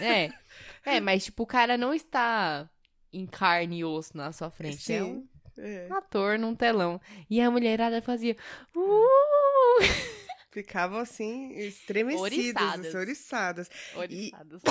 É. 0.00 0.30
É, 0.84 1.00
mas, 1.00 1.24
tipo, 1.24 1.42
o 1.42 1.46
cara 1.46 1.76
não 1.76 1.92
está 1.92 2.70
em 3.12 3.26
carne 3.26 3.78
e 3.80 3.84
osso 3.84 4.16
na 4.16 4.30
sua 4.32 4.50
frente. 4.50 4.92
É 4.92 5.02
um 5.02 5.22
Sim. 5.22 5.28
É. 5.58 5.88
ator 5.90 6.38
num 6.38 6.54
telão. 6.54 7.00
E 7.28 7.40
a 7.40 7.50
mulherada 7.50 8.00
fazia. 8.00 8.36
Uh! 8.74 9.78
Ficavam 10.52 10.98
assim, 11.00 11.50
estremecidas, 11.58 12.22
Oriçadas. 12.22 12.86
assim, 12.86 12.96
oriçadas. 12.96 13.70
Oriçados. 13.94 14.62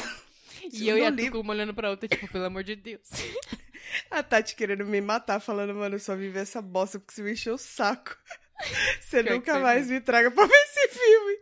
Se 0.71 0.83
E 0.83 0.89
eu 0.89 0.97
e 0.97 1.05
a 1.05 1.09
livro- 1.09 1.25
Tuca 1.33 1.39
uma 1.39 1.53
olhando 1.53 1.73
pra 1.75 1.89
outra, 1.91 2.07
tipo, 2.07 2.27
pelo 2.31 2.45
amor 2.45 2.63
de 2.63 2.75
Deus. 2.75 3.07
A 4.09 4.23
Tati 4.23 4.55
querendo 4.55 4.83
me 4.85 4.99
matar, 4.99 5.39
falando, 5.39 5.75
mano, 5.75 5.95
eu 5.95 5.99
só 5.99 6.15
vi 6.15 6.29
ver 6.29 6.39
essa 6.39 6.59
bosta 6.61 6.99
porque 6.99 7.13
você 7.13 7.21
me 7.21 7.33
encheu 7.33 7.53
o 7.53 7.57
saco. 7.57 8.17
Você 9.01 9.23
Pior 9.23 9.33
nunca 9.35 9.59
mais 9.59 9.87
me 9.89 9.99
traga 10.01 10.31
pra 10.31 10.45
ver 10.45 10.53
esse 10.55 10.87
filme. 10.89 11.37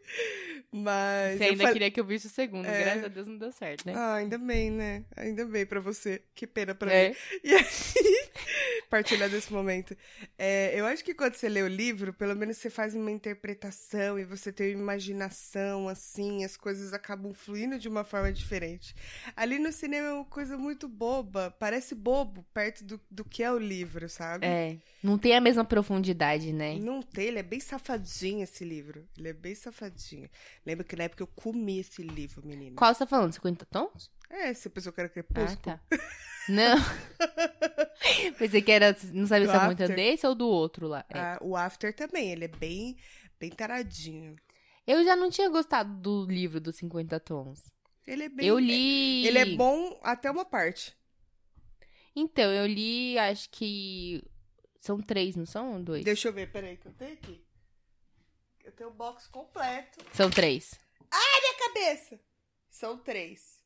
Mas. 0.72 1.38
Você 1.38 1.44
ainda 1.44 1.58
falei- 1.58 1.74
queria 1.74 1.92
que 1.92 2.00
eu 2.00 2.06
visse 2.06 2.28
o 2.28 2.30
segundo. 2.30 2.66
É. 2.66 2.82
Graças 2.84 3.04
a 3.04 3.08
Deus 3.08 3.28
não 3.28 3.38
deu 3.38 3.52
certo, 3.52 3.86
né? 3.86 3.94
Ah, 3.96 4.16
ainda 4.16 4.38
bem, 4.40 4.72
né? 4.72 5.04
Ainda 5.16 5.46
bem 5.46 5.66
pra 5.66 5.80
você. 5.80 6.22
Que 6.34 6.48
pena 6.48 6.74
pra 6.74 6.92
É. 6.92 7.10
mim. 7.10 7.16
E 7.44 7.54
aí, 7.54 7.66
partilhar 8.94 9.28
desse 9.28 9.52
momento. 9.52 9.98
É, 10.38 10.80
eu 10.80 10.86
acho 10.86 11.04
que 11.04 11.16
quando 11.16 11.34
você 11.34 11.50
lê 11.50 11.64
o 11.64 11.68
livro, 11.68 12.14
pelo 12.14 12.36
menos 12.36 12.58
você 12.58 12.70
faz 12.70 12.94
uma 12.94 13.10
interpretação 13.10 14.20
e 14.20 14.24
você 14.24 14.54
tem 14.54 14.76
uma 14.76 14.84
imaginação, 14.84 15.90
assim, 15.90 16.46
as 16.46 16.56
coisas 16.56 16.94
acabam 16.94 17.34
fluindo 17.34 17.80
de 17.80 17.90
uma 17.90 18.04
forma 18.04 18.32
diferente. 18.32 18.96
Ali 19.36 19.58
no 19.58 19.72
cinema 19.72 20.10
é 20.10 20.14
uma 20.14 20.26
coisa 20.26 20.60
muito 20.60 20.88
boba, 20.88 21.50
parece 21.60 21.96
bobo 21.96 22.46
perto 22.54 22.84
do, 22.84 23.02
do 23.10 23.26
que 23.26 23.42
é 23.42 23.52
o 23.52 23.58
livro, 23.58 24.08
sabe? 24.08 24.46
É. 24.46 24.78
Não 25.02 25.18
tem 25.18 25.36
a 25.36 25.42
mesma 25.42 25.66
profundidade, 25.66 26.54
né? 26.54 26.78
Não 26.78 27.02
tem, 27.02 27.30
ele 27.30 27.40
é 27.40 27.44
bem 27.44 27.60
safadinho 27.60 28.44
esse 28.44 28.64
livro. 28.64 29.08
Ele 29.18 29.30
é 29.30 29.34
bem 29.34 29.56
safadinho. 29.56 30.30
Lembro 30.64 30.86
que 30.86 30.96
na 30.96 31.06
época 31.06 31.24
eu 31.24 31.28
comi 31.28 31.80
esse 31.80 32.04
livro, 32.04 32.46
menina. 32.46 32.76
Qual 32.76 32.94
você 32.94 33.00
tá 33.00 33.08
falando? 33.08 33.34
50 33.34 33.66
tons? 33.66 34.12
É, 34.34 34.52
se 34.54 34.68
a 34.68 34.72
pessoa 34.72 34.92
quer 34.92 35.06
Ah, 35.06 35.10
crepúsculo. 35.10 35.62
tá. 35.62 35.80
Não. 36.50 36.76
Pensei 38.38 38.62
que 38.64 38.72
era. 38.72 38.96
Não 39.14 39.28
sabia 39.28 39.46
Do 39.48 39.52
se 39.52 39.58
é 39.58 39.66
muito 39.66 39.88
desse 39.90 40.26
ou 40.26 40.34
do 40.34 40.48
outro 40.48 40.88
lá. 40.88 41.06
É. 41.08 41.20
Ah, 41.20 41.38
o 41.40 41.56
After 41.56 41.96
também, 41.96 42.32
ele 42.32 42.46
é 42.46 42.48
bem, 42.48 42.98
bem 43.40 43.52
taradinho. 43.52 44.36
Eu 44.88 45.04
já 45.06 45.16
não 45.16 45.30
tinha 45.30 45.48
gostado 45.50 45.94
do 46.02 46.26
livro 46.26 46.60
dos 46.60 46.76
50 46.78 47.20
tons. 47.20 47.72
Ele 48.08 48.24
é 48.24 48.30
bem. 48.30 48.46
Eu 48.48 48.58
li. 48.58 49.26
Ele 49.28 49.38
é 49.38 49.46
bom 49.56 50.00
até 50.04 50.30
uma 50.32 50.44
parte. 50.44 50.98
Então, 52.16 52.52
eu 52.52 52.66
li, 52.66 53.18
acho 53.20 53.50
que. 53.52 54.24
São 54.80 55.00
três, 55.00 55.36
não 55.36 55.46
são? 55.46 55.82
Dois? 55.82 56.04
Deixa 56.04 56.28
eu 56.28 56.34
ver, 56.34 56.52
peraí, 56.52 56.76
que 56.76 56.88
eu 56.88 56.94
tenho 56.94 57.14
aqui. 57.14 57.46
Eu 58.66 58.72
tenho 58.72 58.90
o 58.90 58.94
box 58.94 59.28
completo. 59.28 60.04
São 60.12 60.30
três. 60.30 60.72
Minha 61.12 61.58
cabeça! 61.70 62.20
São 62.70 62.98
três. 62.98 63.63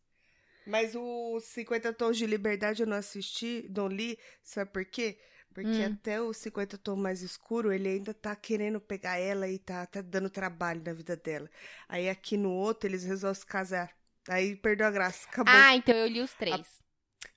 Mas 0.68 0.94
o 0.96 1.40
50 1.40 1.94
Tons 1.94 2.18
de 2.18 2.26
Liberdade 2.28 2.84
eu 2.84 2.88
não 2.88 2.98
assisti, 2.98 3.68
não 3.76 3.88
li. 3.88 4.18
Sabe 4.44 4.72
por 4.72 4.84
quê? 4.86 5.18
Porque 5.54 5.70
Hum. 5.70 5.86
até 5.96 6.22
o 6.22 6.34
50 6.34 6.78
Tons 6.78 7.00
mais 7.00 7.22
escuro, 7.22 7.72
ele 7.72 7.88
ainda 7.90 8.14
tá 8.14 8.36
querendo 8.36 8.80
pegar 8.80 9.18
ela 9.18 9.48
e 9.48 9.58
tá, 9.58 9.86
tá 9.88 10.02
dando 10.02 10.30
trabalho 10.30 10.82
na 10.86 10.94
vida 10.94 11.16
dela. 11.18 11.50
Aí 11.88 12.10
aqui 12.10 12.38
no 12.38 12.52
outro, 12.52 12.88
eles 12.90 13.04
resolvem 13.04 13.40
se 13.40 13.46
casar. 13.46 13.90
Aí 14.30 14.56
perdeu 14.56 14.86
a 14.86 14.92
graça. 14.92 15.28
Acabou. 15.28 15.54
Ah, 15.56 15.76
então 15.76 15.96
eu 15.96 16.08
li 16.08 16.22
os 16.22 16.34
três. 16.34 16.86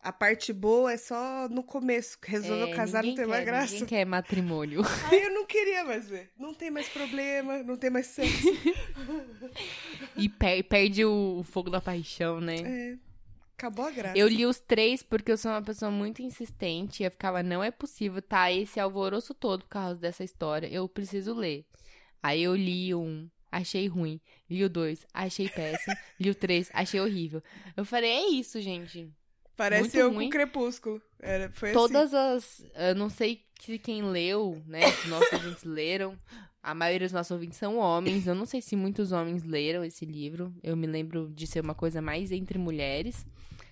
A 0.00 0.12
parte 0.12 0.52
boa 0.52 0.92
é 0.92 0.96
só 0.96 1.48
no 1.48 1.62
começo. 1.62 2.18
que 2.18 2.30
Resolveu 2.30 2.68
É, 2.68 2.74
casar, 2.74 3.02
não 3.02 3.14
tem 3.14 3.26
mais 3.26 3.40
quer, 3.40 3.46
graça. 3.46 3.72
Ninguém 3.72 3.86
quer 3.88 4.04
matrimônio. 4.04 4.82
Aí 5.10 5.22
eu 5.22 5.30
não 5.32 5.46
queria 5.46 5.84
mais 5.84 6.08
ver. 6.08 6.30
Não 6.38 6.52
tem 6.52 6.70
mais 6.70 6.88
problema, 6.88 7.62
não 7.62 7.76
tem 7.76 7.90
mais 7.90 8.06
sexo. 8.08 8.48
E 10.16 10.28
per- 10.28 10.64
perde 10.64 11.04
o 11.04 11.42
fogo 11.44 11.70
da 11.70 11.80
paixão, 11.80 12.40
né? 12.40 12.56
É, 12.64 12.98
acabou 13.60 13.84
a 13.86 13.90
graça. 13.90 14.18
Eu 14.18 14.26
li 14.26 14.46
os 14.46 14.58
três 14.58 15.02
porque 15.02 15.30
eu 15.30 15.36
sou 15.36 15.50
uma 15.50 15.62
pessoa 15.62 15.90
muito 15.90 16.22
insistente. 16.22 17.02
E 17.02 17.06
eu 17.06 17.10
ficava, 17.10 17.42
não 17.42 17.62
é 17.62 17.70
possível, 17.70 18.22
tá? 18.22 18.50
Esse 18.50 18.80
alvoroço 18.80 19.34
todo 19.34 19.62
por 19.62 19.68
causa 19.68 20.00
dessa 20.00 20.24
história. 20.24 20.66
Eu 20.66 20.88
preciso 20.88 21.34
ler. 21.34 21.64
Aí 22.22 22.42
eu 22.42 22.56
li 22.56 22.94
um, 22.94 23.28
achei 23.52 23.86
ruim. 23.86 24.20
Li 24.48 24.64
o 24.64 24.70
dois, 24.70 25.06
achei 25.12 25.48
péssimo. 25.48 25.94
li 26.18 26.30
o 26.30 26.34
três, 26.34 26.70
achei 26.72 27.00
horrível. 27.00 27.42
Eu 27.76 27.84
falei, 27.84 28.10
é 28.10 28.28
isso, 28.30 28.60
gente. 28.60 29.10
Parece 29.56 29.82
muito 29.82 29.96
eu 29.96 30.12
ruim. 30.12 30.26
com 30.26 30.30
Crepúsculo. 30.30 31.02
Era, 31.18 31.50
foi 31.50 31.70
assim. 31.70 31.78
Todas 31.78 32.14
as. 32.14 32.64
Eu 32.74 32.94
não 32.94 33.10
sei 33.10 33.44
se 33.60 33.78
quem 33.78 34.02
leu, 34.02 34.62
né? 34.66 34.90
Se 34.90 35.08
nossos 35.08 35.32
ouvintes 35.32 35.64
leram. 35.64 36.18
A 36.62 36.74
maioria 36.74 37.06
dos 37.06 37.12
nossos 37.12 37.30
ouvintes 37.30 37.58
são 37.58 37.76
homens. 37.76 38.26
Eu 38.26 38.34
não 38.34 38.44
sei 38.44 38.60
se 38.60 38.76
muitos 38.76 39.12
homens 39.12 39.44
leram 39.44 39.82
esse 39.84 40.04
livro. 40.04 40.54
Eu 40.62 40.76
me 40.76 40.86
lembro 40.86 41.30
de 41.34 41.46
ser 41.46 41.60
uma 41.60 41.74
coisa 41.74 42.02
mais 42.02 42.32
entre 42.32 42.58
mulheres. 42.58 43.26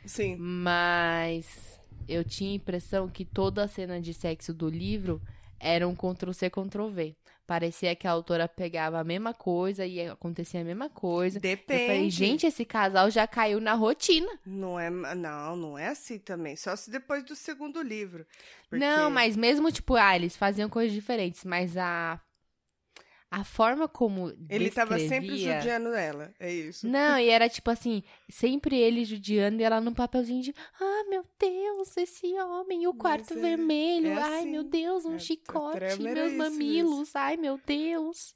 Sim. 0.05 0.37
Mas 0.39 1.79
eu 2.09 2.25
tinha 2.25 2.51
a 2.53 2.55
impressão 2.55 3.09
que 3.09 3.25
toda 3.25 3.65
a 3.65 3.69
cena 3.69 4.01
de 4.01 4.15
sexo 4.15 4.55
do 4.55 4.69
livro 4.69 5.21
era 5.61 5.87
um 5.87 5.95
Ctrl-C, 5.95 6.49
Ctrl-V. 6.51 7.17
Parecia 7.47 7.97
que 7.97 8.07
a 8.07 8.11
autora 8.11 8.47
pegava 8.47 9.01
a 9.01 9.05
mesma 9.05 9.33
coisa 9.33 9.85
e 9.87 10.07
acontecia 10.07 10.61
a 10.61 10.65
mesma 10.65 10.91
coisa. 10.91 11.41
Depende. 11.41 11.81
Eu 11.83 11.87
falei, 11.87 12.11
gente, 12.11 12.47
esse 12.47 12.63
casal 12.65 13.11
já 13.11 13.27
caiu 13.27 13.59
na 13.59 13.73
rotina. 13.73 14.29
Não 14.45 14.79
é, 14.79 14.91
não, 14.91 15.57
não 15.57 15.79
é 15.79 15.89
assim 15.89 16.19
também. 16.19 16.57
Só 16.57 16.77
se 16.77 16.91
depois 16.91 17.25
do 17.25 17.35
segundo 17.35 17.81
livro. 17.83 18.27
Porque- 18.69 18.85
Não, 18.85 19.11
mas 19.11 19.35
mesmo, 19.35 19.73
tipo, 19.73 19.95
ah, 19.95 20.15
eles 20.15 20.37
faziam 20.37 20.69
coisas 20.69 20.93
diferentes, 20.93 21.43
mas 21.45 21.75
a. 21.77 22.21
A 23.31 23.45
forma 23.45 23.87
como. 23.87 24.33
Ele 24.49 24.71
tava 24.71 24.99
sempre 24.99 25.37
judiando 25.37 25.91
ela. 25.91 26.33
É 26.41 26.51
isso. 26.51 26.89
Não, 26.89 27.19
e 27.19 27.29
era 27.29 27.47
tipo 27.49 27.71
assim, 27.71 28.03
sempre 28.31 28.77
ele 28.79 29.05
judiando 29.05 29.61
e 29.61 29.65
ela 29.65 29.83
num 29.83 29.93
papelzinho 29.93 30.43
de 30.43 30.55
ah, 30.81 31.05
meu 31.11 31.23
Deus, 31.39 31.95
esse 31.99 32.27
homem, 32.41 32.87
o 32.87 32.95
quarto 32.95 33.35
é- 33.35 33.37
vermelho, 33.37 34.09
é 34.09 34.15
ai, 34.15 34.39
assim. 34.41 34.51
meu 34.51 34.65
Deus, 34.65 35.05
um 35.05 35.13
A- 35.13 35.17
a 35.17 35.19
chicote, 35.19 36.03
meus 36.03 36.29
isso 36.33 36.39
mamilos, 36.39 37.15
ai, 37.15 37.37
meu 37.37 37.61
Deus. 37.67 38.35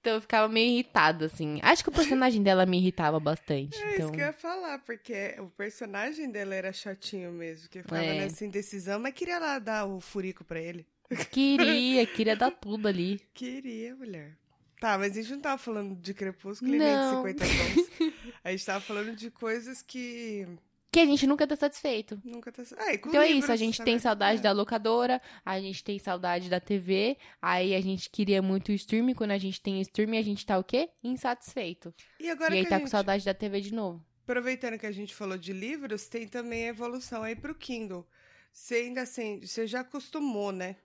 Então 0.00 0.14
eu 0.14 0.20
ficava 0.20 0.48
meio 0.48 0.68
irritada, 0.72 1.26
assim. 1.26 1.60
Acho 1.62 1.84
que 1.84 1.90
o 1.90 1.92
personagem 1.92 2.42
dela 2.42 2.66
me 2.66 2.78
irritava 2.78 3.20
bastante. 3.20 3.76
É 3.80 3.94
então... 3.94 4.06
isso 4.06 4.12
que 4.12 4.20
eu 4.20 4.26
ia 4.26 4.32
falar, 4.32 4.78
porque 4.80 5.36
o 5.38 5.46
personagem 5.50 6.28
dela 6.30 6.54
era 6.54 6.72
chatinho 6.72 7.30
mesmo, 7.30 7.68
que 7.68 7.82
ficava 7.82 8.02
É. 8.02 8.14
nessa 8.20 8.44
indecisão, 8.44 8.98
mas 8.98 9.14
queria 9.14 9.38
lá 9.38 9.58
dar 9.60 9.86
o 9.86 10.00
furico 10.00 10.42
pra 10.42 10.58
ele. 10.60 10.84
Queria, 11.30 12.06
queria 12.06 12.36
dar 12.36 12.50
tudo 12.50 12.88
ali. 12.88 13.20
Queria, 13.34 13.94
mulher. 13.96 14.36
Tá, 14.80 14.98
mas 14.98 15.12
a 15.12 15.20
gente 15.22 15.30
não 15.32 15.40
tava 15.40 15.58
falando 15.58 15.94
de 15.94 16.12
Crepúsculo 16.12 16.74
e 16.74 16.78
nem 16.78 16.88
de 16.88 16.94
Não. 16.94 17.16
50 17.24 17.44
tons. 17.44 18.12
A 18.42 18.50
gente 18.50 18.66
tava 18.66 18.80
falando 18.80 19.14
de 19.14 19.30
coisas 19.30 19.80
que 19.80 20.44
Que 20.90 20.98
a 21.00 21.06
gente 21.06 21.24
nunca 21.26 21.46
tá 21.46 21.54
satisfeito. 21.54 22.20
nunca 22.24 22.50
tá... 22.50 22.62
Ah, 22.78 22.92
e 22.92 22.98
com 22.98 23.08
Então 23.08 23.22
é 23.22 23.30
isso, 23.30 23.52
a 23.52 23.56
gente 23.56 23.80
tem 23.82 23.98
saudade 24.00 24.40
É. 24.40 24.42
da 24.42 24.50
locadora, 24.50 25.22
a 25.44 25.60
gente 25.60 25.84
tem 25.84 25.98
saudade 26.00 26.50
da 26.50 26.58
TV, 26.58 27.16
aí 27.40 27.74
a 27.76 27.80
gente 27.80 28.10
queria 28.10 28.42
muito 28.42 28.70
o 28.70 28.72
streaming, 28.72 29.14
quando 29.14 29.30
a 29.30 29.38
gente 29.38 29.60
tem 29.60 29.80
streaming 29.80 30.18
a 30.18 30.22
gente 30.22 30.44
tá 30.44 30.58
o 30.58 30.64
quê? 30.64 30.90
Insatisfeito. 31.02 31.94
E 32.18 32.28
agora 32.28 32.52
e 32.54 32.58
aí 32.58 32.64
que 32.64 32.68
tá 32.70 32.76
a 32.76 32.78
com 32.80 32.86
gente... 32.86 32.90
saudade 32.90 33.24
da 33.24 33.32
TV 33.32 33.60
de 33.60 33.72
novo. 33.72 34.04
Aproveitando 34.24 34.78
que 34.78 34.86
a 34.86 34.92
gente 34.92 35.14
falou 35.14 35.38
de 35.38 35.52
livros, 35.52 36.08
tem 36.08 36.26
também 36.26 36.64
a 36.64 36.68
evolução 36.70 37.22
aí 37.22 37.36
pro 37.36 37.54
Kindle. 37.54 38.04
Você 38.52 38.74
ainda 38.74 39.02
assim, 39.02 39.40
você 39.40 39.66
já 39.66 39.80
acostumou, 39.80 40.50
né? 40.52 40.76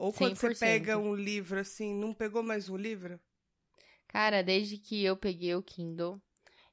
Ou 0.00 0.14
quando 0.14 0.34
você 0.34 0.48
100%. 0.48 0.58
pega 0.58 0.98
um 0.98 1.14
livro 1.14 1.60
assim, 1.60 1.94
não 1.94 2.14
pegou 2.14 2.42
mais 2.42 2.70
um 2.70 2.76
livro? 2.76 3.20
Cara, 4.08 4.42
desde 4.42 4.78
que 4.78 5.04
eu 5.04 5.14
peguei 5.14 5.54
o 5.54 5.62
Kindle, 5.62 6.18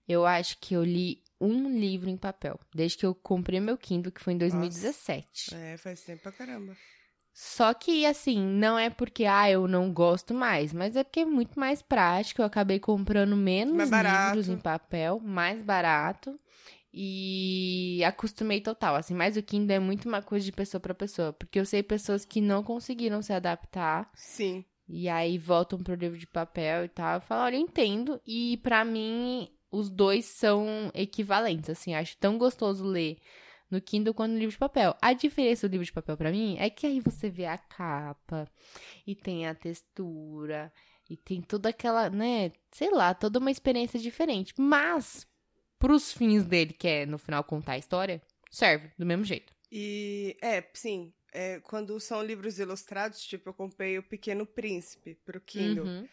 eu 0.08 0.26
acho 0.26 0.58
que 0.62 0.74
eu 0.74 0.82
li 0.82 1.22
um 1.40 1.70
livro 1.70 2.10
em 2.10 2.16
papel. 2.16 2.58
Desde 2.74 3.00
que 3.00 3.06
eu 3.06 3.14
comprei 3.14 3.60
meu 3.60 3.78
Kindle, 3.78 4.14
que 4.14 4.22
foi 4.22 4.32
em 4.32 4.38
2017. 4.38 5.54
É, 5.54 5.76
faz 5.76 6.02
tempo 6.04 6.24
pra 6.24 6.32
caramba. 6.32 6.78
Só 7.34 7.74
que, 7.74 8.06
assim, 8.06 8.42
não 8.42 8.80
é 8.80 8.90
porque, 8.90 9.26
ah, 9.26 9.52
eu 9.52 9.68
não 9.68 9.92
gosto 9.92 10.34
mais, 10.34 10.72
mas 10.72 10.96
é 10.96 11.04
porque 11.04 11.20
é 11.20 11.26
muito 11.26 11.60
mais 11.60 11.82
prático. 11.82 12.42
Eu 12.42 12.46
acabei 12.46 12.80
comprando 12.80 13.36
menos 13.36 13.90
livros 13.90 14.48
em 14.48 14.58
papel, 14.58 15.20
mais 15.20 15.62
barato. 15.62 16.40
E 17.00 18.04
acostumei 18.04 18.60
total, 18.60 18.96
assim, 18.96 19.14
mas 19.14 19.38
o 19.38 19.44
Kindle 19.44 19.76
é 19.76 19.80
muito 19.80 20.08
uma 20.08 20.20
coisa 20.20 20.44
de 20.44 20.52
pessoa 20.52 20.82
pra 20.82 20.96
pessoa, 20.96 21.32
porque 21.32 21.60
eu 21.60 21.66
sei 21.66 21.84
pessoas 21.84 22.26
que 22.26 22.42
não 22.42 22.64
conseguiram 22.64 23.22
se 23.22 23.32
adaptar 23.32 24.10
Sim. 24.16 24.66
e 24.90 25.08
aí 25.08 25.38
voltam 25.38 25.78
pro 25.78 25.94
livro 25.94 26.18
de 26.18 26.26
papel 26.26 26.86
e 26.86 26.90
tal. 26.90 27.14
Eu 27.14 27.22
falo, 27.22 27.44
olha, 27.44 27.56
eu 27.56 27.62
entendo. 27.62 28.20
E 28.26 28.58
pra 28.64 28.84
mim, 28.84 29.48
os 29.70 29.92
dois 29.92 30.26
são 30.26 30.92
equivalentes, 30.96 31.70
assim. 31.70 31.94
Acho 31.94 32.18
tão 32.18 32.36
gostoso 32.36 32.84
ler 32.84 33.20
no 33.70 33.80
Kindle 33.80 34.16
quanto 34.16 34.32
no 34.32 34.40
livro 34.40 34.54
de 34.54 34.58
papel. 34.58 34.96
A 35.00 35.14
diferença 35.14 35.70
do 35.70 35.74
livro 35.74 35.86
de 35.86 35.94
papel 35.94 36.18
pra 36.18 36.32
mim 36.32 36.56
é 36.58 36.68
que 36.68 36.88
aí 36.88 37.00
você 37.00 37.30
vê 37.30 37.46
a 37.46 37.60
capa 37.60 38.48
e 39.06 39.14
tem 39.14 39.46
a 39.46 39.54
textura 39.54 40.74
e 41.08 41.16
tem 41.16 41.44
toda 41.44 41.70
aquela, 41.70 42.10
né, 42.10 42.52
sei 42.72 42.90
lá, 42.90 43.14
toda 43.14 43.38
uma 43.38 43.52
experiência 43.52 44.00
diferente. 44.00 44.52
Mas 44.58 45.27
pros 45.80 46.12
fins 46.12 46.46
dele, 46.46 46.74
que 46.74 46.88
é 46.88 47.06
no 47.06 47.18
final 47.18 47.44
contar 47.44 47.74
a 47.74 47.78
história, 47.78 48.22
serve 48.50 48.92
do 48.98 49.06
mesmo 49.06 49.24
jeito. 49.24 49.54
E 49.72 50.38
é, 50.42 50.64
sim. 50.74 51.14
É, 51.34 51.60
quando 51.60 52.00
são 52.00 52.24
livros 52.24 52.58
ilustrados, 52.58 53.22
tipo, 53.22 53.50
eu 53.50 53.54
comprei 53.54 53.98
o 53.98 54.04
Pequeno 54.04 54.46
Príncipe 54.46 55.16
pro 55.26 55.42
Kindle. 55.42 55.86
Uhum. 55.86 56.08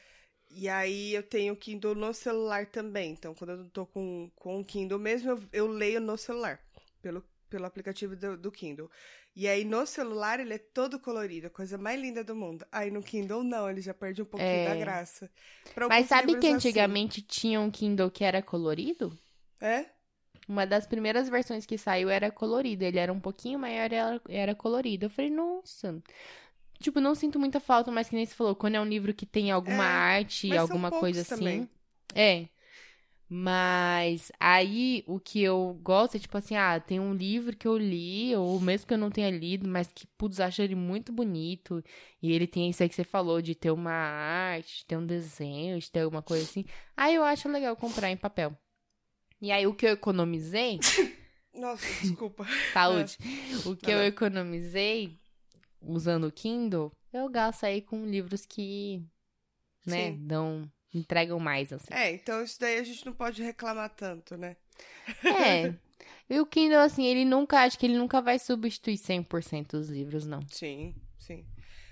E 0.51 0.69
aí 0.69 1.15
eu 1.15 1.23
tenho 1.23 1.55
o 1.55 1.57
Kindle 1.57 1.95
no 1.95 2.13
celular 2.13 2.67
também. 2.67 3.13
Então, 3.13 3.35
quando 3.35 3.51
eu 3.51 3.57
não 3.59 3.69
tô 3.69 3.87
com, 3.87 4.31
com 4.37 4.61
o 4.61 4.65
Kindle 4.65 4.99
mesmo, 4.99 5.31
eu, 5.31 5.43
eu 5.53 5.67
leio 5.67 6.01
no 6.01 6.17
celular. 6.17 6.61
Pelo, 7.01 7.25
pelo 7.49 7.67
aplicativo 7.67 8.17
do, 8.17 8.37
do 8.37 8.53
Kindle. 8.53 8.91
E 9.35 9.49
aí, 9.49 9.65
no 9.65 9.87
celular, 9.87 10.41
ele 10.41 10.55
é 10.55 10.59
todo 10.59 10.99
colorido. 11.01 11.47
A 11.49 11.51
coisa 11.51 11.77
mais 11.79 12.01
linda 12.01 12.23
do 12.23 12.37
mundo. 12.37 12.65
Aí, 12.71 12.91
no 12.91 13.03
Kindle, 13.03 13.43
não. 13.43 13.69
Ele 13.69 13.81
já 13.81 13.95
perde 13.95 14.23
um 14.23 14.27
pouquinho 14.27 14.51
É. 14.51 14.65
da 14.65 14.75
graça. 14.77 15.31
Pra 15.75 15.89
Mas 15.89 16.07
sabe 16.07 16.37
que 16.37 16.47
assim, 16.47 16.57
antigamente 16.57 17.23
tinha 17.23 17.61
um 17.61 17.71
Kindle 17.71 18.11
que 18.11 18.25
era 18.25 18.43
colorido? 18.43 19.19
É? 19.65 19.87
Uma 20.47 20.67
das 20.67 20.87
primeiras 20.87 21.29
versões 21.29 21.65
que 21.65 21.79
saiu 21.79 22.11
era 22.11 22.31
colorido. 22.31 22.85
Ele 22.85 22.99
era 22.99 23.13
um 23.13 23.21
pouquinho 23.21 23.59
maior 23.59 23.91
e 23.91 23.95
era, 23.95 24.21
era 24.29 24.55
colorido. 24.55 25.07
Eu 25.07 25.11
falei, 25.11 25.31
nossa. 25.31 26.03
Tipo, 26.81 27.01
não 27.01 27.15
sinto 27.15 27.39
muita 27.39 27.61
falta, 27.61 27.91
mas 27.91 28.09
que 28.09 28.15
nem 28.17 28.27
você 28.27 28.35
falou, 28.35 28.55
quando 28.55 28.75
é 28.75 28.81
um 28.81 28.85
livro 28.85 29.15
que 29.15 29.25
tem 29.25 29.51
alguma 29.51 29.85
É, 29.85 29.87
arte, 29.87 30.55
alguma 30.57 30.91
coisa 30.91 31.23
assim. 31.23 31.37
também. 31.37 31.71
É. 32.15 32.49
Mas 33.29 34.31
aí 34.39 35.03
o 35.07 35.19
que 35.19 35.43
eu 35.43 35.81
gosto 35.83 36.17
é 36.17 36.21
tipo 36.21 36.37
assim, 36.37 36.57
ah, 36.57 36.79
tem 36.79 37.01
um 37.01 37.15
livro 37.15 37.57
que 37.57 37.67
eu 37.67 37.77
li, 37.77 38.37
ou 38.37 38.61
mesmo 38.61 38.87
que 38.87 38.95
eu 38.95 38.99
não 38.99 39.11
tenha 39.11 39.31
lido, 39.31 39.67
mas 39.67 39.89
que, 39.93 40.07
putz, 40.19 40.41
acho 40.41 40.61
ele 40.63 40.75
muito 40.75 41.13
bonito. 41.13 41.83
E 42.23 42.33
ele 42.33 42.47
tem 42.47 42.69
isso 42.69 42.83
aí 42.83 42.89
que 42.89 42.95
você 42.95 43.03
falou, 43.05 43.41
de 43.41 43.55
ter 43.55 43.71
uma 43.71 43.93
arte, 43.93 44.79
de 44.81 44.87
ter 44.87 44.97
um 44.99 45.07
desenho, 45.07 45.79
de 45.81 45.91
ter 45.91 46.01
alguma 46.01 46.23
coisa 46.23 46.45
assim. 46.45 46.65
Aí 46.97 47.15
eu 47.15 47.25
acho 47.25 47.49
legal 47.49 47.75
comprar 47.77 48.11
em 48.11 48.17
papel. 48.17 48.57
E 49.41 49.51
aí 49.53 49.67
o 49.67 49.75
que 49.75 49.87
eu 49.87 49.93
economizei, 49.93 50.79
Nossa, 51.55 51.87
desculpa. 52.01 52.47
saúde, 52.73 53.17
o 53.67 53.77
que 53.77 53.91
eu 53.91 54.03
economizei 54.03 55.19
usando 55.81 56.27
o 56.27 56.33
Kindle, 56.33 56.91
eu 57.13 57.29
gasto 57.29 57.65
aí 57.65 57.83
com 57.83 58.05
livros 58.07 58.47
que, 58.47 59.05
né, 59.87 60.13
Sim. 60.13 60.19
dão, 60.27 60.73
entregam 60.93 61.39
mais, 61.39 61.73
assim. 61.73 61.93
É, 61.93 62.13
então 62.13 62.43
isso 62.43 62.59
daí 62.59 62.79
a 62.79 62.85
gente 62.85 63.05
não 63.05 63.13
pode 63.13 63.43
reclamar 63.43 63.91
tanto, 63.91 64.37
né? 64.37 64.57
É. 65.25 65.75
E 66.29 66.41
o 66.41 66.47
Kindle, 66.47 66.81
assim, 66.81 67.05
ele 67.05 67.23
nunca, 67.25 67.61
acho 67.61 67.79
que 67.79 67.85
ele 67.85 67.99
nunca 67.99 68.21
vai 68.23 68.39
substituir 68.39 68.97
100% 68.97 69.75
os 69.75 69.91
livros, 69.91 70.25
não. 70.27 70.41
Sim, 70.51 70.95
sim. 71.19 71.47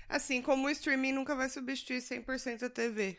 Assim 0.09 0.41
como 0.41 0.65
o 0.65 0.69
streaming 0.71 1.11
nunca 1.13 1.35
vai 1.35 1.49
substituir 1.49 2.01
100% 2.01 2.63
a 2.63 2.69
TV. 2.69 3.15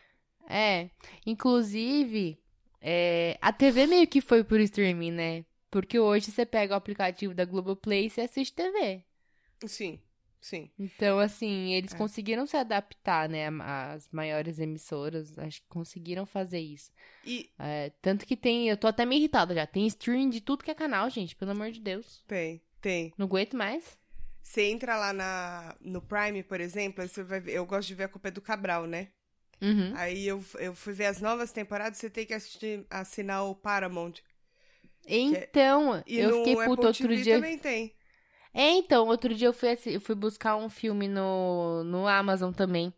É. 0.48 0.90
Inclusive, 1.24 2.36
é, 2.86 3.38
a 3.40 3.50
TV 3.52 3.86
meio 3.86 4.06
que 4.06 4.20
foi 4.20 4.44
por 4.44 4.60
streaming, 4.60 5.10
né? 5.12 5.44
Porque 5.70 5.98
hoje 5.98 6.30
você 6.30 6.44
pega 6.44 6.74
o 6.74 6.76
aplicativo 6.76 7.32
da 7.34 7.44
Globoplay 7.46 8.06
e 8.06 8.10
você 8.10 8.20
assiste 8.20 8.54
TV. 8.54 9.02
Sim, 9.66 9.98
sim. 10.40 10.70
Então, 10.78 11.18
assim, 11.18 11.72
eles 11.72 11.94
É. 11.94 11.96
conseguiram 11.96 12.46
se 12.46 12.56
adaptar, 12.56 13.28
né? 13.28 13.48
As 13.62 14.08
maiores 14.12 14.58
emissoras, 14.58 15.36
acho 15.38 15.62
que 15.62 15.68
conseguiram 15.68 16.26
fazer 16.26 16.60
isso. 16.60 16.92
E 17.24 17.50
É, 17.58 17.90
tanto 18.02 18.26
que 18.26 18.36
tem, 18.36 18.68
eu 18.68 18.76
tô 18.76 18.86
até 18.86 19.06
meio 19.06 19.20
irritada 19.20 19.54
já. 19.54 19.66
Tem 19.66 19.86
streaming 19.86 20.28
de 20.30 20.40
tudo 20.40 20.62
que 20.62 20.70
é 20.70 20.74
canal, 20.74 21.08
gente, 21.08 21.34
pelo 21.34 21.52
amor 21.52 21.70
de 21.72 21.80
Deus. 21.80 22.22
tem, 22.28 22.60
tem. 22.80 23.12
Não 23.16 23.26
aguento 23.26 23.56
mais. 23.56 23.96
Você 24.42 24.64
entra 24.68 24.94
lá 24.96 25.10
na, 25.12 25.74
no 25.80 26.02
Prime, 26.02 26.42
por 26.42 26.60
exemplo, 26.60 27.02
você 27.08 27.22
vai 27.24 27.40
ver. 27.40 27.54
Eu 27.54 27.64
gosto 27.64 27.88
de 27.88 27.94
ver 27.94 28.04
a 28.04 28.08
Copa 28.08 28.30
do 28.30 28.42
Cabral, 28.42 28.86
né? 28.86 29.08
Uhum. 29.62 29.94
Aí 29.96 30.26
eu, 30.26 30.44
eu 30.58 30.74
fui 30.74 30.92
ver 30.92 31.06
as 31.06 31.20
novas 31.20 31.52
temporadas, 31.52 31.98
você 31.98 32.10
tem 32.10 32.26
que 32.26 32.34
assistir, 32.34 32.84
assinar 32.90 33.44
o 33.44 33.54
Paramount. 33.54 34.14
Então, 35.06 36.02
E 36.06 36.18
eu 36.18 36.32
fiquei 36.32 36.52
Apple 36.54 36.64
puta 36.70 36.86
outro 36.88 37.08
TV 37.08 37.22
dia. 37.22 37.36
também 37.36 37.58
tem. 37.58 37.94
É, 38.52 38.70
então, 38.70 39.06
outro 39.08 39.34
dia 39.34 39.48
eu 39.48 39.52
fui, 39.52 39.68
eu 39.86 40.00
fui 40.00 40.14
buscar 40.14 40.56
um 40.56 40.68
filme 40.68 41.08
no, 41.08 41.82
no 41.84 42.06
Amazon 42.06 42.52
também. 42.52 42.92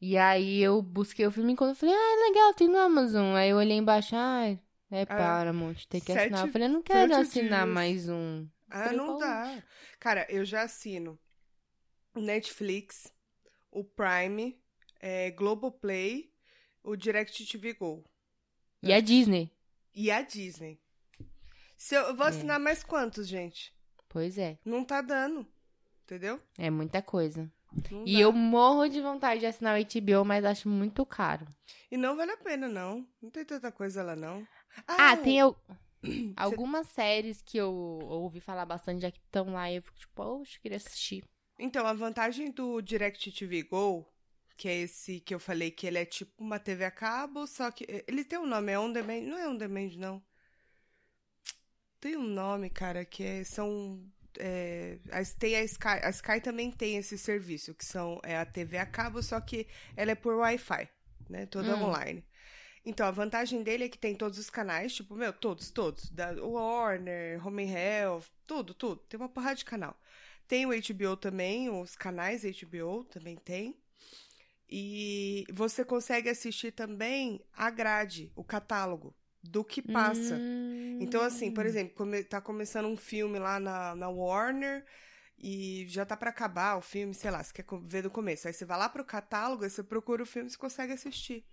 E 0.00 0.18
aí 0.18 0.60
eu 0.60 0.82
busquei 0.82 1.26
o 1.26 1.30
filme 1.32 1.52
enquanto 1.52 1.70
eu 1.70 1.76
falei, 1.76 1.94
ah, 1.94 2.28
legal, 2.28 2.54
tem 2.54 2.68
no 2.68 2.78
Amazon. 2.78 3.36
Aí 3.36 3.50
eu 3.50 3.58
olhei 3.58 3.76
embaixo, 3.78 4.14
ah, 4.16 4.56
é 4.90 5.06
Paramount, 5.06 5.86
tem 5.88 6.00
que 6.00 6.12
sete- 6.12 6.12
assinar. 6.12 6.42
Eu 6.42 6.48
falei, 6.48 6.68
eu 6.68 6.72
não 6.72 6.82
quero 6.82 7.14
assinar 7.16 7.66
dias. 7.66 7.68
mais 7.68 8.08
um. 8.08 8.46
Ah, 8.70 8.84
Falei, 8.84 8.98
não 8.98 9.16
dá. 9.18 9.62
Cara, 10.00 10.26
eu 10.30 10.44
já 10.44 10.62
assino 10.62 11.18
Netflix, 12.14 13.12
o 13.72 13.84
Prime, 13.84 14.61
é, 15.02 15.30
Globoplay, 15.32 16.32
o 16.82 16.96
DirecTV 16.96 17.74
Go. 17.74 18.04
E 18.82 18.92
a 18.92 19.00
Disney? 19.00 19.50
E 19.94 20.10
a 20.10 20.22
Disney. 20.22 20.80
Se 21.76 21.94
eu, 21.94 22.02
eu 22.02 22.16
vou 22.16 22.26
É. 22.26 22.30
assinar 22.30 22.58
mais 22.60 22.82
quantos, 22.82 23.26
gente? 23.28 23.74
Pois 24.08 24.38
é, 24.38 24.58
Não 24.64 24.84
tá 24.84 25.00
dando. 25.02 25.46
Entendeu? 26.04 26.40
é 26.58 26.68
muita 26.70 27.00
coisa. 27.02 27.50
Não 27.90 28.04
E 28.06 28.14
dá. 28.14 28.18
eu 28.20 28.32
morro 28.32 28.86
de 28.88 29.00
vontade 29.00 29.40
de 29.40 29.46
assinar 29.46 29.78
o 29.80 29.82
HBO, 29.82 30.24
mas 30.24 30.44
acho 30.44 30.68
muito 30.68 31.06
caro. 31.06 31.46
E 31.90 31.96
não 31.96 32.16
vale 32.16 32.32
a 32.32 32.36
pena, 32.36 32.68
não. 32.68 33.06
Não 33.20 33.30
tem 33.30 33.44
tanta 33.44 33.72
coisa 33.72 34.02
lá, 34.02 34.14
não. 34.14 34.46
Ah, 34.86 35.14
o- 35.14 35.22
tem 35.22 35.40
al- 35.40 35.56
algumas 36.36 36.86
séries 36.88 37.40
que 37.40 37.56
eu 37.56 37.72
ouvi 37.72 38.40
falar 38.40 38.66
bastante 38.66 39.00
já 39.02 39.10
que 39.10 39.18
estão 39.20 39.52
lá 39.52 39.70
e 39.70 39.76
eu 39.76 39.82
fico 39.82 39.98
tipo, 39.98 40.12
poxa, 40.14 40.58
queria 40.60 40.76
assistir. 40.76 41.24
Então, 41.58 41.86
a 41.86 41.92
vantagem 41.94 42.50
do 42.50 42.80
DirecTV 42.82 43.62
Go, 43.62 44.11
que 44.62 44.68
é 44.68 44.82
esse 44.82 45.18
que 45.18 45.34
eu 45.34 45.40
falei 45.40 45.72
que 45.72 45.88
ele 45.88 45.98
é 45.98 46.04
tipo 46.04 46.32
uma 46.38 46.56
TV 46.56 46.84
a 46.84 46.90
cabo, 46.92 47.48
só 47.48 47.68
que 47.72 47.84
ele 48.06 48.24
tem 48.24 48.38
um 48.38 48.46
nome, 48.46 48.70
é 48.70 48.78
on 48.78 48.92
demand, 48.92 49.22
não 49.22 49.36
é 49.36 49.48
on 49.48 49.56
demand 49.56 49.90
não. 49.96 50.22
Tem 51.98 52.16
um 52.16 52.22
nome, 52.28 52.70
cara, 52.70 53.04
que 53.04 53.24
é, 53.24 53.42
são 53.42 54.00
é, 54.38 54.98
tem 55.36 55.56
a 55.56 55.64
Sky, 55.64 55.98
a 56.04 56.10
Sky 56.10 56.40
também 56.40 56.70
tem 56.70 56.96
esse 56.96 57.18
serviço, 57.18 57.74
que 57.74 57.84
são 57.84 58.20
é 58.22 58.36
a 58.38 58.46
TV 58.46 58.78
a 58.78 58.86
cabo, 58.86 59.20
só 59.20 59.40
que 59.40 59.66
ela 59.96 60.12
é 60.12 60.14
por 60.14 60.36
Wi-Fi, 60.36 60.88
né? 61.28 61.44
Toda 61.46 61.74
hum. 61.74 61.82
online. 61.82 62.24
Então, 62.86 63.04
a 63.04 63.10
vantagem 63.10 63.64
dele 63.64 63.86
é 63.86 63.88
que 63.88 63.98
tem 63.98 64.14
todos 64.14 64.38
os 64.38 64.48
canais, 64.48 64.94
tipo, 64.94 65.16
meu, 65.16 65.32
todos, 65.32 65.72
todos. 65.72 66.08
Da 66.10 66.30
Warner, 66.40 67.44
Home 67.44 67.64
Health, 67.68 68.26
tudo, 68.46 68.74
tudo. 68.74 69.00
Tem 69.08 69.18
uma 69.18 69.28
porrada 69.28 69.56
de 69.56 69.64
canal. 69.64 70.00
Tem 70.46 70.66
o 70.66 70.70
HBO 70.70 71.16
também, 71.16 71.68
os 71.68 71.96
canais 71.96 72.44
HBO 72.44 73.02
também 73.04 73.36
tem. 73.36 73.81
E 74.74 75.44
você 75.52 75.84
consegue 75.84 76.30
assistir 76.30 76.72
também 76.72 77.44
a 77.52 77.68
grade, 77.68 78.32
o 78.34 78.42
catálogo 78.42 79.14
do 79.42 79.62
que 79.62 79.82
passa. 79.82 80.36
Hum. 80.36 80.96
Então, 80.98 81.20
assim, 81.20 81.50
por 81.50 81.66
exemplo, 81.66 81.94
come, 81.94 82.24
tá 82.24 82.40
começando 82.40 82.86
um 82.86 82.96
filme 82.96 83.38
lá 83.38 83.60
na, 83.60 83.94
na 83.94 84.08
Warner 84.08 84.82
e 85.38 85.84
já 85.90 86.06
tá 86.06 86.16
para 86.16 86.30
acabar 86.30 86.78
o 86.78 86.80
filme, 86.80 87.12
sei 87.12 87.30
lá, 87.30 87.42
você 87.42 87.52
quer 87.52 87.66
ver 87.82 88.02
do 88.02 88.10
começo. 88.10 88.48
Aí 88.48 88.54
você 88.54 88.64
vai 88.64 88.78
lá 88.78 88.88
pro 88.88 89.04
catálogo, 89.04 89.62
aí 89.62 89.68
você 89.68 89.82
procura 89.82 90.22
o 90.22 90.26
filme 90.26 90.48
e 90.48 90.50
você 90.52 90.56
consegue 90.56 90.94
assistir. 90.94 91.44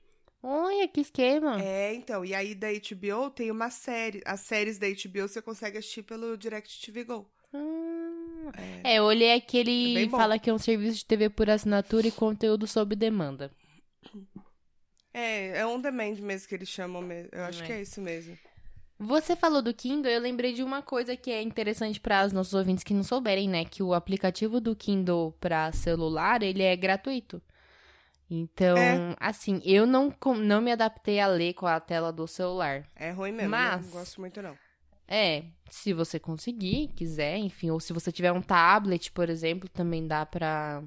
Olha, 0.42 0.88
que 0.88 1.02
esquema. 1.02 1.62
É, 1.62 1.94
então. 1.94 2.24
E 2.24 2.34
aí 2.34 2.56
da 2.56 2.70
HBO 2.70 3.30
tem 3.32 3.52
uma 3.52 3.70
série. 3.70 4.22
As 4.26 4.40
séries 4.40 4.80
da 4.80 4.88
HBO 4.88 5.28
você 5.28 5.42
consegue 5.42 5.78
assistir 5.78 6.04
pelo 6.04 6.38
DirecTV 6.38 7.04
Go. 7.04 7.30
Hum. 7.54 8.19
É. 8.84 8.94
é, 8.94 9.00
eu 9.00 9.04
olhei 9.04 9.34
aqui, 9.34 9.58
ele 9.58 10.06
é 10.06 10.10
fala 10.10 10.40
que 10.40 10.50
é 10.50 10.54
um 10.54 10.58
serviço 10.58 10.98
de 10.98 11.06
TV 11.06 11.30
por 11.30 11.50
assinatura 11.50 12.08
e 12.08 12.12
conteúdo 12.12 12.66
sob 12.68 12.96
demanda. 12.96 13.52
É, 15.14 15.60
é 15.60 15.66
on 15.66 15.80
demand 15.80 16.16
mesmo 16.22 16.48
que 16.48 16.56
eles 16.56 16.70
chamam 16.70 17.02
mesmo. 17.02 17.30
Eu 17.32 17.44
acho 17.44 17.64
é. 17.64 17.66
que 17.66 17.72
é 17.74 17.82
isso 17.82 18.02
mesmo. 18.02 18.38
Você 19.02 19.34
falou 19.36 19.62
do 19.62 19.74
Kindle, 19.74 20.12
eu 20.12 20.20
lembrei 20.20 20.52
de 20.54 20.62
uma 20.62 20.82
coisa 20.82 21.16
que 21.16 21.32
é 21.32 21.42
interessante 21.42 22.02
para 22.02 22.26
os 22.26 22.34
nossos 22.34 22.54
ouvintes 22.54 22.84
que 22.84 22.94
não 22.94 23.04
souberem, 23.04 23.48
né? 23.48 23.64
Que 23.64 23.82
o 23.82 23.94
aplicativo 23.94 24.60
do 24.60 24.76
Kindle 24.76 25.34
para 25.40 25.72
celular, 25.72 26.44
ele 26.44 26.64
é 26.64 26.76
gratuito. 26.76 27.42
Então, 28.30 28.78
é. 28.78 29.16
assim, 29.20 29.62
eu 29.64 29.88
não, 29.88 30.14
não 30.38 30.62
me 30.62 30.72
adaptei 30.72 31.20
a 31.20 31.28
ler 31.28 31.54
com 31.54 31.66
a 31.66 31.80
tela 31.80 32.12
do 32.12 32.28
celular. 32.28 32.86
É 32.96 33.12
ruim 33.12 33.32
mesmo, 33.32 33.52
mas, 33.52 33.86
não 33.86 33.92
gosto 33.92 34.20
muito 34.20 34.42
não. 34.42 34.56
É, 35.12 35.46
se 35.72 35.92
você 35.92 36.20
conseguir, 36.20 36.90
quiser, 36.90 37.38
enfim, 37.38 37.72
ou 37.72 37.80
se 37.80 37.92
você 37.92 38.12
tiver 38.12 38.32
um 38.32 38.44
tablet, 38.44 39.12
por 39.12 39.28
exemplo, 39.28 39.68
também 39.68 40.06
dá 40.06 40.24
pra, 40.24 40.84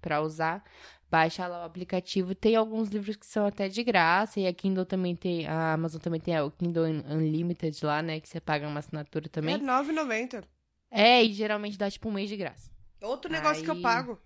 pra 0.00 0.22
usar. 0.22 0.64
Baixa 1.10 1.46
lá 1.46 1.62
o 1.62 1.66
aplicativo. 1.66 2.34
Tem 2.34 2.56
alguns 2.56 2.88
livros 2.88 3.16
que 3.16 3.26
são 3.26 3.46
até 3.46 3.68
de 3.68 3.82
graça. 3.82 4.40
E 4.40 4.46
a 4.46 4.52
Kindle 4.52 4.84
também 4.84 5.16
tem. 5.16 5.46
A 5.46 5.72
Amazon 5.72 6.00
também 6.00 6.20
tem 6.20 6.38
o 6.38 6.50
Kindle 6.50 6.84
Unlimited 6.84 7.84
lá, 7.84 8.02
né? 8.02 8.20
Que 8.20 8.28
você 8.28 8.40
paga 8.40 8.68
uma 8.68 8.80
assinatura 8.80 9.26
também. 9.28 9.54
É 9.54 9.58
R$9,90. 9.58 10.44
É, 10.90 11.22
e 11.22 11.32
geralmente 11.32 11.78
dá 11.78 11.90
tipo 11.90 12.08
um 12.10 12.12
mês 12.12 12.28
de 12.28 12.36
graça. 12.36 12.70
Outro 13.00 13.30
negócio 13.32 13.58
Aí... 13.58 13.64
que 13.64 13.70
eu 13.70 13.80
pago. 13.80 14.18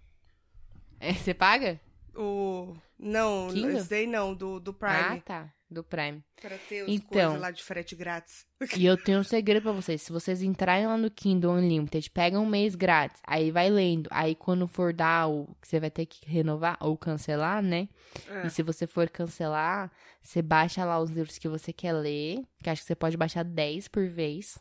É, 0.98 1.12
você 1.12 1.34
paga? 1.34 1.80
O. 2.16 2.74
Não, 2.98 3.48
Kindle? 3.52 3.78
esse 3.78 3.90
daí 3.90 4.06
não, 4.06 4.34
do, 4.34 4.58
do 4.58 4.72
Prime. 4.72 4.94
Ah, 4.94 5.20
tá. 5.20 5.54
Do 5.72 5.82
Prime. 5.82 6.22
Pra 6.40 6.56
ter 6.68 6.82
os 6.82 6.88
então, 6.88 7.38
lá 7.38 7.50
de 7.50 7.62
frete 7.62 7.96
grátis. 7.96 8.46
E 8.76 8.84
eu 8.84 8.96
tenho 8.96 9.20
um 9.20 9.24
segredo 9.24 9.62
pra 9.62 9.72
vocês. 9.72 10.02
Se 10.02 10.12
vocês 10.12 10.42
entrarem 10.42 10.86
lá 10.86 10.96
no 10.96 11.10
Kindle 11.10 11.52
Unlimited, 11.52 12.10
pegam 12.10 12.44
um 12.44 12.46
mês 12.46 12.74
grátis, 12.74 13.20
aí 13.26 13.50
vai 13.50 13.70
lendo. 13.70 14.08
Aí 14.10 14.34
quando 14.34 14.66
for 14.68 14.92
dar 14.92 15.28
o. 15.28 15.46
que 15.60 15.68
Você 15.68 15.80
vai 15.80 15.90
ter 15.90 16.06
que 16.06 16.28
renovar 16.28 16.76
ou 16.80 16.96
cancelar, 16.96 17.62
né? 17.62 17.88
É. 18.28 18.46
E 18.46 18.50
se 18.50 18.62
você 18.62 18.86
for 18.86 19.08
cancelar, 19.08 19.90
você 20.22 20.42
baixa 20.42 20.84
lá 20.84 21.00
os 21.00 21.10
livros 21.10 21.38
que 21.38 21.48
você 21.48 21.72
quer 21.72 21.92
ler. 21.92 22.42
Que 22.62 22.70
acho 22.70 22.82
que 22.82 22.86
você 22.86 22.94
pode 22.94 23.16
baixar 23.16 23.44
10 23.44 23.88
por 23.88 24.06
vez. 24.06 24.58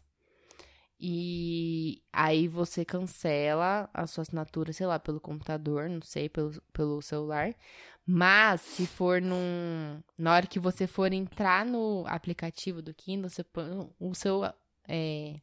E 1.03 2.03
aí 2.13 2.47
você 2.47 2.85
cancela 2.85 3.89
a 3.91 4.05
sua 4.05 4.21
assinatura, 4.21 4.71
sei 4.71 4.85
lá, 4.85 4.99
pelo 4.99 5.19
computador, 5.19 5.89
não 5.89 6.03
sei, 6.03 6.29
pelo, 6.29 6.61
pelo 6.71 7.01
celular. 7.01 7.55
Mas 8.13 8.59
se 8.59 8.85
for 8.85 9.21
num. 9.21 10.01
Na 10.17 10.33
hora 10.33 10.45
que 10.45 10.59
você 10.59 10.85
for 10.85 11.13
entrar 11.13 11.65
no 11.65 12.03
aplicativo 12.07 12.81
do 12.81 12.93
Kindle, 12.93 13.29
você 13.29 13.41
põe 13.41 13.89
o 13.97 14.13
seu. 14.13 14.43
É, 14.85 15.35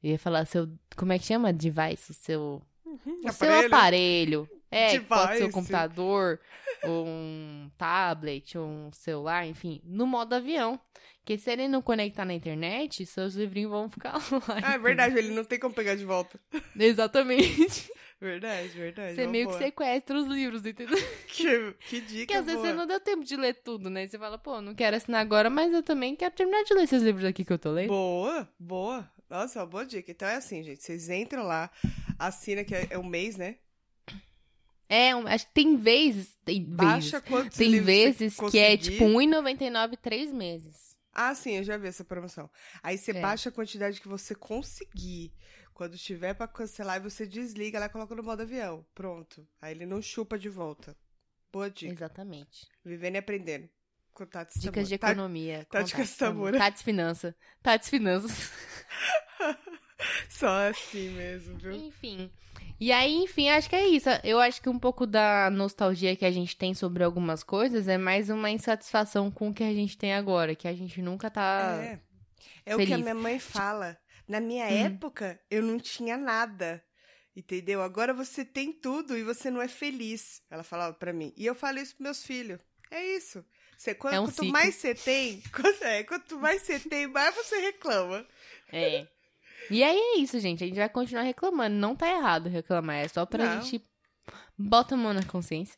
eu 0.00 0.10
ia 0.10 0.18
falar 0.18 0.46
seu. 0.46 0.68
Como 0.96 1.12
é 1.12 1.18
que 1.18 1.26
chama? 1.26 1.52
Device? 1.52 2.12
O 2.12 2.14
seu. 2.14 2.62
Uhum, 2.86 3.20
o 3.24 3.28
aparelho. 3.28 3.34
seu 3.34 3.66
aparelho. 3.66 4.48
É, 4.70 4.92
Device. 4.92 5.08
pode 5.08 5.38
ser 5.38 5.44
um 5.44 5.50
computador, 5.50 6.40
um 6.84 7.68
tablet, 7.76 8.56
ou 8.56 8.64
um 8.64 8.92
celular, 8.92 9.44
enfim, 9.44 9.80
no 9.84 10.06
modo 10.06 10.34
avião. 10.34 10.78
Porque 11.18 11.36
se 11.36 11.50
ele 11.50 11.66
não 11.66 11.82
conectar 11.82 12.24
na 12.24 12.32
internet, 12.32 13.04
seus 13.06 13.34
livrinhos 13.34 13.72
vão 13.72 13.90
ficar 13.90 14.14
lá. 14.32 14.60
Ah, 14.62 14.74
é 14.74 14.78
verdade, 14.78 15.18
ele 15.18 15.34
não 15.34 15.44
tem 15.44 15.58
como 15.58 15.74
pegar 15.74 15.96
de 15.96 16.04
volta. 16.04 16.38
Exatamente. 16.78 17.90
Verdade, 18.22 18.68
verdade. 18.68 19.16
Você 19.16 19.26
meio 19.26 19.46
boa. 19.46 19.58
que 19.58 19.64
sequestra 19.64 20.16
os 20.16 20.28
livros, 20.28 20.64
entendeu? 20.64 20.96
Que, 21.26 21.72
que 21.88 22.00
dica. 22.00 22.18
Porque 22.18 22.34
às 22.34 22.46
vezes 22.46 22.60
você 22.60 22.72
não 22.72 22.86
deu 22.86 23.00
tempo 23.00 23.24
de 23.24 23.34
ler 23.36 23.54
tudo, 23.64 23.90
né? 23.90 24.06
Você 24.06 24.16
fala, 24.16 24.38
pô, 24.38 24.60
não 24.60 24.76
quero 24.76 24.96
assinar 24.96 25.20
agora, 25.20 25.50
mas 25.50 25.72
eu 25.72 25.82
também 25.82 26.14
quero 26.14 26.32
terminar 26.32 26.62
de 26.62 26.72
ler 26.72 26.84
esses 26.84 27.02
livros 27.02 27.24
aqui 27.24 27.44
que 27.44 27.52
eu 27.52 27.58
tô 27.58 27.72
lendo. 27.72 27.88
Boa, 27.88 28.48
boa. 28.56 29.10
Nossa, 29.28 29.58
uma 29.58 29.66
boa 29.66 29.84
dica. 29.84 30.12
Então 30.12 30.28
é 30.28 30.36
assim, 30.36 30.62
gente. 30.62 30.84
Vocês 30.84 31.08
entram 31.08 31.42
lá, 31.42 31.68
assina, 32.16 32.62
que 32.62 32.74
é, 32.76 32.86
é 32.90 32.98
um 32.98 33.04
mês, 33.04 33.36
né? 33.36 33.56
É, 34.88 35.10
acho 35.10 35.46
que 35.46 35.54
tem 35.54 35.76
vezes. 35.76 36.38
Tem 36.44 36.62
Baixa 36.62 37.18
vezes, 37.18 37.28
quantos 37.28 37.58
Tem 37.58 37.80
vezes 37.80 38.36
que 38.52 38.58
é 38.58 38.76
tipo 38.76 39.04
R$1,99 39.04 39.96
três 40.00 40.30
meses. 40.30 40.94
Ah, 41.12 41.34
sim, 41.34 41.56
eu 41.56 41.64
já 41.64 41.76
vi 41.76 41.88
essa 41.88 42.04
promoção. 42.04 42.48
Aí 42.82 42.96
você 42.96 43.10
é. 43.10 43.20
baixa 43.20 43.48
a 43.48 43.52
quantidade 43.52 44.00
que 44.00 44.06
você 44.06 44.32
conseguir. 44.32 45.32
Quando 45.74 45.96
tiver 45.96 46.34
para 46.34 46.48
cancelar, 46.48 47.00
você 47.00 47.26
desliga, 47.26 47.78
ela 47.78 47.88
coloca 47.88 48.14
no 48.14 48.22
modo 48.22 48.42
avião. 48.42 48.84
Pronto. 48.94 49.46
Aí 49.60 49.74
ele 49.74 49.86
não 49.86 50.02
chupa 50.02 50.38
de 50.38 50.48
volta. 50.48 50.96
Boa 51.52 51.70
dica. 51.70 51.92
Exatamente. 51.92 52.68
Vivendo 52.84 53.16
e 53.16 53.18
aprendendo. 53.18 53.68
Com 54.12 54.26
Dicas 54.56 54.88
de 54.88 54.94
economia. 54.94 55.66
Tati 55.70 56.06
Samura. 56.06 56.58
Tati 56.58 56.84
Finança. 56.84 57.34
Tati 57.62 57.88
Finanças. 57.88 58.52
Só 60.28 60.68
assim 60.68 61.10
mesmo, 61.10 61.56
viu? 61.56 61.72
Enfim. 61.72 62.30
E 62.78 62.92
aí, 62.92 63.14
enfim, 63.14 63.48
acho 63.48 63.70
que 63.70 63.76
é 63.76 63.86
isso. 63.86 64.08
Eu 64.22 64.40
acho 64.40 64.60
que 64.60 64.68
um 64.68 64.78
pouco 64.78 65.06
da 65.06 65.48
nostalgia 65.50 66.16
que 66.16 66.24
a 66.24 66.30
gente 66.30 66.56
tem 66.56 66.74
sobre 66.74 67.04
algumas 67.04 67.42
coisas 67.42 67.88
é 67.88 67.96
mais 67.96 68.28
uma 68.28 68.50
insatisfação 68.50 69.30
com 69.30 69.48
o 69.48 69.54
que 69.54 69.62
a 69.62 69.72
gente 69.72 69.96
tem 69.96 70.12
agora, 70.12 70.54
que 70.54 70.68
a 70.68 70.74
gente 70.74 71.00
nunca 71.00 71.30
tá. 71.30 71.78
É, 71.80 72.00
é 72.66 72.76
o 72.76 72.78
que 72.78 72.92
a 72.92 72.98
minha 72.98 73.14
mãe 73.14 73.38
fala. 73.38 73.96
Na 74.28 74.40
minha 74.40 74.66
hum. 74.66 74.86
época, 74.86 75.40
eu 75.50 75.62
não 75.62 75.78
tinha 75.78 76.16
nada. 76.16 76.82
Entendeu? 77.34 77.80
Agora 77.80 78.12
você 78.12 78.44
tem 78.44 78.72
tudo 78.72 79.16
e 79.16 79.22
você 79.22 79.50
não 79.50 79.62
é 79.62 79.68
feliz. 79.68 80.42
Ela 80.50 80.62
falava 80.62 80.94
para 80.94 81.12
mim. 81.12 81.32
E 81.36 81.46
eu 81.46 81.54
falo 81.54 81.78
isso 81.78 81.94
pros 81.96 82.04
meus 82.04 82.24
filhos. 82.24 82.60
É 82.90 83.16
isso. 83.16 83.44
Você, 83.76 83.94
quanto, 83.94 84.14
é 84.14 84.20
um 84.20 84.26
quanto 84.26 84.44
mais 84.44 84.74
você 84.74 84.94
tem, 84.94 85.42
quanto, 85.50 85.82
é, 85.82 86.04
quanto 86.04 86.38
mais 86.38 86.62
você 86.62 86.78
tem, 86.78 87.06
mais 87.06 87.34
você 87.34 87.58
reclama. 87.58 88.24
É. 88.70 89.08
E 89.70 89.82
aí 89.82 89.96
é 89.96 90.18
isso, 90.18 90.38
gente. 90.38 90.62
A 90.62 90.66
gente 90.66 90.76
vai 90.76 90.88
continuar 90.88 91.22
reclamando. 91.22 91.74
Não 91.74 91.96
tá 91.96 92.08
errado 92.08 92.48
reclamar. 92.48 92.96
É 92.96 93.08
só 93.08 93.24
pra 93.24 93.56
não. 93.56 93.62
gente 93.62 93.82
bota 94.56 94.94
a 94.94 94.98
mão 94.98 95.14
na 95.14 95.24
consciência. 95.24 95.74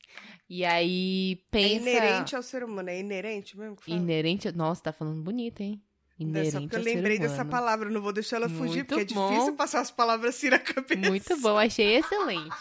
E 0.48 0.64
aí 0.64 1.42
pensa. 1.50 1.88
É 1.88 1.92
inerente 1.92 2.36
ao 2.36 2.42
ser 2.42 2.64
humano, 2.64 2.90
é 2.90 2.98
inerente 2.98 3.56
mesmo 3.56 3.76
que 3.76 3.84
fala? 3.84 3.96
Inerente. 3.96 4.50
Nossa, 4.52 4.82
tá 4.82 4.92
falando 4.92 5.22
bonito, 5.22 5.60
hein? 5.60 5.82
Porque 6.16 6.76
eu 6.76 6.80
lembrei 6.82 7.18
dessa 7.18 7.44
palavra, 7.44 7.90
não 7.90 8.00
vou 8.00 8.12
deixar 8.12 8.36
ela 8.36 8.48
fugir, 8.48 8.76
Muito 8.76 8.94
porque 8.94 9.14
bom. 9.14 9.28
é 9.28 9.32
difícil 9.32 9.54
passar 9.54 9.80
as 9.80 9.90
palavras 9.90 10.36
assim 10.36 10.48
na 10.48 10.58
cabeça. 10.60 11.08
Muito 11.08 11.36
bom, 11.40 11.58
achei 11.58 11.96
excelente. 11.96 12.56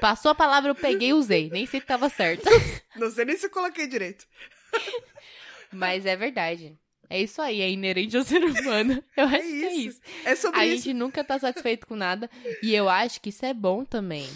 Passou 0.00 0.30
a 0.30 0.34
palavra, 0.34 0.70
eu 0.70 0.74
peguei 0.74 1.08
e 1.08 1.12
usei. 1.12 1.50
Nem 1.50 1.66
sei 1.66 1.80
se 1.80 1.86
tava 1.86 2.08
certo. 2.08 2.44
Não 2.96 3.10
sei 3.10 3.24
nem 3.24 3.36
se 3.36 3.46
eu 3.46 3.50
coloquei 3.50 3.86
direito. 3.86 4.26
Mas 5.72 6.06
é 6.06 6.14
verdade. 6.16 6.78
É 7.10 7.20
isso 7.20 7.40
aí, 7.40 7.60
é 7.62 7.70
inerente 7.70 8.16
ao 8.16 8.22
ser 8.22 8.44
humano. 8.44 9.02
Eu 9.16 9.24
é 9.24 9.36
acho 9.36 9.36
é 9.36 9.40
que 9.40 9.64
é 9.64 9.74
isso. 9.74 10.00
É 10.24 10.36
sobre 10.36 10.60
a 10.60 10.66
isso. 10.66 10.74
A 10.74 10.76
gente 10.76 10.94
nunca 10.94 11.24
tá 11.24 11.38
satisfeito 11.38 11.86
com 11.86 11.96
nada. 11.96 12.30
E 12.62 12.74
eu 12.74 12.88
acho 12.88 13.20
que 13.20 13.30
isso 13.30 13.44
é 13.46 13.54
bom 13.54 13.84
também. 13.84 14.28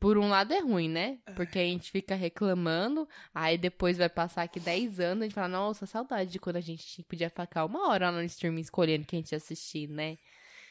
Por 0.00 0.16
um 0.16 0.28
lado 0.28 0.52
é 0.52 0.60
ruim, 0.60 0.88
né? 0.88 1.18
Porque 1.34 1.58
a 1.58 1.64
gente 1.64 1.90
fica 1.90 2.14
reclamando, 2.14 3.08
aí 3.34 3.58
depois 3.58 3.98
vai 3.98 4.08
passar 4.08 4.42
aqui 4.42 4.60
10 4.60 5.00
anos, 5.00 5.22
a 5.22 5.24
gente 5.24 5.34
fala, 5.34 5.48
nossa, 5.48 5.86
saudade 5.86 6.30
de 6.30 6.38
quando 6.38 6.56
a 6.56 6.60
gente 6.60 7.02
podia 7.04 7.28
ficar 7.28 7.64
uma 7.64 7.88
hora 7.88 8.12
no 8.12 8.22
streaming 8.22 8.60
escolhendo 8.60 9.06
quem 9.06 9.18
a 9.18 9.22
gente 9.22 9.32
ia 9.32 9.38
assistir, 9.38 9.88
né? 9.88 10.18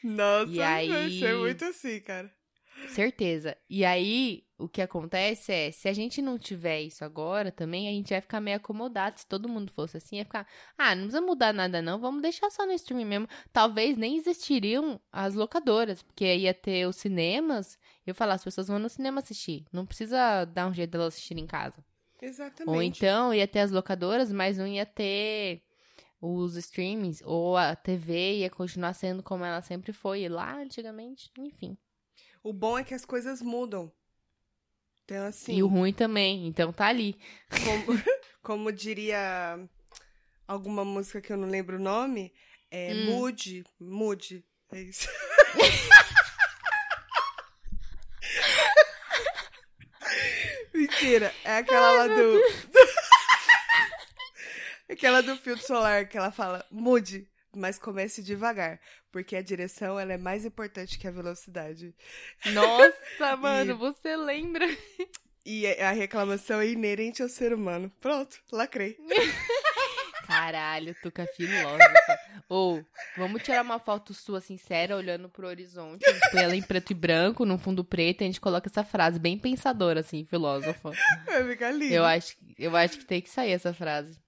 Nossa, 0.04 0.52
e 0.52 0.62
aí... 0.62 0.90
vai 0.90 1.10
ser 1.10 1.36
muito 1.36 1.66
assim, 1.66 2.00
cara. 2.00 2.37
Certeza. 2.90 3.58
E 3.70 3.84
aí, 3.84 4.44
o 4.58 4.68
que 4.68 4.82
acontece 4.82 5.52
é, 5.52 5.72
se 5.72 5.88
a 5.88 5.94
gente 5.94 6.22
não 6.22 6.38
tiver 6.38 6.82
isso 6.82 7.04
agora 7.04 7.52
também, 7.52 7.88
a 7.88 7.92
gente 7.92 8.10
vai 8.10 8.22
ficar 8.22 8.40
meio 8.40 8.58
acomodado. 8.58 9.20
Se 9.20 9.28
todo 9.28 9.50
mundo 9.50 9.72
fosse 9.72 9.98
assim, 9.98 10.18
ia 10.18 10.26
ficar, 10.26 10.48
ah, 10.78 10.96
não 10.96 11.04
precisa 11.04 11.22
mudar 11.22 11.54
nada 11.54 11.82
não, 11.82 12.00
vamos 12.00 12.22
deixar 12.22 12.50
só 12.50 12.66
no 12.66 12.72
streaming 12.74 13.06
mesmo. 13.06 13.28
Talvez 13.52 13.98
nem 13.98 14.18
existiriam 14.18 15.00
as 15.12 15.36
locadoras, 15.36 16.02
porque 16.02 16.36
ia 16.36 16.54
ter 16.54 16.88
os 16.88 16.96
cinemas, 16.96 17.78
eu 18.06 18.16
falar, 18.16 18.36
as 18.36 18.44
pessoas 18.44 18.68
vão 18.68 18.80
no 18.80 18.90
cinema 18.90 19.20
assistir, 19.20 19.66
não 19.72 19.86
precisa 19.86 20.46
dar 20.46 20.68
um 20.68 20.74
jeito 20.74 20.92
delas 20.92 21.14
assistirem 21.14 21.44
em 21.44 21.48
casa. 21.48 21.84
Exatamente. 22.22 22.76
Ou 22.76 22.82
então 22.82 23.34
ia 23.34 23.48
ter 23.48 23.60
as 23.60 23.72
locadoras, 23.72 24.32
mas 24.32 24.58
não 24.58 24.66
ia 24.66 24.86
ter 24.86 25.62
os 26.20 26.56
streamings, 26.56 27.22
ou 27.24 27.56
a 27.56 27.76
TV 27.76 28.40
ia 28.40 28.50
continuar 28.50 28.94
sendo 28.94 29.22
como 29.22 29.46
ela 29.46 29.62
sempre 29.62 29.94
foi 29.94 30.28
lá 30.28 30.56
antigamente, 30.58 31.32
enfim. 31.38 31.78
O 32.48 32.54
bom 32.54 32.78
é 32.78 32.84
que 32.84 32.94
as 32.94 33.04
coisas 33.04 33.42
mudam. 33.42 33.92
Então, 35.04 35.26
assim. 35.26 35.58
E 35.58 35.64
o 35.64 35.68
ruim 35.68 35.92
também, 35.92 36.48
então 36.48 36.72
tá 36.72 36.88
ali. 36.88 37.20
Como, 37.50 37.86
como 38.42 38.72
diria 38.72 39.60
alguma 40.48 40.86
música 40.86 41.20
que 41.20 41.34
eu 41.34 41.36
não 41.36 41.50
lembro 41.50 41.76
o 41.76 41.82
nome, 41.82 42.34
é 42.72 42.94
Hum. 42.94 43.06
mude, 43.08 43.66
mude. 43.78 44.46
É 44.72 44.80
isso. 44.80 45.10
Mentira, 50.74 51.36
é 51.44 51.58
aquela 51.58 51.92
lá 51.92 52.08
do. 52.08 52.42
aquela 54.90 55.22
do 55.22 55.36
filtro 55.36 55.68
solar 55.68 56.08
que 56.08 56.18
ela 56.18 56.32
fala, 56.32 56.66
mude, 56.72 57.30
mas 57.56 57.80
comece 57.80 58.22
devagar, 58.22 58.80
porque 59.12 59.36
a 59.36 59.42
direção 59.42 60.00
ela 60.00 60.14
é 60.14 60.18
mais 60.18 60.46
importante 60.46 60.98
que 60.98 61.08
a 61.08 61.12
velocidade. 61.12 61.96
Nossa, 62.54 63.36
mano, 63.38 63.78
você 63.78 64.16
lembra? 64.16 64.66
E 65.46 65.66
a 65.66 65.92
reclamação 65.92 66.60
é 66.60 66.68
inerente 66.68 67.22
ao 67.22 67.30
ser 67.30 67.54
humano. 67.54 67.92
Pronto, 68.02 68.38
lacrei. 68.52 68.98
Caralho, 70.28 70.94
Tuca 71.02 71.26
filósofa. 71.26 72.20
Ou, 72.50 72.86
vamos 73.16 73.42
tirar 73.42 73.62
uma 73.64 73.80
foto 73.80 74.14
sua 74.14 74.42
sincera 74.42 74.98
olhando 74.98 75.30
pro 75.30 75.48
horizonte. 75.48 76.06
Põe 76.32 76.44
ela 76.44 76.56
em 76.56 76.62
preto 76.62 76.92
e 76.92 76.94
branco, 76.94 77.46
no 77.46 77.58
fundo 77.58 77.84
preto, 77.84 78.22
e 78.22 78.24
a 78.26 78.28
gente 78.28 78.42
coloca 78.42 78.70
essa 78.70 78.84
frase 78.84 79.20
bem 79.20 79.38
pensadora, 79.38 80.02
assim, 80.02 80.26
filósofa. 80.26 80.92
Vai 81.26 81.48
ficar 81.48 81.72
lindo. 81.72 81.94
Eu 81.94 82.04
acho, 82.04 82.36
eu 82.60 82.76
acho 82.76 82.98
que 83.00 83.06
tem 83.06 83.22
que 83.22 83.30
sair 83.30 83.52
essa 83.52 83.74
frase. 83.74 84.20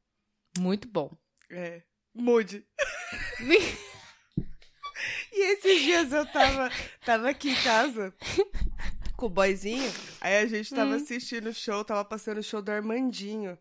Muito 0.58 0.88
bom. 0.88 1.12
É, 1.52 1.82
mude. 2.14 2.66
E 5.32 5.54
esses 5.54 5.82
dias 5.82 6.12
eu 6.12 6.26
tava, 6.26 6.70
tava 7.06 7.30
aqui 7.30 7.52
em 7.52 7.56
casa 7.64 8.14
com 9.16 9.28
o 9.28 9.30
boyzinho, 9.30 9.90
aí 10.20 10.38
a 10.38 10.46
gente 10.46 10.74
tava 10.74 10.92
Hum. 10.92 10.96
assistindo 10.96 11.48
o 11.48 11.54
show, 11.54 11.86
tava 11.86 12.04
passando 12.04 12.40
o 12.40 12.44
show 12.44 12.62
do 12.62 12.70
Armandinho. 12.72 13.58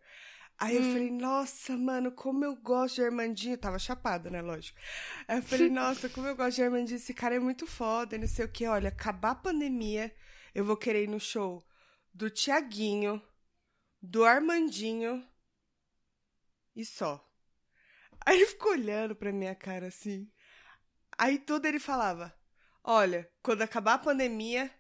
Aí 0.59 0.75
eu 0.77 0.83
Hum. 0.83 0.93
falei, 0.93 1.11
nossa, 1.11 1.77
mano, 1.77 2.11
como 2.11 2.45
eu 2.45 2.57
gosto 2.57 2.97
de 2.97 3.05
Armandinho. 3.05 3.57
Tava 3.57 3.79
chapada, 3.79 4.29
né, 4.29 4.43
lógico. 4.43 4.77
Aí 5.29 5.39
eu 5.39 5.43
falei, 5.43 5.69
nossa, 5.71 6.09
como 6.09 6.27
eu 6.27 6.35
gosto 6.35 6.57
de 6.57 6.63
Armandinho, 6.65 6.97
esse 6.97 7.15
cara 7.15 7.37
é 7.37 7.39
muito 7.39 7.67
foda, 7.67 8.17
e 8.17 8.19
não 8.19 8.27
sei 8.27 8.45
o 8.45 8.49
que. 8.51 8.67
Olha, 8.67 8.89
acabar 8.89 9.31
a 9.31 9.35
pandemia, 9.37 10.13
eu 10.53 10.65
vou 10.65 10.77
querer 10.77 11.05
ir 11.05 11.09
no 11.09 11.21
show 11.21 11.65
do 12.13 12.29
Tiaguinho, 12.29 13.23
do 14.03 14.25
Armandinho 14.25 15.25
e 16.75 16.85
só. 16.85 17.25
Aí 18.29 18.37
ele 18.37 18.47
ficou 18.47 18.73
olhando 18.73 19.17
pra 19.17 19.33
minha 19.33 19.55
cara 19.55 19.87
assim. 19.87 20.31
Aí 21.17 21.39
tudo 21.39 21.65
ele 21.65 21.81
falava: 21.81 22.31
Olha, 22.85 23.27
quando 23.43 23.63
acabar 23.63 23.95
a 23.95 23.99
pandemia, 23.99 24.71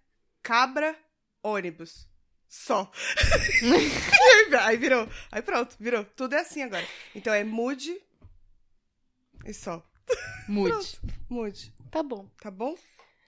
cabra, 0.42 0.94
ônibus. 1.42 2.06
Só. 2.46 2.92
aí 4.64 4.76
virou. 4.76 5.08
Aí 5.32 5.40
pronto, 5.40 5.74
virou. 5.80 6.04
Tudo 6.04 6.34
é 6.34 6.40
assim 6.40 6.62
agora. 6.62 6.86
Então 7.14 7.32
é 7.32 7.42
mude 7.42 7.98
e 9.46 9.54
só. 9.54 9.82
Mude. 10.46 11.00
Mude. 11.26 11.74
Tá 11.90 12.02
bom. 12.02 12.28
Tá 12.42 12.50
bom? 12.50 12.76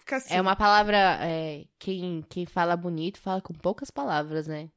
Fica 0.00 0.16
assim. 0.16 0.34
É 0.34 0.40
uma 0.40 0.54
palavra. 0.54 1.18
é, 1.22 1.64
quem, 1.78 2.20
quem 2.28 2.44
fala 2.44 2.76
bonito 2.76 3.18
fala 3.18 3.40
com 3.40 3.54
poucas 3.54 3.90
palavras, 3.90 4.46
né? 4.46 4.70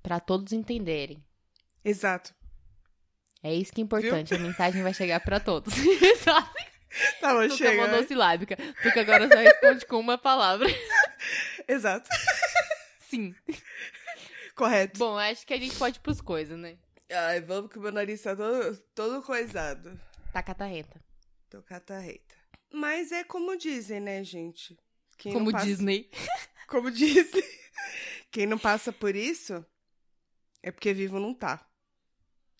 Pra 0.00 0.20
todos 0.20 0.52
entenderem. 0.52 1.20
Exato. 1.84 2.32
É 3.44 3.54
isso 3.54 3.72
que 3.72 3.80
é 3.80 3.84
importante. 3.84 4.34
A 4.34 4.38
mensagem 4.38 4.82
vai 4.82 4.92
chegar 4.94 5.20
pra 5.20 5.38
todos. 5.38 5.72
Tá 7.20 7.34
bom, 7.34 7.42
Tuca 7.48 7.56
chega. 7.56 8.06
silábica. 8.06 8.56
Tuca 8.80 9.00
agora 9.00 9.26
só 9.28 9.34
responde 9.40 9.84
com 9.84 9.98
uma 9.98 10.16
palavra. 10.16 10.68
Exato. 11.66 12.08
Sim. 13.00 13.34
Correto. 14.54 14.96
Bom, 14.98 15.18
acho 15.18 15.44
que 15.44 15.52
a 15.54 15.58
gente 15.58 15.74
pode 15.74 15.98
ir 15.98 16.00
pros 16.00 16.20
coisas, 16.20 16.56
né? 16.56 16.76
Ai, 17.10 17.40
vamos 17.40 17.68
que 17.72 17.78
o 17.78 17.82
meu 17.82 17.90
nariz 17.90 18.22
tá 18.22 18.36
todo, 18.36 18.76
todo 18.94 19.22
coisado. 19.24 20.00
Tá 20.32 20.40
catarreta. 20.40 21.00
Tô 21.50 21.60
catarreta. 21.62 22.36
Mas 22.72 23.10
é 23.10 23.24
como 23.24 23.56
dizem, 23.56 23.98
né, 23.98 24.22
gente? 24.22 24.78
Quem 25.18 25.32
Como 25.32 25.50
passa- 25.50 25.66
Disney. 25.66 26.08
Como 26.68 26.90
dizem. 26.92 27.42
Quem 28.30 28.46
não 28.46 28.58
passa 28.58 28.92
por 28.92 29.16
isso 29.16 29.66
é 30.62 30.70
porque 30.70 30.92
vivo 30.94 31.18
não 31.18 31.34
tá. 31.34 31.64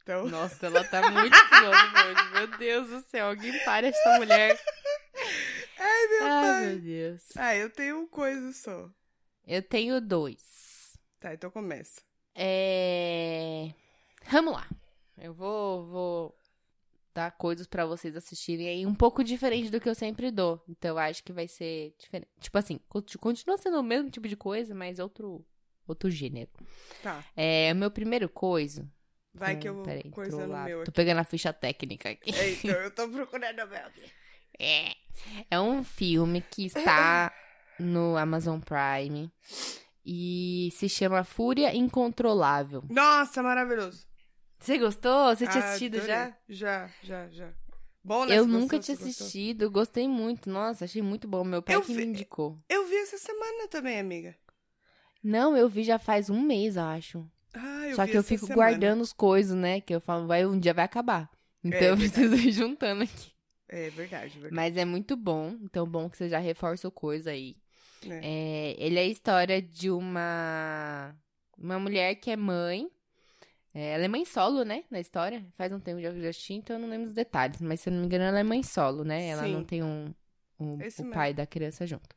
Então, 0.05 0.29
Nossa, 0.29 0.67
ela 0.67 0.85
tá 0.85 1.11
muito 1.11 1.35
filósofa 1.35 2.05
hoje. 2.07 2.31
Meu 2.35 2.59
Deus 2.59 2.89
do 2.91 3.01
céu, 3.09 3.29
alguém 3.29 3.59
para 3.65 3.87
essa 3.87 4.19
mulher. 4.19 4.61
ai 5.79 6.07
meu 6.09 6.23
Ai, 6.27 6.43
pai. 6.43 6.67
meu 6.67 6.79
Deus. 6.81 7.23
Ah, 7.37 7.57
eu 7.57 7.71
tenho 7.71 7.99
uma 8.01 8.09
coisa 8.09 8.53
só. 8.53 8.91
Eu 9.47 9.63
tenho 9.63 10.01
dois. 10.03 10.99
Tá, 11.19 11.33
então 11.33 11.51
começa. 11.51 12.03
É... 12.35 13.73
Vamos 14.31 14.53
lá. 14.53 14.69
Eu 15.17 15.33
vou, 15.33 15.87
vou 15.87 16.39
dar 17.15 17.31
coisas 17.33 17.67
pra 17.67 17.87
vocês 17.87 18.15
assistirem 18.15 18.69
aí 18.69 18.85
um 18.87 18.95
pouco 18.95 19.25
diferente 19.25 19.71
do 19.71 19.81
que 19.81 19.89
eu 19.89 19.95
sempre 19.95 20.31
dou. 20.31 20.63
Então 20.69 20.91
eu 20.91 20.99
acho 20.99 21.25
que 21.25 21.33
vai 21.33 21.49
ser 21.49 21.95
diferente. 21.99 22.29
Tipo 22.41 22.59
assim, 22.59 22.79
conti- 22.91 23.17
continua 23.17 23.57
sendo 23.57 23.79
o 23.79 23.83
mesmo 23.83 24.11
tipo 24.11 24.29
de 24.29 24.37
coisa, 24.37 24.75
mas 24.75 24.99
outro, 24.99 25.43
outro 25.87 26.11
gênero. 26.11 26.51
Tá. 27.03 27.25
É, 27.35 27.71
o 27.73 27.77
meu 27.77 27.91
primeiro 27.91 28.29
coisa. 28.29 28.87
Vai 29.35 29.57
Hum, 29.57 29.61
que 29.61 29.69
eu 29.69 29.75
vou 29.75 29.85
peraí, 29.85 29.99
entrou 30.07 30.13
coisando 30.15 30.45
o 30.45 30.53
lá. 30.53 30.65
meu 30.65 30.77
Tô 30.79 30.83
aqui. 30.83 30.93
pegando 30.93 31.19
a 31.21 31.25
ficha 31.25 31.53
técnica 31.53 32.11
aqui. 32.11 32.31
Eita, 32.35 32.69
eu 32.69 32.91
tô 32.95 33.09
procurando 33.09 33.61
o 33.63 33.67
meu 33.67 33.79
aqui. 33.87 34.13
É. 34.59 34.95
É 35.51 35.61
um 35.61 35.83
filme 35.83 36.41
que 36.43 36.67
está 36.67 37.33
no 37.79 38.17
Amazon 38.17 38.61
Prime 38.61 39.31
e 40.05 40.69
se 40.73 40.89
chama 40.89 41.25
Fúria 41.25 41.75
Incontrolável. 41.75 42.85
Nossa, 42.89 43.43
maravilhoso. 43.43 44.07
Você 44.61 44.79
gostou? 44.79 45.35
Você 45.35 45.47
tinha 45.47 45.63
Ah, 45.63 45.69
assistido 45.69 45.97
adorei. 45.97 46.15
já? 46.15 46.37
Já, 46.49 46.91
já, 47.03 47.29
já. 47.31 47.53
Bom, 48.03 48.25
né? 48.27 48.39
Eu 48.39 48.47
nunca 48.47 48.79
tinha 48.79 48.95
assistido, 48.97 49.71
gostei 49.71 50.07
muito. 50.07 50.49
Nossa, 50.51 50.85
achei 50.85 51.03
muito 51.03 51.27
bom. 51.27 51.43
Meu 51.43 51.63
pai 51.63 51.75
Eu 51.75 51.83
que 51.83 51.89
vi- 51.93 51.99
me 51.99 52.05
indicou. 52.05 52.59
Eu 52.69 52.87
vi 52.87 52.97
essa 52.97 53.19
semana 53.19 53.67
também, 53.69 53.99
amiga. 53.99 54.37
Não, 55.23 55.57
eu 55.57 55.69
vi 55.69 55.83
já 55.85 55.99
faz 55.99 56.29
um 56.31 56.41
mês, 56.41 56.77
acho. 56.77 57.27
Ah, 57.55 57.89
eu 57.89 57.97
Só 57.97 58.07
que 58.07 58.17
eu 58.17 58.23
fico 58.23 58.47
semana. 58.47 58.71
guardando 58.71 59.01
os 59.01 59.13
coisas, 59.13 59.57
né? 59.57 59.81
Que 59.81 59.95
eu 59.95 60.01
falo, 60.01 60.27
vai, 60.27 60.45
um 60.45 60.59
dia 60.59 60.75
vai 60.75 60.85
acabar. 60.85 61.31
Então 61.63 61.79
É 61.79 61.91
eu 61.91 61.97
preciso 61.97 62.35
ir 62.37 62.53
juntando 62.53 63.05
aqui. 63.05 63.33
É 63.69 63.91
verdade, 63.91 64.33
verdade. 64.39 64.55
Mas 64.55 64.77
é 64.77 64.85
muito 64.85 65.17
bom. 65.17 65.57
Então, 65.63 65.87
bom 65.87 66.09
que 66.11 66.17
você 66.17 66.29
já 66.29 66.39
reforça 66.39 66.91
coisa 66.91 67.31
aí. 67.31 67.57
É. 68.07 68.21
É, 68.23 68.77
ele 68.79 68.99
é 68.99 69.03
a 69.03 69.07
história 69.07 69.63
de 69.63 69.91
uma 69.91 71.15
uma 71.57 71.79
mulher 71.79 72.17
que 72.17 72.31
é 72.31 72.37
mãe. 72.37 72.91
É, 73.73 73.95
ela 73.95 74.05
é 74.05 74.09
mãe 74.09 74.25
solo, 74.25 74.65
né? 74.65 74.85
Na 74.91 75.01
história. 75.01 75.45
Faz 75.57 75.73
um 75.73 75.81
tempo 75.81 76.01
já 76.01 76.11
que 76.11 76.19
eu 76.19 76.23
já 76.23 76.29
assisti, 76.31 76.55
então 76.55 76.77
eu 76.77 76.81
não 76.81 76.89
lembro 76.89 77.09
os 77.09 77.15
detalhes. 77.15 77.61
Mas 77.61 77.81
se 77.81 77.89
eu 77.89 77.93
não 77.93 78.01
me 78.01 78.07
engano, 78.07 78.25
ela 78.25 78.39
é 78.39 78.43
mãe 78.45 78.63
solo, 78.63 79.05
né? 79.05 79.29
Ela 79.29 79.45
Sim. 79.45 79.53
não 79.53 79.65
tem 79.65 79.83
um, 79.83 80.13
Esse 80.81 81.03
o 81.03 81.05
mesmo. 81.05 81.15
pai 81.15 81.35
da 81.35 81.47
criança 81.47 81.87
junto. 81.87 82.09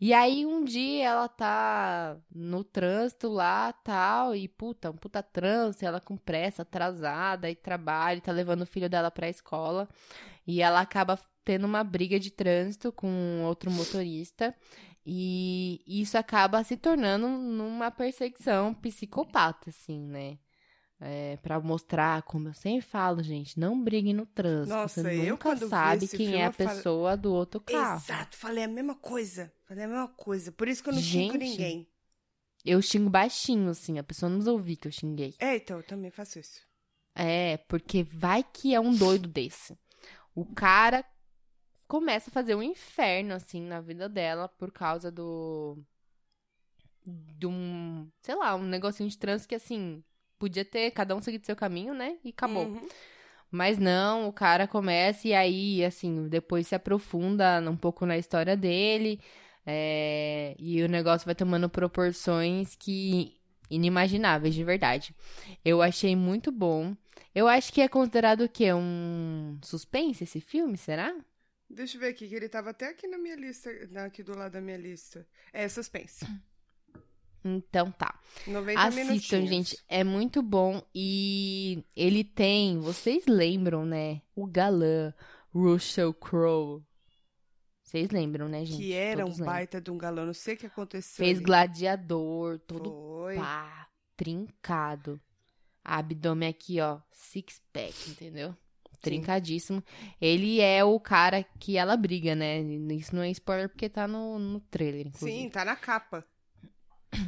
E 0.00 0.12
aí, 0.12 0.44
um 0.44 0.64
dia, 0.64 1.04
ela 1.04 1.28
tá 1.28 2.16
no 2.34 2.64
trânsito 2.64 3.28
lá, 3.28 3.72
tal, 3.72 4.34
e 4.34 4.48
puta, 4.48 4.90
um 4.90 4.96
puta 4.96 5.22
trânsito, 5.22 5.84
ela 5.84 6.00
com 6.00 6.16
pressa, 6.16 6.62
atrasada, 6.62 7.48
e 7.50 7.54
trabalha, 7.54 8.18
e 8.18 8.20
tá 8.20 8.32
levando 8.32 8.62
o 8.62 8.66
filho 8.66 8.88
dela 8.88 9.10
pra 9.10 9.28
escola. 9.28 9.88
E 10.46 10.60
ela 10.62 10.80
acaba 10.80 11.18
tendo 11.44 11.64
uma 11.64 11.84
briga 11.84 12.18
de 12.18 12.30
trânsito 12.30 12.90
com 12.92 13.42
outro 13.44 13.70
motorista. 13.70 14.54
E 15.04 15.80
isso 15.86 16.18
acaba 16.18 16.64
se 16.64 16.76
tornando 16.76 17.28
numa 17.28 17.92
perseguição 17.92 18.74
psicopata, 18.74 19.70
assim, 19.70 20.00
né? 20.00 20.38
É, 20.98 21.36
para 21.38 21.60
mostrar, 21.60 22.22
como 22.22 22.48
eu 22.48 22.54
sempre 22.54 22.80
falo, 22.80 23.22
gente, 23.22 23.60
não 23.60 23.82
briguem 23.82 24.14
no 24.14 24.24
trânsito. 24.24 24.74
Nossa, 24.74 25.02
Você 25.02 25.20
eu 25.20 25.30
nunca 25.32 25.54
vi 25.54 25.68
sabe 25.68 26.08
quem 26.08 26.18
filme, 26.18 26.36
é 26.36 26.44
a 26.44 26.48
eu 26.48 26.52
pessoa 26.52 27.16
do 27.16 27.34
outro 27.34 27.60
carro. 27.60 27.98
Exato, 27.98 28.36
falei 28.36 28.64
a 28.64 28.68
mesma 28.68 28.94
coisa. 28.94 29.52
Falei 29.66 29.84
a 29.84 29.88
mesma 29.88 30.08
coisa. 30.08 30.50
Por 30.50 30.66
isso 30.68 30.82
que 30.82 30.88
eu 30.88 30.94
não 30.94 31.02
xingo 31.02 31.32
Gente. 31.34 31.50
ninguém. 31.50 31.88
Eu 32.64 32.80
xingo 32.80 33.10
baixinho, 33.10 33.68
assim, 33.68 33.98
a 33.98 34.02
pessoa 34.02 34.30
não 34.30 34.38
nos 34.38 34.46
ouvir 34.46 34.76
que 34.76 34.88
eu 34.88 34.92
xinguei. 34.92 35.34
É, 35.38 35.56
então, 35.56 35.76
eu 35.76 35.82
também 35.82 36.10
faço 36.10 36.38
isso. 36.38 36.66
É, 37.14 37.58
porque 37.68 38.02
vai 38.02 38.42
que 38.42 38.74
é 38.74 38.80
um 38.80 38.94
doido 38.94 39.28
desse. 39.28 39.78
O 40.34 40.44
cara 40.46 41.04
começa 41.86 42.30
a 42.30 42.32
fazer 42.32 42.54
um 42.54 42.62
inferno, 42.62 43.34
assim, 43.34 43.60
na 43.60 43.80
vida 43.80 44.08
dela 44.08 44.48
por 44.48 44.72
causa 44.72 45.10
do. 45.10 45.78
de 47.04 47.46
um, 47.46 48.10
sei 48.22 48.34
lá, 48.34 48.54
um 48.54 48.64
negocinho 48.64 49.08
de 49.08 49.16
trânsito 49.16 49.48
que 49.48 49.54
assim, 49.54 50.02
podia 50.38 50.64
ter 50.64 50.90
cada 50.92 51.14
um 51.16 51.20
seguido 51.22 51.46
seu 51.46 51.56
caminho, 51.56 51.94
né? 51.94 52.16
E 52.24 52.30
acabou. 52.30 52.64
Uhum. 52.66 52.88
Mas 53.50 53.78
não, 53.78 54.28
o 54.28 54.32
cara 54.32 54.66
começa 54.66 55.28
e 55.28 55.34
aí, 55.34 55.84
assim, 55.84 56.28
depois 56.28 56.66
se 56.66 56.74
aprofunda 56.74 57.60
um 57.70 57.76
pouco 57.76 58.04
na 58.06 58.18
história 58.18 58.56
dele. 58.56 59.20
é, 59.66 60.54
e 60.58 60.82
o 60.82 60.88
negócio 60.88 61.24
vai 61.26 61.34
tomando 61.34 61.68
proporções 61.68 62.74
que 62.76 63.36
inimagináveis, 63.70 64.54
de 64.54 64.64
verdade. 64.64 65.14
Eu 65.64 65.82
achei 65.82 66.14
muito 66.16 66.52
bom. 66.52 66.96
Eu 67.34 67.48
acho 67.48 67.72
que 67.72 67.80
é 67.80 67.88
considerado 67.88 68.42
o 68.44 68.48
quê? 68.48 68.72
Um 68.72 69.58
suspense 69.62 70.24
esse 70.24 70.40
filme, 70.40 70.76
será? 70.76 71.14
Deixa 71.68 71.96
eu 71.96 72.00
ver 72.00 72.08
aqui, 72.08 72.28
que 72.28 72.34
ele 72.34 72.48
tava 72.48 72.70
até 72.70 72.88
aqui 72.88 73.06
na 73.08 73.18
minha 73.18 73.36
lista, 73.36 73.70
aqui 74.04 74.22
do 74.22 74.36
lado 74.36 74.52
da 74.52 74.60
minha 74.60 74.76
lista. 74.76 75.26
É 75.52 75.68
suspense. 75.68 76.24
Então 77.46 77.90
tá. 77.92 78.18
90 78.46 78.80
Assistam, 78.80 79.04
minutinhos. 79.04 79.48
gente. 79.48 79.78
É 79.88 80.02
muito 80.02 80.42
bom. 80.42 80.82
E 80.94 81.84
ele 81.94 82.24
tem, 82.24 82.78
vocês 82.78 83.24
lembram, 83.26 83.84
né? 83.86 84.20
O 84.34 84.46
galã 84.46 85.14
Russell 85.52 86.12
Crowe. 86.12 86.82
Vocês 87.82 88.10
lembram, 88.10 88.48
né, 88.48 88.64
gente? 88.64 88.78
Que 88.82 88.92
era 88.92 89.20
um 89.22 89.26
Todos 89.26 89.38
lembram. 89.38 89.54
baita 89.54 89.80
de 89.80 89.90
um 89.90 89.96
galão, 89.98 90.26
não 90.26 90.34
sei 90.34 90.54
o 90.54 90.56
que 90.58 90.66
aconteceu. 90.66 91.24
Fez 91.24 91.38
ali. 91.38 91.44
gladiador, 91.46 92.58
todo 92.58 92.90
Foi. 92.90 93.36
pá, 93.36 93.88
trincado. 94.16 95.20
Abdômen 95.84 96.48
aqui, 96.48 96.80
ó, 96.80 96.98
six 97.12 97.60
pack, 97.72 98.10
entendeu? 98.10 98.56
Trincadíssimo. 99.00 99.82
Ele 100.20 100.60
é 100.60 100.82
o 100.82 100.98
cara 100.98 101.44
que 101.60 101.76
ela 101.76 101.96
briga, 101.96 102.34
né? 102.34 102.60
Isso 102.60 103.14
não 103.14 103.22
é 103.22 103.30
spoiler 103.30 103.68
porque 103.68 103.88
tá 103.88 104.08
no, 104.08 104.36
no 104.36 104.58
trailer, 104.60 105.06
inclusive. 105.06 105.42
Sim, 105.42 105.48
tá 105.48 105.64
na 105.64 105.76
capa. 105.76 106.26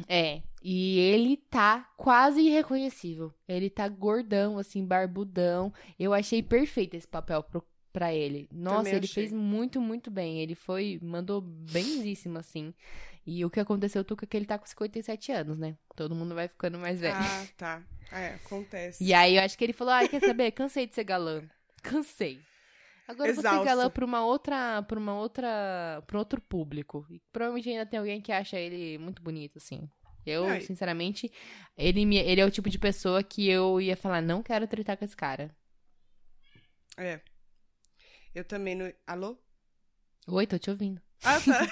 É. 0.07 0.41
E 0.61 0.99
ele 0.99 1.37
tá 1.37 1.89
quase 1.95 2.41
irreconhecível. 2.41 3.33
Ele 3.47 3.69
tá 3.69 3.87
gordão, 3.87 4.57
assim, 4.57 4.85
barbudão. 4.85 5.73
Eu 5.97 6.13
achei 6.13 6.43
perfeito 6.43 6.95
esse 6.95 7.07
papel 7.07 7.41
pro, 7.43 7.63
pra 7.93 8.13
ele. 8.13 8.47
Nossa, 8.51 8.77
Também 8.77 8.93
ele 8.95 9.05
achei. 9.05 9.23
fez 9.23 9.33
muito, 9.33 9.79
muito 9.79 10.11
bem. 10.11 10.41
Ele 10.41 10.55
foi, 10.55 10.99
mandou 11.01 11.41
benzíssimo, 11.41 12.37
assim. 12.37 12.73
E 13.25 13.45
o 13.45 13.49
que 13.49 13.59
aconteceu, 13.59 14.03
Tuca, 14.03 14.25
é 14.25 14.27
que 14.27 14.35
ele 14.35 14.45
tá 14.45 14.57
com 14.57 14.65
57 14.65 15.31
anos, 15.31 15.57
né? 15.57 15.77
Todo 15.95 16.15
mundo 16.15 16.33
vai 16.35 16.47
ficando 16.47 16.77
mais 16.77 16.99
velho. 16.99 17.15
Ah, 17.15 17.45
tá. 17.57 17.83
É, 18.11 18.35
acontece. 18.35 19.03
E 19.03 19.13
aí 19.13 19.35
eu 19.35 19.43
acho 19.43 19.57
que 19.57 19.63
ele 19.63 19.73
falou: 19.73 19.93
ah, 19.93 20.07
quer 20.07 20.19
saber? 20.19 20.51
Cansei 20.51 20.87
de 20.87 20.95
ser 20.95 21.03
galã. 21.03 21.43
Cansei. 21.83 22.39
Agora 23.09 23.31
eu 23.31 23.33
Exausto. 23.39 23.65
galã 23.65 23.89
pra 23.89 24.05
uma 24.05 24.23
outra. 24.23 24.83
pra 24.83 24.99
uma 24.99 25.15
outra. 25.15 26.03
pra 26.05 26.19
outro 26.19 26.39
público. 26.39 27.07
E 27.09 27.19
provavelmente 27.33 27.67
ainda 27.67 27.83
tem 27.83 27.97
alguém 27.97 28.21
que 28.21 28.31
acha 28.31 28.55
ele 28.59 28.99
muito 28.99 29.19
bonito, 29.19 29.57
assim. 29.57 29.89
Eu, 30.23 30.45
Ai. 30.45 30.61
sinceramente, 30.61 31.31
ele, 31.75 32.05
me, 32.05 32.17
ele 32.17 32.39
é 32.39 32.45
o 32.45 32.51
tipo 32.51 32.69
de 32.69 32.77
pessoa 32.77 33.23
que 33.23 33.49
eu 33.49 33.81
ia 33.81 33.97
falar, 33.97 34.21
não 34.21 34.43
quero 34.43 34.67
tretar 34.67 34.95
com 34.95 35.03
esse 35.03 35.15
cara. 35.15 35.49
É. 36.97 37.19
Eu 38.35 38.43
também 38.43 38.75
não. 38.75 38.93
Alô? 39.07 39.35
Oi, 40.27 40.45
tô 40.45 40.59
te 40.59 40.69
ouvindo. 40.69 41.01
Ah, 41.23 41.39
tá. 41.41 41.67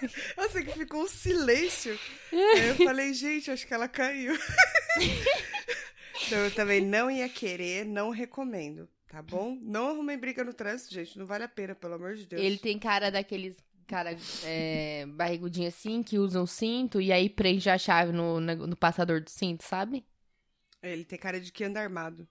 Nossa, 0.38 0.62
que 0.62 0.72
ficou 0.72 1.02
um 1.02 1.08
silêncio. 1.08 1.98
Aí 2.32 2.68
eu 2.68 2.76
falei, 2.76 3.12
gente, 3.12 3.50
acho 3.50 3.66
que 3.66 3.74
ela 3.74 3.88
caiu. 3.88 4.32
então 6.26 6.38
eu 6.38 6.54
também 6.54 6.80
não 6.80 7.10
ia 7.10 7.28
querer, 7.28 7.84
não 7.84 8.08
recomendo, 8.08 8.88
tá 9.08 9.22
bom? 9.22 9.58
Não 9.60 9.90
arrumei 9.90 10.16
briga 10.16 10.44
no 10.44 10.52
trânsito, 10.52 10.94
gente. 10.94 11.18
Não 11.18 11.26
vale 11.26 11.44
a 11.44 11.48
pena, 11.48 11.74
pelo 11.74 11.94
amor 11.94 12.14
de 12.14 12.26
Deus. 12.26 12.42
Ele 12.42 12.58
tem 12.58 12.78
cara 12.78 13.10
daqueles 13.10 13.56
cara 13.88 14.14
é, 14.44 15.06
barrigudinho 15.06 15.66
assim, 15.66 16.02
que 16.02 16.18
usam 16.18 16.46
cinto 16.46 17.00
e 17.00 17.10
aí 17.10 17.28
prende 17.28 17.70
a 17.70 17.78
chave 17.78 18.12
no, 18.12 18.38
no, 18.38 18.76
passador 18.76 19.22
do 19.22 19.30
cinto, 19.30 19.64
sabe? 19.64 20.04
Ele 20.82 21.04
tem 21.04 21.18
cara 21.18 21.40
de 21.40 21.50
que 21.50 21.64
anda 21.64 21.80
armado. 21.80 22.28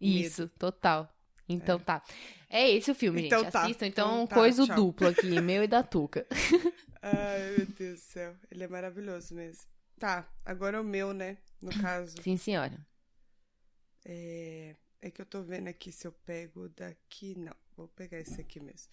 Isso, 0.00 0.48
total. 0.58 1.08
Então 1.48 1.78
tá. 1.78 2.02
É 2.50 2.68
esse 2.68 2.90
o 2.90 2.94
filme, 2.94 3.26
Então 3.26 3.42
gente. 3.42 3.52
tá. 3.52 3.62
Assistam. 3.62 3.86
Então, 3.86 4.08
Então 4.08 4.26
tá, 4.26 4.34
coisa 4.34 4.66
tchau. 4.66 4.76
duplo 4.76 5.08
aqui, 5.08 5.28
meu 5.40 5.64
e 5.64 5.68
da 5.68 5.82
Tuca. 5.82 6.26
Ai, 7.00 7.56
meu 7.56 7.66
Deus 7.66 8.00
do 8.00 8.02
céu. 8.02 8.34
Ele 8.50 8.64
é 8.64 8.68
maravilhoso 8.68 9.34
mesmo. 9.34 9.64
Tá, 9.98 10.28
agora 10.44 10.80
o 10.80 10.84
meu, 10.84 11.12
né? 11.14 11.38
No 11.62 11.70
caso. 11.80 12.20
Sim, 12.22 12.36
senhora. 12.36 12.78
É... 14.04 14.74
é 15.00 15.10
que 15.10 15.20
eu 15.20 15.26
tô 15.26 15.42
vendo 15.42 15.68
aqui 15.68 15.92
se 15.92 16.06
eu 16.06 16.12
pego 16.12 16.68
daqui. 16.70 17.34
Não, 17.38 17.54
vou 17.76 17.88
pegar 17.88 18.18
esse 18.18 18.40
aqui 18.40 18.60
mesmo. 18.60 18.90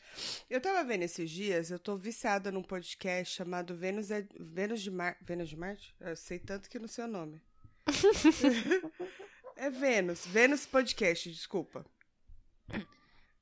Eu 0.50 0.62
tava 0.62 0.84
vendo 0.84 1.04
esses 1.04 1.30
dias, 1.30 1.72
eu 1.72 1.80
tô 1.80 1.98
viciada 1.98 2.52
num 2.52 2.64
podcast 2.64 3.36
chamado 3.36 3.76
Vênus, 3.76 4.12
é... 4.12 4.28
Vênus 4.40 4.82
de 4.82 4.92
Mar... 4.92 5.18
Vênus 5.22 5.50
de 5.50 5.58
Marte? 5.58 5.96
Eu 6.00 6.16
sei 6.16 6.40
tanto 6.40 6.70
que 6.70 6.80
não 6.80 6.88
sei 6.88 7.06
o 7.06 7.08
nome. 7.08 7.42
é 9.58 9.70
Vênus. 9.70 10.26
Vênus 10.26 10.66
Podcast, 10.66 11.32
desculpa. 11.32 11.86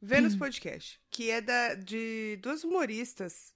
Vênus 0.01 0.35
Podcast, 0.35 0.99
que 1.09 1.29
é 1.31 1.39
da, 1.39 1.75
de 1.75 2.37
duas 2.41 2.65
humoristas, 2.65 3.53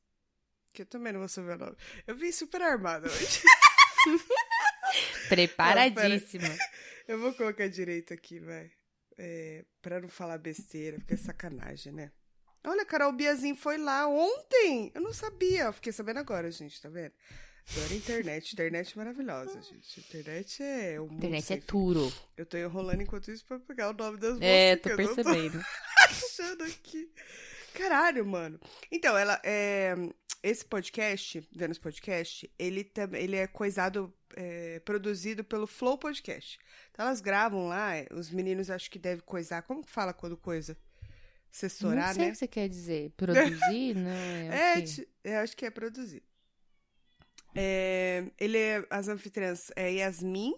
que 0.72 0.82
eu 0.84 0.86
também 0.86 1.12
não 1.12 1.20
vou 1.20 1.28
saber 1.28 1.56
o 1.56 1.58
nome. 1.58 1.76
Eu 2.06 2.16
vim 2.16 2.32
super 2.32 2.62
armada 2.62 3.08
hoje. 3.08 3.42
Preparadíssima. 5.28 6.56
Eu 7.06 7.20
vou 7.20 7.34
colocar 7.34 7.68
direito 7.68 8.14
aqui, 8.14 8.40
vai. 8.40 8.77
É, 9.18 9.66
pra 9.82 10.00
não 10.00 10.10
falar 10.10 10.38
besteira, 10.38 10.98
porque 11.00 11.16
é 11.16 11.18
sacanagem, 11.18 11.92
né? 11.94 12.12
Olha, 12.66 12.86
Carol 12.86 13.14
Biazin 13.14 13.56
foi 13.56 13.78
lá 13.78 14.08
ontem. 14.08 14.92
Eu 14.94 15.02
não 15.02 15.14
sabia. 15.14 15.64
Eu 15.64 15.74
fiquei 15.74 15.92
sabendo 15.94 16.20
agora, 16.20 16.52
gente, 16.52 16.82
tá 16.82 16.90
vendo? 16.90 17.14
Agora 17.72 17.94
a 17.94 17.96
internet. 17.96 18.54
Internet 18.54 18.94
é 18.94 18.98
maravilhosa, 18.98 19.62
gente. 19.62 20.00
Internet 20.00 20.62
é 20.64 21.00
o 21.00 21.04
mundo 21.04 21.18
Internet 21.18 21.54
é 21.54 21.58
tudo. 21.58 22.14
Eu 22.36 22.46
tô 22.46 22.58
enrolando 22.58 23.02
enquanto 23.02 23.32
isso 23.32 23.46
pra 23.46 23.60
pegar 23.60 23.90
o 23.90 23.94
nome 23.94 24.18
das 24.18 24.38
É, 24.42 24.76
moças. 24.76 24.82
tô 24.84 24.90
eu 24.90 24.98
não 24.98 25.16
percebendo. 25.16 25.66
achando 26.00 26.64
aqui. 26.64 27.12
Caralho, 27.74 28.26
mano. 28.26 28.60
Então, 28.92 29.18
ela 29.18 29.40
é. 29.44 29.96
Esse 30.44 30.64
podcast, 30.64 31.48
Vênus 31.52 31.78
Podcast, 31.80 32.50
ele, 32.60 32.84
tam- 32.84 33.14
ele 33.16 33.36
é 33.36 33.48
coisado, 33.48 34.14
é, 34.36 34.80
produzido 34.82 35.44
pelo 35.44 35.66
Flow 35.68 35.98
Podcast. 35.98 36.60
Então 36.92 37.06
elas 37.08 37.22
gravam 37.22 37.68
lá, 37.68 37.96
é, 37.96 38.08
os 38.12 38.30
meninos 38.30 38.70
acho 38.70 38.90
que 38.90 39.00
devem 39.00 39.24
coisar. 39.26 39.62
Como 39.64 39.84
que 39.84 39.90
fala 39.92 40.14
quando 40.14 40.38
coisa? 40.38 40.78
Assessorar, 41.52 42.08
não 42.10 42.14
sei 42.14 42.24
né? 42.24 42.30
o 42.30 42.32
que 42.34 42.38
você 42.38 42.48
quer 42.48 42.70
dizer. 42.70 43.12
Produzir? 43.18 43.96
Não, 43.96 44.10
é, 44.12 44.78
É, 44.78 44.82
ti- 44.82 45.08
eu 45.24 45.38
acho 45.40 45.56
que 45.58 45.66
é 45.66 45.72
produzir. 45.72 46.22
É, 47.56 48.26
ele 48.40 48.58
é, 48.58 48.86
as 48.90 49.08
anfitriãs 49.08 49.72
é 49.76 49.92
Yasmin. 49.94 50.54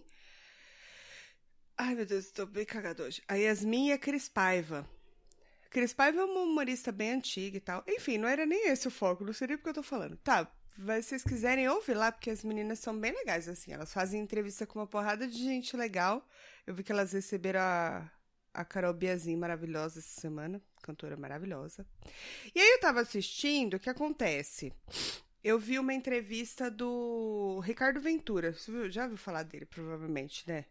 Ai, 1.78 1.96
meu 1.96 2.06
Deus, 2.06 2.32
tô 2.32 2.46
bem 2.46 2.66
cagado 2.66 3.04
hoje. 3.04 3.22
A 3.28 3.36
Yasmin 3.36 3.90
e 3.90 3.94
a 3.94 3.98
Cris 3.98 4.28
Paiva. 4.28 4.86
Cris 5.70 5.94
Paiva 5.94 6.22
é 6.22 6.24
uma 6.24 6.42
humorista 6.42 6.92
bem 6.92 7.12
antiga 7.12 7.58
e 7.58 7.62
tal. 7.62 7.84
Enfim, 7.88 8.18
não 8.18 8.28
era 8.28 8.46
nem 8.46 8.70
esse 8.70 8.88
o 8.88 8.92
foco, 8.92 9.24
não 9.24 9.34
nem 9.40 9.58
porque 9.58 9.70
eu 9.70 9.74
tô 9.74 9.84
falando. 9.84 10.18
Tá, 10.18 10.52
mas 10.78 11.06
vocês 11.06 11.24
quiserem, 11.24 11.68
ouve 11.68 11.94
lá, 11.94 12.12
porque 12.12 12.30
as 12.30 12.44
meninas 12.44 12.80
são 12.80 12.98
bem 12.98 13.12
legais, 13.12 13.48
assim. 13.48 13.74
Elas 13.74 13.94
fazem 13.94 14.22
entrevista 14.22 14.66
com 14.66 14.80
uma 14.80 14.88
porrada 14.88 15.28
de 15.28 15.38
gente 15.38 15.76
legal. 15.76 16.26
Eu 16.66 16.74
vi 16.74 16.84
que 16.84 16.92
elas 16.92 17.12
receberam 17.12 17.60
a, 17.60 18.10
a 18.54 18.66
Carol 18.66 18.94
Biazin, 18.94 19.36
maravilhosa, 19.36 20.00
essa 20.00 20.22
semana. 20.22 20.62
Cantora 20.82 21.18
maravilhosa. 21.18 21.86
E 22.56 22.60
aí 22.60 22.70
eu 22.70 22.80
tava 22.80 23.02
assistindo, 23.02 23.76
o 23.76 23.80
que 23.80 23.90
acontece? 23.90 24.74
Eu 25.44 25.60
vi 25.60 25.78
uma 25.78 25.94
entrevista 25.94 26.72
do 26.72 27.60
Ricardo 27.60 28.00
Ventura. 28.00 28.54
Você 28.54 28.90
já 28.90 29.04
ouviu 29.04 29.18
falar 29.18 29.44
dele, 29.44 29.66
provavelmente, 29.66 30.48
né? 30.48 30.66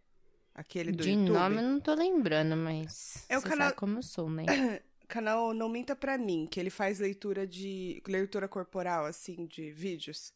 Aquele 0.59 0.91
do 0.91 1.05
De 1.05 1.11
YouTube. 1.11 1.31
nome 1.31 1.57
eu 1.59 1.63
não 1.63 1.81
tô 1.81 1.95
lembrando, 1.95 2.57
mas. 2.57 3.25
É 3.29 3.39
o 3.39 3.43
canal- 3.43 3.73
como 3.75 3.99
eu 3.99 4.03
sou, 4.03 4.29
né? 4.29 4.45
Canal 5.07 5.55
Não 5.55 5.69
Minta 5.69 5.95
Pra 5.95 6.19
Mim, 6.19 6.47
que 6.51 6.59
ele 6.61 6.69
faz 6.69 6.99
leitura 6.99 7.47
de... 7.47 8.03
Leitura 8.07 8.47
corporal, 8.49 9.07
assim, 9.07 9.47
de 9.47 9.71
vídeos. 9.71 10.33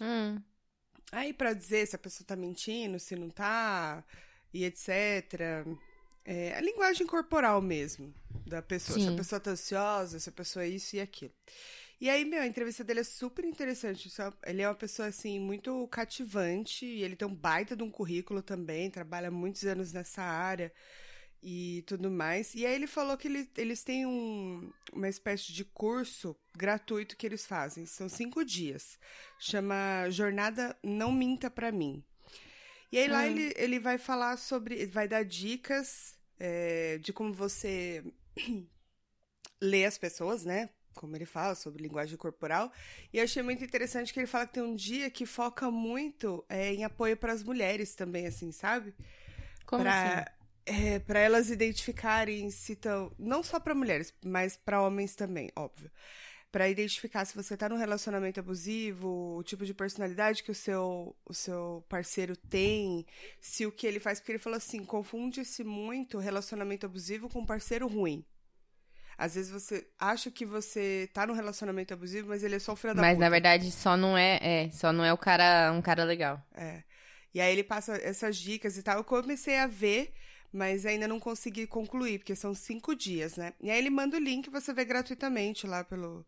hum, 0.00 0.40
Aí, 1.12 1.32
pra 1.32 1.52
dizer 1.52 1.86
se 1.86 1.94
a 1.94 1.98
pessoa 1.98 2.26
tá 2.26 2.34
mentindo, 2.34 2.98
se 2.98 3.14
não 3.14 3.28
tá, 3.28 4.02
e 4.52 4.64
etc. 4.64 4.88
É, 6.24 6.54
a 6.56 6.60
linguagem 6.62 7.06
corporal 7.06 7.60
mesmo 7.60 8.12
da 8.46 8.62
pessoa. 8.62 8.98
Se 8.98 9.06
a 9.06 9.10
Sim. 9.10 9.16
pessoa 9.16 9.38
tá 9.40 9.50
ansiosa, 9.50 10.18
se 10.18 10.28
a 10.28 10.32
pessoa 10.32 10.64
é 10.64 10.68
isso 10.68 10.96
e 10.96 11.00
aquilo. 11.00 11.32
E 12.04 12.10
aí, 12.10 12.22
meu, 12.22 12.42
a 12.42 12.46
entrevista 12.46 12.84
dele 12.84 13.00
é 13.00 13.02
super 13.02 13.46
interessante. 13.46 14.12
Ele 14.44 14.60
é 14.60 14.68
uma 14.68 14.74
pessoa, 14.74 15.08
assim, 15.08 15.40
muito 15.40 15.88
cativante. 15.88 16.84
E 16.84 17.02
ele 17.02 17.16
tem 17.16 17.26
um 17.26 17.34
baita 17.34 17.74
de 17.74 17.82
um 17.82 17.90
currículo 17.90 18.42
também. 18.42 18.90
Trabalha 18.90 19.30
muitos 19.30 19.64
anos 19.64 19.90
nessa 19.90 20.20
área 20.20 20.70
e 21.42 21.82
tudo 21.86 22.10
mais. 22.10 22.54
E 22.54 22.66
aí 22.66 22.74
ele 22.74 22.86
falou 22.86 23.16
que 23.16 23.26
ele- 23.26 23.50
eles 23.56 23.82
têm 23.82 24.04
um- 24.04 24.70
uma 24.92 25.08
espécie 25.08 25.50
de 25.50 25.64
curso 25.64 26.36
gratuito 26.54 27.16
que 27.16 27.24
eles 27.24 27.46
fazem. 27.46 27.86
São 27.86 28.06
cinco 28.06 28.44
dias. 28.44 28.98
Chama 29.40 30.10
Jornada 30.10 30.78
Não 30.82 31.10
Minta 31.10 31.50
Pra 31.50 31.72
Mim. 31.72 32.04
E 32.92 32.98
aí 32.98 33.08
lá 33.08 33.20
Hum. 33.22 33.26
ele, 33.28 33.54
ele 33.56 33.80
vai 33.80 33.96
falar 33.96 34.36
sobre. 34.36 34.84
Vai 34.84 35.08
dar 35.08 35.24
dicas 35.24 36.14
é, 36.38 36.98
de 36.98 37.14
como 37.14 37.32
você 37.32 38.04
lê 39.58 39.86
as 39.86 39.96
pessoas, 39.96 40.44
né? 40.44 40.68
Como 40.94 41.16
ele 41.16 41.26
fala, 41.26 41.54
sobre 41.54 41.82
linguagem 41.82 42.16
corporal. 42.16 42.72
E 43.12 43.18
eu 43.18 43.24
achei 43.24 43.42
muito 43.42 43.64
interessante 43.64 44.12
que 44.12 44.20
ele 44.20 44.26
fala 44.26 44.46
que 44.46 44.54
tem 44.54 44.62
um 44.62 44.74
dia 44.74 45.10
que 45.10 45.26
foca 45.26 45.70
muito 45.70 46.44
é, 46.48 46.72
em 46.72 46.84
apoio 46.84 47.16
para 47.16 47.32
as 47.32 47.42
mulheres 47.42 47.94
também, 47.94 48.26
assim, 48.26 48.52
sabe? 48.52 48.94
Como 49.66 49.82
pra, 49.82 50.20
assim? 50.20 50.24
é, 50.66 50.98
para 50.98 51.20
elas 51.20 51.50
identificarem 51.50 52.50
se 52.50 52.76
tão, 52.76 53.12
não 53.18 53.42
só 53.42 53.60
para 53.60 53.74
mulheres, 53.74 54.14
mas 54.24 54.56
para 54.56 54.82
homens 54.82 55.14
também, 55.14 55.50
óbvio. 55.56 55.90
Pra 56.50 56.68
identificar 56.68 57.24
se 57.24 57.34
você 57.34 57.56
tá 57.56 57.68
num 57.68 57.76
relacionamento 57.76 58.38
abusivo, 58.38 59.36
o 59.38 59.42
tipo 59.42 59.64
de 59.66 59.74
personalidade 59.74 60.42
que 60.44 60.52
o 60.52 60.54
seu, 60.54 61.16
o 61.26 61.34
seu 61.34 61.84
parceiro 61.88 62.36
tem, 62.36 63.04
se 63.40 63.66
o 63.66 63.72
que 63.72 63.86
ele 63.86 63.98
faz, 63.98 64.20
porque 64.20 64.32
ele 64.32 64.38
falou 64.38 64.56
assim, 64.56 64.84
confunde-se 64.84 65.64
muito 65.64 66.18
relacionamento 66.18 66.86
abusivo 66.86 67.28
com 67.28 67.44
parceiro 67.44 67.88
ruim. 67.88 68.24
Às 69.16 69.34
vezes 69.34 69.50
você 69.50 69.86
acha 69.98 70.30
que 70.30 70.44
você 70.44 71.08
tá 71.12 71.26
num 71.26 71.34
relacionamento 71.34 71.94
abusivo, 71.94 72.28
mas 72.28 72.42
ele 72.42 72.56
é 72.56 72.58
só 72.58 72.72
o 72.72 72.76
filho 72.76 72.94
da 72.94 73.00
Mas 73.00 73.14
puta. 73.14 73.24
na 73.24 73.30
verdade 73.30 73.70
só 73.70 73.96
não 73.96 74.16
é, 74.16 74.38
é, 74.42 74.70
só 74.70 74.92
não 74.92 75.04
é 75.04 75.12
o 75.12 75.18
cara, 75.18 75.72
um 75.72 75.82
cara 75.82 76.04
legal. 76.04 76.40
É. 76.54 76.82
E 77.34 77.40
aí 77.40 77.52
ele 77.52 77.64
passa 77.64 77.96
essas 77.96 78.36
dicas 78.36 78.76
e 78.76 78.82
tal. 78.82 78.98
Eu 78.98 79.04
comecei 79.04 79.58
a 79.58 79.66
ver, 79.66 80.12
mas 80.52 80.86
ainda 80.86 81.08
não 81.08 81.18
consegui 81.18 81.66
concluir, 81.66 82.18
porque 82.18 82.36
são 82.36 82.54
cinco 82.54 82.94
dias, 82.94 83.36
né? 83.36 83.52
E 83.60 83.70
aí 83.70 83.78
ele 83.78 83.90
manda 83.90 84.16
o 84.16 84.20
link, 84.20 84.48
você 84.50 84.72
vê 84.72 84.84
gratuitamente 84.84 85.66
lá 85.66 85.82
pelo, 85.82 86.24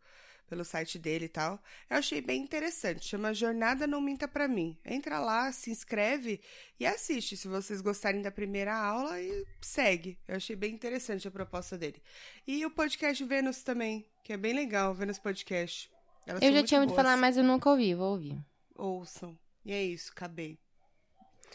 pelo 0.48 0.64
site 0.64 0.98
dele 0.98 1.26
e 1.26 1.28
tal. 1.28 1.60
Eu 1.90 1.98
achei 1.98 2.20
bem 2.20 2.40
interessante. 2.42 3.04
Chama 3.06 3.34
Jornada 3.34 3.86
Não 3.86 4.00
Minta 4.00 4.26
Pra 4.28 4.46
Mim. 4.48 4.76
Entra 4.84 5.18
lá, 5.18 5.50
se 5.52 5.70
inscreve 5.70 6.40
e 6.78 6.86
assiste, 6.86 7.36
se 7.36 7.48
vocês 7.48 7.80
gostarem 7.80 8.22
da 8.22 8.30
primeira 8.30 8.74
aula 8.74 9.20
e 9.20 9.46
segue. 9.60 10.18
Eu 10.26 10.36
achei 10.36 10.56
bem 10.56 10.72
interessante 10.74 11.26
a 11.26 11.30
proposta 11.30 11.76
dele. 11.76 12.00
E 12.46 12.64
o 12.64 12.70
podcast 12.70 13.22
Vênus 13.24 13.62
também, 13.62 14.06
que 14.24 14.32
é 14.32 14.36
bem 14.36 14.54
legal, 14.54 14.94
Vênus 14.94 15.18
Podcast. 15.18 15.90
Elas 16.26 16.42
eu 16.42 16.52
já 16.52 16.62
tinha 16.62 16.80
ouvido 16.80 16.96
falar, 16.96 17.16
mas 17.16 17.36
eu 17.36 17.44
nunca 17.44 17.70
ouvi, 17.70 17.94
vou 17.94 18.12
ouvir. 18.12 18.36
Ouçam. 18.74 19.38
E 19.64 19.72
é 19.72 19.82
isso, 19.82 20.12
acabei. 20.12 20.58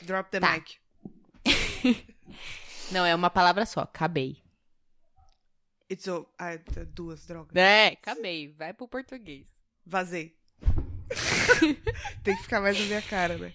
Drop 0.04 0.30
the 0.32 0.40
Tá. 0.40 0.54
mic. 0.54 0.78
Não, 2.92 3.06
é 3.06 3.14
uma 3.16 3.30
palavra 3.30 3.66
só, 3.66 3.82
acabei. 3.82 4.41
It's 5.92 6.08
o... 6.08 6.26
Ah, 6.40 6.58
t- 6.58 6.86
duas 6.86 7.26
drogas. 7.28 7.56
É, 7.56 7.88
acabei, 7.90 8.48
vai 8.50 8.74
pro 8.74 8.88
português. 8.88 9.48
Vazei. 9.86 10.36
Tem 12.24 12.36
que 12.36 12.44
ficar 12.44 12.62
mais 12.62 12.80
na 12.80 12.86
minha 12.86 13.02
cara, 13.02 13.38
né? 13.38 13.54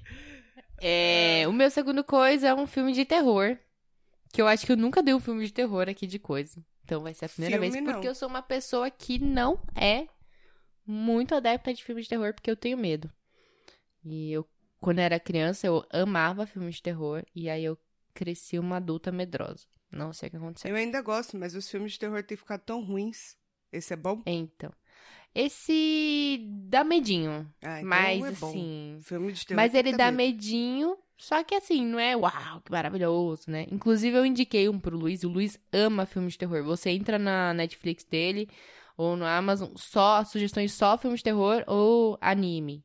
É, 0.79 1.45
o 1.49 1.53
meu 1.53 1.71
segundo 1.71 2.05
coisa 2.05 2.49
é 2.49 2.55
um 2.55 2.67
filme 2.67 2.93
de 2.93 3.05
terror. 3.05 3.57
Que 4.33 4.43
eu 4.43 4.47
acho 4.49 4.67
que 4.67 4.73
eu 4.73 4.77
nunca 4.77 5.03
dei 5.03 5.15
um 5.15 5.21
filme 5.21 5.47
de 5.47 5.53
terror 5.53 5.89
aqui 5.89 6.07
de 6.07 6.19
coisa. 6.19 6.63
Então 6.85 7.03
vai 7.03 7.15
ser 7.15 7.25
a 7.25 7.29
primeira 7.29 7.57
Filme, 7.57 7.71
vez. 7.71 7.85
não. 7.85 7.93
Porque 7.95 8.09
eu 8.09 8.15
sou 8.15 8.29
uma 8.29 8.43
pessoa 8.43 8.91
que 8.91 9.19
não 9.19 9.59
é 9.75 10.07
muito 10.87 11.35
adepta 11.35 11.73
de 11.73 11.83
filme 11.83 12.03
de 12.03 12.09
terror, 12.09 12.35
porque 12.35 12.51
eu 12.51 12.57
tenho 12.57 12.77
medo. 12.77 13.11
E 14.05 14.31
eu, 14.33 14.47
quando 14.79 14.99
eu 14.99 15.05
era 15.05 15.19
criança, 15.19 15.67
eu 15.67 15.85
amava 15.91 16.47
filmes 16.47 16.77
de 16.77 16.83
terror. 16.83 17.25
E 17.35 17.49
aí 17.49 17.65
eu 17.65 17.79
cresci 18.13 18.59
uma 18.59 18.77
adulta 18.77 19.11
medrosa. 19.11 19.67
Não 19.91 20.13
sei 20.13 20.29
o 20.29 20.31
que 20.31 20.37
aconteceu. 20.37 20.71
Eu 20.71 20.77
ainda 20.77 21.01
gosto, 21.01 21.37
mas 21.37 21.55
os 21.55 21.69
filmes 21.71 21.93
de 21.93 21.99
terror 21.99 22.23
têm 22.23 22.37
ficado 22.37 22.61
tão 22.61 22.85
ruins. 22.85 23.37
Esse 23.73 23.93
é 23.95 23.97
bom? 23.97 24.23
Então. 24.27 24.73
Esse 25.35 26.39
dá 26.69 26.83
medinho. 26.83 27.47
Ah, 27.63 27.79
então 27.81 27.89
mas, 27.89 28.25
é 28.25 28.33
bom. 28.33 28.49
assim. 28.49 28.99
Filme 29.03 29.33
de 29.33 29.47
terror 29.47 29.63
Mas 29.63 29.75
ele 29.75 29.93
dá 29.93 30.07
medo. 30.07 30.17
medinho, 30.17 30.97
só 31.19 31.45
que 31.45 31.55
assim, 31.55 31.85
não 31.85 31.99
é 31.99 32.17
uau, 32.17 32.63
que 32.65 32.73
maravilhoso, 32.73 33.51
né? 33.51 33.67
Inclusive, 33.71 34.17
eu 34.17 34.25
indiquei 34.25 34.67
um 34.69 34.79
pro 34.81 34.97
Luiz, 34.97 35.25
o 35.25 35.29
Luiz 35.29 35.59
ama 35.71 36.07
filmes 36.07 36.33
de 36.33 36.39
terror. 36.39 36.65
Você 36.65 36.89
entra 36.91 37.19
na 37.19 37.53
Netflix 37.53 38.03
dele 38.05 38.49
ou 38.97 39.15
no 39.15 39.27
Amazon, 39.27 39.73
só 39.77 40.25
sugestões 40.25 40.73
só 40.73 40.97
filmes 40.97 41.21
de 41.21 41.25
terror 41.25 41.63
ou 41.67 42.17
anime. 42.19 42.83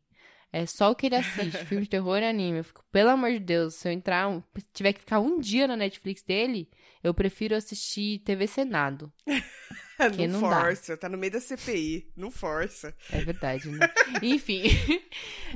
É 0.53 0.65
só 0.65 0.91
o 0.91 0.95
que 0.95 1.05
ele 1.05 1.15
assiste, 1.15 1.63
filme 1.65 1.83
de 1.83 1.89
terror 1.89 2.17
e 2.19 2.25
anime. 2.25 2.57
Eu 2.59 2.63
fico, 2.63 2.83
pelo 2.91 3.09
amor 3.09 3.31
de 3.31 3.39
Deus, 3.39 3.75
se 3.75 3.87
eu 3.87 3.91
entrar, 3.91 4.27
um- 4.27 4.43
tiver 4.73 4.91
que 4.93 4.99
ficar 4.99 5.19
um 5.19 5.39
dia 5.39 5.65
na 5.67 5.77
Netflix 5.77 6.23
dele, 6.23 6.69
eu 7.03 7.13
prefiro 7.13 7.55
assistir 7.55 8.19
TV 8.19 8.47
Senado. 8.47 9.11
não, 10.27 10.27
não 10.41 10.49
dá. 10.49 10.61
força, 10.61 10.97
tá 10.97 11.07
no 11.07 11.17
meio 11.17 11.31
da 11.31 11.39
CPI. 11.39 12.11
Não 12.17 12.29
força. 12.31 12.93
É 13.11 13.21
verdade, 13.23 13.69
né? 13.69 13.79
Enfim, 14.21 14.63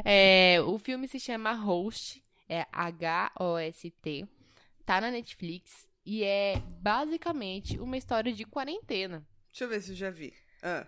é, 0.04 0.62
o 0.62 0.78
filme 0.78 1.08
se 1.08 1.20
chama 1.20 1.52
Host, 1.54 2.24
é 2.48 2.66
H-O-S-T, 2.72 4.26
tá 4.86 5.02
na 5.02 5.12
Netflix 5.12 5.88
e 6.06 6.24
é 6.24 6.62
basicamente 6.82 7.80
uma 7.80 7.98
história 7.98 8.32
de 8.32 8.46
quarentena. 8.46 9.26
Deixa 9.52 9.64
eu 9.66 9.70
ver 9.70 9.82
se 9.82 9.92
eu 9.92 9.96
já 9.96 10.10
vi. 10.12 10.34
Ah, 10.62 10.88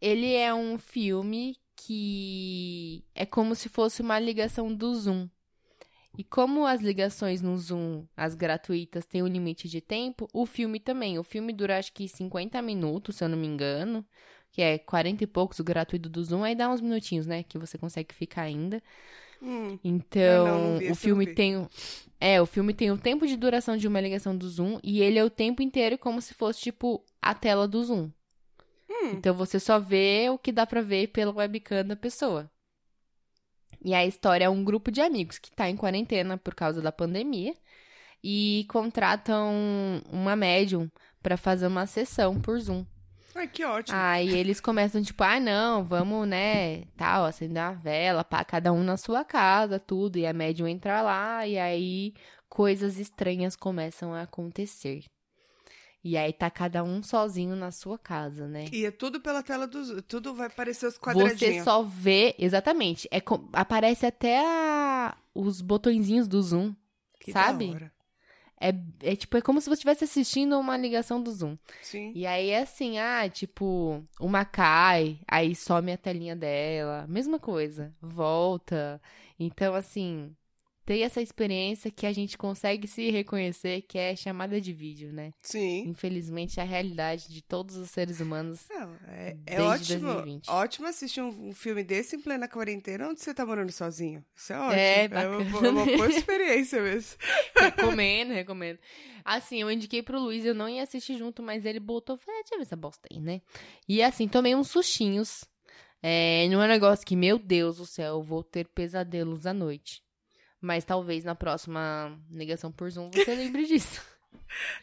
Ele 0.00 0.32
é 0.34 0.54
um 0.54 0.78
filme 0.78 1.56
que 1.76 3.04
é 3.14 3.26
como 3.26 3.54
se 3.54 3.68
fosse 3.68 4.02
uma 4.02 4.18
ligação 4.18 4.74
do 4.74 4.94
Zoom. 4.94 5.28
E 6.16 6.22
como 6.24 6.64
as 6.66 6.80
ligações 6.80 7.42
no 7.42 7.56
Zoom, 7.58 8.06
as 8.16 8.34
gratuitas, 8.36 9.04
têm 9.06 9.22
um 9.22 9.26
limite 9.26 9.68
de 9.68 9.80
tempo, 9.80 10.28
o 10.32 10.46
filme 10.46 10.78
também. 10.80 11.18
O 11.18 11.24
filme 11.24 11.52
dura 11.52 11.78
acho 11.78 11.92
que 11.92 12.08
50 12.08 12.62
minutos, 12.62 13.16
se 13.16 13.24
eu 13.24 13.28
não 13.28 13.38
me 13.38 13.46
engano. 13.48 14.06
Que 14.52 14.62
é 14.62 14.78
40 14.78 15.24
e 15.24 15.26
poucos 15.26 15.58
o 15.58 15.64
gratuito 15.64 16.08
do 16.08 16.22
Zoom, 16.22 16.44
aí 16.44 16.54
dá 16.54 16.70
uns 16.70 16.80
minutinhos, 16.80 17.26
né? 17.26 17.42
Que 17.42 17.58
você 17.58 17.76
consegue 17.76 18.14
ficar 18.14 18.42
ainda. 18.42 18.80
hum, 19.40 19.78
Então, 19.82 20.22
Ah, 20.24 20.38
não, 20.38 20.58
não 20.60 20.74
vi, 20.78 20.90
o 20.90 20.94
filme 20.94 21.26
tem. 21.26 21.68
É, 22.20 22.40
o 22.40 22.46
filme 22.46 22.72
tem 22.72 22.90
o 22.90 22.98
tempo 22.98 23.26
de 23.26 23.36
duração 23.36 23.76
de 23.76 23.86
uma 23.86 24.00
ligação 24.00 24.36
do 24.36 24.48
Zoom 24.48 24.78
e 24.82 25.02
ele 25.02 25.18
é 25.18 25.24
o 25.24 25.30
tempo 25.30 25.62
inteiro 25.62 25.98
como 25.98 26.20
se 26.22 26.32
fosse, 26.34 26.60
tipo, 26.60 27.04
a 27.20 27.34
tela 27.34 27.68
do 27.68 27.82
Zoom. 27.84 28.10
Hum. 29.02 29.10
Então 29.12 29.34
você 29.34 29.58
só 29.58 29.78
vê 29.78 30.28
o 30.30 30.38
que 30.38 30.52
dá 30.52 30.66
pra 30.66 30.80
ver 30.80 31.08
pela 31.08 31.32
webcam 31.32 31.84
da 31.84 31.96
pessoa. 31.96 32.50
E 33.84 33.94
a 33.94 34.06
história 34.06 34.46
é 34.46 34.48
um 34.48 34.64
grupo 34.64 34.90
de 34.90 35.00
amigos 35.00 35.38
que 35.38 35.50
tá 35.50 35.68
em 35.68 35.76
quarentena 35.76 36.38
por 36.38 36.54
causa 36.54 36.80
da 36.80 36.90
pandemia 36.90 37.54
e 38.22 38.66
contratam 38.70 39.52
uma 40.10 40.34
médium 40.34 40.90
pra 41.22 41.36
fazer 41.36 41.66
uma 41.66 41.86
sessão 41.86 42.40
por 42.40 42.58
Zoom. 42.58 42.86
Ai, 43.34 43.48
que 43.48 43.64
ótimo. 43.64 43.98
Aí 43.98 44.30
eles 44.30 44.60
começam, 44.60 45.02
tipo, 45.02 45.22
ah, 45.24 45.40
não, 45.40 45.84
vamos, 45.84 46.26
né, 46.26 46.84
tal, 46.96 47.24
acender 47.24 47.62
uma 47.62 47.72
vela, 47.72 48.22
pá, 48.24 48.44
cada 48.44 48.72
um 48.72 48.82
na 48.82 48.96
sua 48.96 49.24
casa, 49.24 49.78
tudo. 49.78 50.16
E 50.16 50.26
a 50.26 50.32
médium 50.32 50.68
entra 50.68 51.02
lá, 51.02 51.46
e 51.46 51.58
aí 51.58 52.14
coisas 52.48 52.98
estranhas 52.98 53.56
começam 53.56 54.14
a 54.14 54.22
acontecer. 54.22 55.04
E 56.04 56.18
aí 56.18 56.32
tá 56.34 56.50
cada 56.50 56.84
um 56.84 57.02
sozinho 57.02 57.56
na 57.56 57.70
sua 57.70 57.98
casa, 57.98 58.46
né? 58.46 58.66
E 58.70 58.84
é 58.84 58.90
tudo 58.90 59.20
pela 59.20 59.42
tela 59.42 59.66
dos. 59.66 60.02
Tudo 60.06 60.34
vai 60.34 60.48
aparecer 60.48 60.86
os 60.86 60.94
Você 60.94 61.00
quadradinhos. 61.00 61.64
só 61.64 61.82
vê, 61.82 62.34
exatamente, 62.38 63.08
é 63.10 63.20
com- 63.22 63.48
aparece 63.54 64.04
até 64.04 64.38
a- 64.44 65.16
os 65.34 65.62
botõezinhos 65.62 66.28
do 66.28 66.42
Zoom. 66.42 66.74
Que 67.18 67.32
sabe? 67.32 67.74
É, 68.60 68.72
é 69.02 69.16
tipo, 69.16 69.36
é 69.36 69.42
como 69.42 69.60
se 69.60 69.66
você 69.68 69.74
estivesse 69.74 70.04
assistindo 70.04 70.58
uma 70.58 70.76
ligação 70.76 71.22
do 71.22 71.32
Zoom. 71.32 71.56
Sim. 71.82 72.12
E 72.14 72.26
aí 72.26 72.50
é 72.50 72.60
assim, 72.62 72.98
ah, 72.98 73.28
tipo, 73.28 74.02
uma 74.20 74.44
cai, 74.44 75.18
aí 75.26 75.54
some 75.54 75.90
a 75.92 75.96
telinha 75.98 76.36
dela, 76.36 77.06
mesma 77.08 77.38
coisa, 77.38 77.94
volta. 78.00 79.00
Então, 79.38 79.74
assim, 79.74 80.34
tem 80.84 81.02
essa 81.02 81.22
experiência 81.22 81.90
que 81.90 82.06
a 82.06 82.12
gente 82.12 82.36
consegue 82.36 82.86
se 82.86 83.10
reconhecer, 83.10 83.82
que 83.82 83.98
é 83.98 84.14
chamada 84.14 84.60
de 84.60 84.72
vídeo, 84.72 85.12
né? 85.12 85.32
Sim. 85.40 85.84
Infelizmente, 85.88 86.60
é 86.60 86.62
a 86.62 86.66
realidade 86.66 87.28
de 87.28 87.42
todos 87.42 87.76
os 87.76 87.90
seres 87.90 88.20
humanos. 88.20 88.66
Não, 88.68 88.94
é, 89.08 89.36
é 89.46 89.62
ótimo, 89.62 90.12
2020. 90.12 90.50
ótimo 90.50 90.86
assistir 90.86 91.22
um, 91.22 91.48
um 91.48 91.54
filme 91.54 91.82
desse 91.82 92.16
em 92.16 92.20
plena 92.20 92.46
quarentena 92.46 93.08
onde 93.08 93.20
você 93.20 93.32
tá 93.32 93.46
morando 93.46 93.72
sozinho. 93.72 94.22
Isso 94.36 94.52
é 94.52 94.58
ótimo. 94.58 94.80
É, 94.80 95.08
uma, 95.08 95.44
bacana. 95.44 95.70
uma 95.70 95.84
boa 95.86 96.08
experiência 96.10 96.82
mesmo. 96.82 97.16
recomendo, 97.58 98.32
recomendo. 98.32 98.78
Assim, 99.24 99.62
eu 99.62 99.70
indiquei 99.70 100.02
pro 100.02 100.20
Luiz, 100.20 100.44
eu 100.44 100.54
não 100.54 100.68
ia 100.68 100.82
assistir 100.82 101.16
junto, 101.16 101.42
mas 101.42 101.64
ele 101.64 101.80
botou, 101.80 102.18
falei, 102.18 102.40
ah, 102.40 102.42
deixa 102.42 102.54
eu 102.54 102.58
ver 102.58 102.64
essa 102.64 102.76
bosta 102.76 103.08
aí, 103.10 103.18
né? 103.18 103.40
E 103.88 104.02
assim, 104.02 104.28
tomei 104.28 104.54
uns 104.54 104.68
sustinhos. 104.68 105.44
É, 106.02 106.46
não 106.48 106.60
é 106.60 106.66
um 106.66 106.68
negócio 106.68 107.06
que, 107.06 107.16
meu 107.16 107.38
Deus 107.38 107.78
do 107.78 107.86
céu, 107.86 108.16
eu 108.16 108.22
vou 108.22 108.44
ter 108.44 108.68
pesadelos 108.68 109.46
à 109.46 109.54
noite. 109.54 110.03
Mas 110.64 110.82
talvez 110.82 111.24
na 111.24 111.34
próxima 111.34 112.18
ligação 112.30 112.72
por 112.72 112.90
Zoom 112.90 113.10
você 113.12 113.34
lembre 113.34 113.66
disso. 113.68 114.02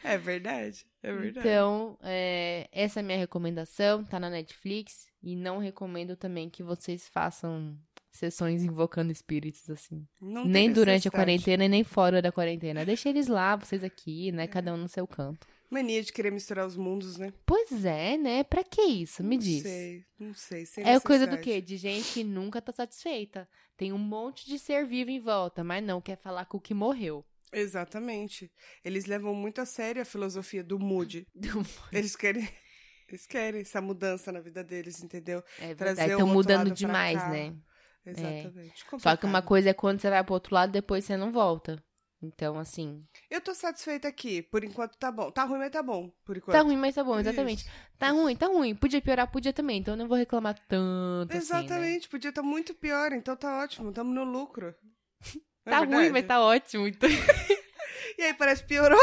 É 0.04 0.16
verdade. 0.16 0.86
É 1.02 1.12
verdade. 1.12 1.40
Então, 1.40 1.98
é, 2.02 2.68
essa 2.70 3.00
é 3.00 3.02
a 3.02 3.04
minha 3.04 3.18
recomendação, 3.18 4.04
tá 4.04 4.20
na 4.20 4.30
Netflix. 4.30 5.08
E 5.20 5.34
não 5.34 5.58
recomendo 5.58 6.16
também 6.16 6.48
que 6.48 6.62
vocês 6.62 7.08
façam 7.08 7.76
sessões 8.12 8.62
invocando 8.62 9.10
espíritos, 9.10 9.68
assim. 9.68 10.06
Não 10.20 10.44
nem 10.44 10.70
durante 10.72 11.08
a 11.08 11.10
quarentena 11.10 11.64
e 11.64 11.68
nem 11.68 11.82
fora 11.82 12.22
da 12.22 12.30
quarentena. 12.30 12.84
Deixa 12.84 13.08
eles 13.08 13.26
lá, 13.26 13.56
vocês 13.56 13.82
aqui, 13.82 14.30
né? 14.30 14.46
Cada 14.46 14.72
um 14.72 14.76
no 14.76 14.88
seu 14.88 15.06
canto. 15.06 15.46
Mania 15.72 16.02
de 16.02 16.12
querer 16.12 16.30
misturar 16.30 16.66
os 16.66 16.76
mundos, 16.76 17.16
né? 17.16 17.32
Pois 17.46 17.84
é, 17.84 18.18
né? 18.18 18.44
Pra 18.44 18.62
que 18.62 18.82
isso? 18.82 19.24
Me 19.24 19.36
não 19.36 19.42
diz. 19.42 19.62
sei, 19.62 20.04
não 20.18 20.34
sei. 20.34 20.66
sem 20.66 20.84
É 20.84 21.00
coisa 21.00 21.26
do 21.26 21.38
quê? 21.38 21.62
De 21.62 21.78
gente 21.78 22.12
que 22.12 22.22
nunca 22.22 22.60
tá 22.60 22.72
satisfeita. 22.72 23.48
Tem 23.74 23.90
um 23.90 23.98
monte 23.98 24.46
de 24.46 24.58
ser 24.58 24.86
vivo 24.86 25.10
em 25.10 25.18
volta, 25.18 25.64
mas 25.64 25.82
não 25.82 25.98
quer 25.98 26.16
falar 26.16 26.44
com 26.44 26.58
o 26.58 26.60
que 26.60 26.74
morreu. 26.74 27.24
Exatamente. 27.50 28.52
Eles 28.84 29.06
levam 29.06 29.34
muito 29.34 29.62
a 29.62 29.66
sério 29.66 30.02
a 30.02 30.04
filosofia 30.04 30.62
do 30.62 30.78
mood. 30.78 31.26
Eles 31.90 32.14
querem. 32.16 32.46
Eles 33.08 33.26
querem 33.26 33.62
essa 33.62 33.80
mudança 33.80 34.30
na 34.30 34.40
vida 34.40 34.62
deles, 34.62 35.02
entendeu? 35.02 35.42
É 35.58 35.74
verdade. 35.74 36.12
Estão 36.12 36.26
mudando 36.26 36.70
demais, 36.70 37.18
né? 37.30 37.54
Exatamente. 38.04 38.84
Só 38.98 39.16
que 39.16 39.24
uma 39.24 39.40
coisa 39.40 39.70
é 39.70 39.74
quando 39.74 40.00
você 40.00 40.10
vai 40.10 40.22
pro 40.22 40.34
outro 40.34 40.54
lado, 40.54 40.72
depois 40.72 41.04
você 41.04 41.16
não 41.16 41.32
volta. 41.32 41.82
Então, 42.22 42.58
assim. 42.58 43.04
Eu 43.30 43.40
tô 43.40 43.52
satisfeita 43.54 44.06
aqui. 44.06 44.42
Por 44.42 44.62
enquanto 44.62 44.96
tá 44.96 45.10
bom. 45.10 45.30
Tá 45.30 45.42
ruim, 45.44 45.58
mas 45.58 45.70
tá 45.72 45.82
bom. 45.82 46.08
Por 46.24 46.36
enquanto. 46.36 46.54
Tá 46.56 46.62
ruim, 46.62 46.76
mas 46.76 46.94
tá 46.94 47.02
bom, 47.02 47.18
exatamente. 47.18 47.62
Isso. 47.64 47.70
Tá 47.98 48.10
ruim, 48.10 48.36
tá 48.36 48.46
ruim. 48.46 48.74
Podia 48.76 49.00
piorar, 49.02 49.30
podia 49.30 49.52
também. 49.52 49.78
Então 49.80 49.94
eu 49.94 49.98
não 49.98 50.06
vou 50.08 50.16
reclamar 50.16 50.56
tanto. 50.68 51.36
assim, 51.36 51.52
né? 51.52 51.58
Exatamente. 51.60 52.08
Podia 52.08 52.28
estar 52.28 52.42
muito 52.42 52.74
pior, 52.74 53.12
então 53.12 53.34
tá 53.36 53.58
ótimo. 53.62 53.92
Tamo 53.92 54.12
no 54.14 54.24
lucro. 54.24 54.74
É 55.64 55.70
Tá 55.70 55.78
ruim, 55.78 55.88
verdade? 55.90 56.12
mas 56.12 56.26
tá 56.26 56.40
ótimo. 56.40 56.88
Então... 56.88 57.08
E 58.18 58.22
aí, 58.22 58.34
parece 58.34 58.62
que 58.62 58.68
piorou. 58.68 58.98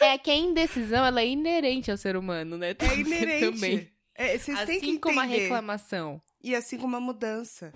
É, 0.00 0.12
é 0.14 0.18
que 0.18 0.30
a 0.30 0.36
indecisão, 0.36 1.04
ela 1.04 1.20
é 1.20 1.26
inerente 1.26 1.90
ao 1.90 1.96
ser 1.96 2.16
humano, 2.16 2.56
né? 2.56 2.70
É 2.70 2.74
Também- 2.74 3.00
inerente. 3.00 3.50
Também. 3.52 3.90
É, 4.14 4.38
vocês 4.38 4.56
têm 4.64 4.78
que 4.80 4.86
Assim 4.86 4.98
como 4.98 5.18
a 5.20 5.26
entender. 5.26 5.42
reclamação. 5.42 6.22
E 6.42 6.54
assim 6.54 6.78
como 6.78 6.96
a 6.96 7.00
mudança. 7.00 7.72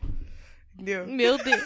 Entendeu? 0.75 1.07
Meu 1.09 1.37
Deus. 1.43 1.63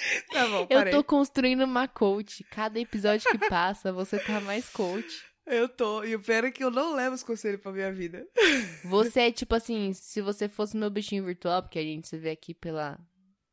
Tá 0.32 0.46
bom, 0.46 0.60
Eu 0.62 0.66
parei. 0.68 0.92
tô 0.92 1.04
construindo 1.04 1.62
uma 1.64 1.86
coach. 1.88 2.44
Cada 2.44 2.78
episódio 2.80 3.30
que 3.30 3.38
passa, 3.48 3.92
você 3.92 4.18
tá 4.18 4.40
mais 4.40 4.68
coach. 4.70 5.24
Eu 5.46 5.68
tô. 5.68 6.04
E 6.04 6.14
o 6.14 6.20
pior 6.20 6.44
é 6.44 6.50
que 6.50 6.62
eu 6.62 6.70
não 6.70 6.94
levo 6.94 7.14
os 7.14 7.22
conselhos 7.22 7.60
pra 7.60 7.72
minha 7.72 7.92
vida. 7.92 8.24
Você 8.84 9.20
é 9.22 9.32
tipo 9.32 9.54
assim, 9.54 9.92
se 9.92 10.20
você 10.20 10.48
fosse 10.48 10.76
meu 10.76 10.88
bichinho 10.90 11.24
virtual, 11.24 11.62
porque 11.62 11.78
a 11.78 11.82
gente 11.82 12.06
se 12.06 12.16
vê 12.18 12.30
aqui 12.30 12.54
pela 12.54 12.98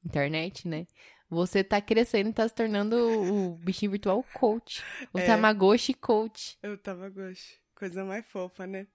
internet, 0.05 0.67
né? 0.67 0.85
Você 1.29 1.63
tá 1.63 1.81
crescendo 1.81 2.29
e 2.29 2.33
tá 2.33 2.47
se 2.47 2.53
tornando 2.53 2.95
o 2.95 3.57
bichinho 3.57 3.91
virtual 3.91 4.23
coach. 4.33 4.83
O 5.11 5.17
É. 5.19 5.25
Tamagotchi 5.25 5.93
coach. 5.93 6.57
Eu 6.61 6.77
tava 6.77 7.09
gosto. 7.09 7.55
Coisa 7.75 8.05
mais 8.05 8.25
fofa, 8.27 8.65
né? 8.67 8.87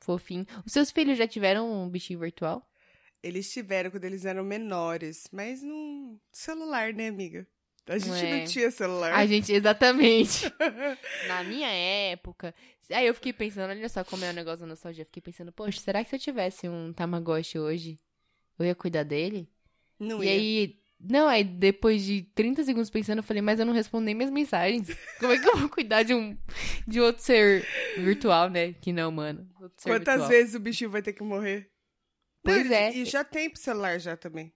Fofinho. 0.00 0.46
Os 0.64 0.72
seus 0.72 0.90
filhos 0.90 1.18
já 1.18 1.26
tiveram 1.26 1.70
um 1.72 1.88
bichinho 1.88 2.20
virtual? 2.20 2.64
Eles 3.22 3.50
tiveram 3.52 3.90
quando 3.90 4.04
eles 4.04 4.24
eram 4.24 4.42
menores, 4.44 5.28
mas 5.32 5.62
não. 5.62 6.18
Celular, 6.32 6.92
né, 6.92 7.08
amiga? 7.08 7.46
A 7.86 7.98
gente 7.98 8.24
É. 8.24 8.38
não 8.38 8.44
tinha 8.46 8.70
celular. 8.70 9.12
A 9.14 9.26
gente, 9.26 9.52
exatamente. 9.52 10.44
Na 11.26 11.42
minha 11.42 11.68
época. 11.68 12.54
Aí 12.90 13.06
eu 13.06 13.14
fiquei 13.14 13.32
pensando, 13.32 13.70
olha 13.70 13.88
só 13.88 14.04
como 14.04 14.24
é 14.24 14.30
o 14.30 14.34
negócio 14.34 14.60
da 14.60 14.66
nostalgia. 14.66 15.02
Eu 15.02 15.06
fiquei 15.06 15.22
pensando, 15.22 15.52
poxa, 15.52 15.80
será 15.80 16.02
que 16.02 16.10
se 16.10 16.16
eu 16.16 16.20
tivesse 16.20 16.68
um 16.68 16.92
Tamagotchi 16.92 17.58
hoje, 17.58 17.98
eu 18.58 18.66
ia 18.66 18.74
cuidar 18.74 19.02
dele? 19.04 19.48
Não 19.98 20.22
e 20.22 20.26
ia. 20.26 20.32
aí. 20.32 20.80
Não, 21.02 21.26
aí 21.28 21.42
depois 21.42 22.04
de 22.04 22.22
30 22.34 22.62
segundos 22.62 22.90
pensando, 22.90 23.18
eu 23.18 23.22
falei, 23.22 23.40
mas 23.40 23.58
eu 23.58 23.64
não 23.64 23.72
respondo 23.72 24.04
nem 24.04 24.14
minhas 24.14 24.30
mensagens. 24.30 24.88
Como 25.18 25.32
é 25.32 25.38
que 25.38 25.48
eu 25.48 25.56
vou 25.56 25.68
cuidar 25.68 26.02
de 26.02 26.12
um 26.14 26.36
de 26.86 27.00
outro 27.00 27.22
ser 27.22 27.66
virtual, 27.96 28.50
né? 28.50 28.74
Que 28.74 28.92
não, 28.92 29.10
mano. 29.10 29.48
Quantas 29.82 29.84
virtual. 30.16 30.28
vezes 30.28 30.54
o 30.54 30.60
bichinho 30.60 30.90
vai 30.90 31.00
ter 31.00 31.12
que 31.14 31.22
morrer? 31.22 31.69
Pois 32.42 32.66
Não, 32.68 32.76
é. 32.76 32.92
E 32.92 33.04
já 33.04 33.22
tem 33.24 33.50
pro 33.50 33.60
celular 33.60 33.98
já 33.98 34.16
também. 34.16 34.52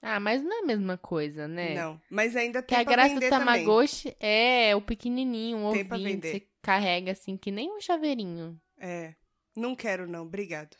Ah, 0.00 0.18
mas 0.18 0.42
não 0.42 0.56
é 0.56 0.60
a 0.62 0.66
mesma 0.66 0.98
coisa, 0.98 1.46
né? 1.46 1.74
Não. 1.74 2.00
Mas 2.10 2.34
ainda 2.34 2.60
Que 2.60 2.68
tem 2.68 2.78
a 2.78 2.84
pra 2.84 2.92
graça 2.92 3.08
do 3.10 3.14
vender 3.20 3.30
também. 3.30 3.46
Tamagotchi 3.64 4.16
é 4.18 4.74
o 4.74 4.80
pequenininho, 4.82 5.58
um 5.58 5.72
Tem 5.72 5.82
ovinho 5.86 6.20
que 6.20 6.28
você 6.28 6.48
carrega 6.60 7.12
assim, 7.12 7.36
que 7.36 7.50
nem 7.52 7.70
um 7.70 7.80
chaveirinho. 7.80 8.60
É. 8.78 9.14
Não 9.56 9.76
quero, 9.76 10.08
não. 10.08 10.22
Obrigado. 10.22 10.76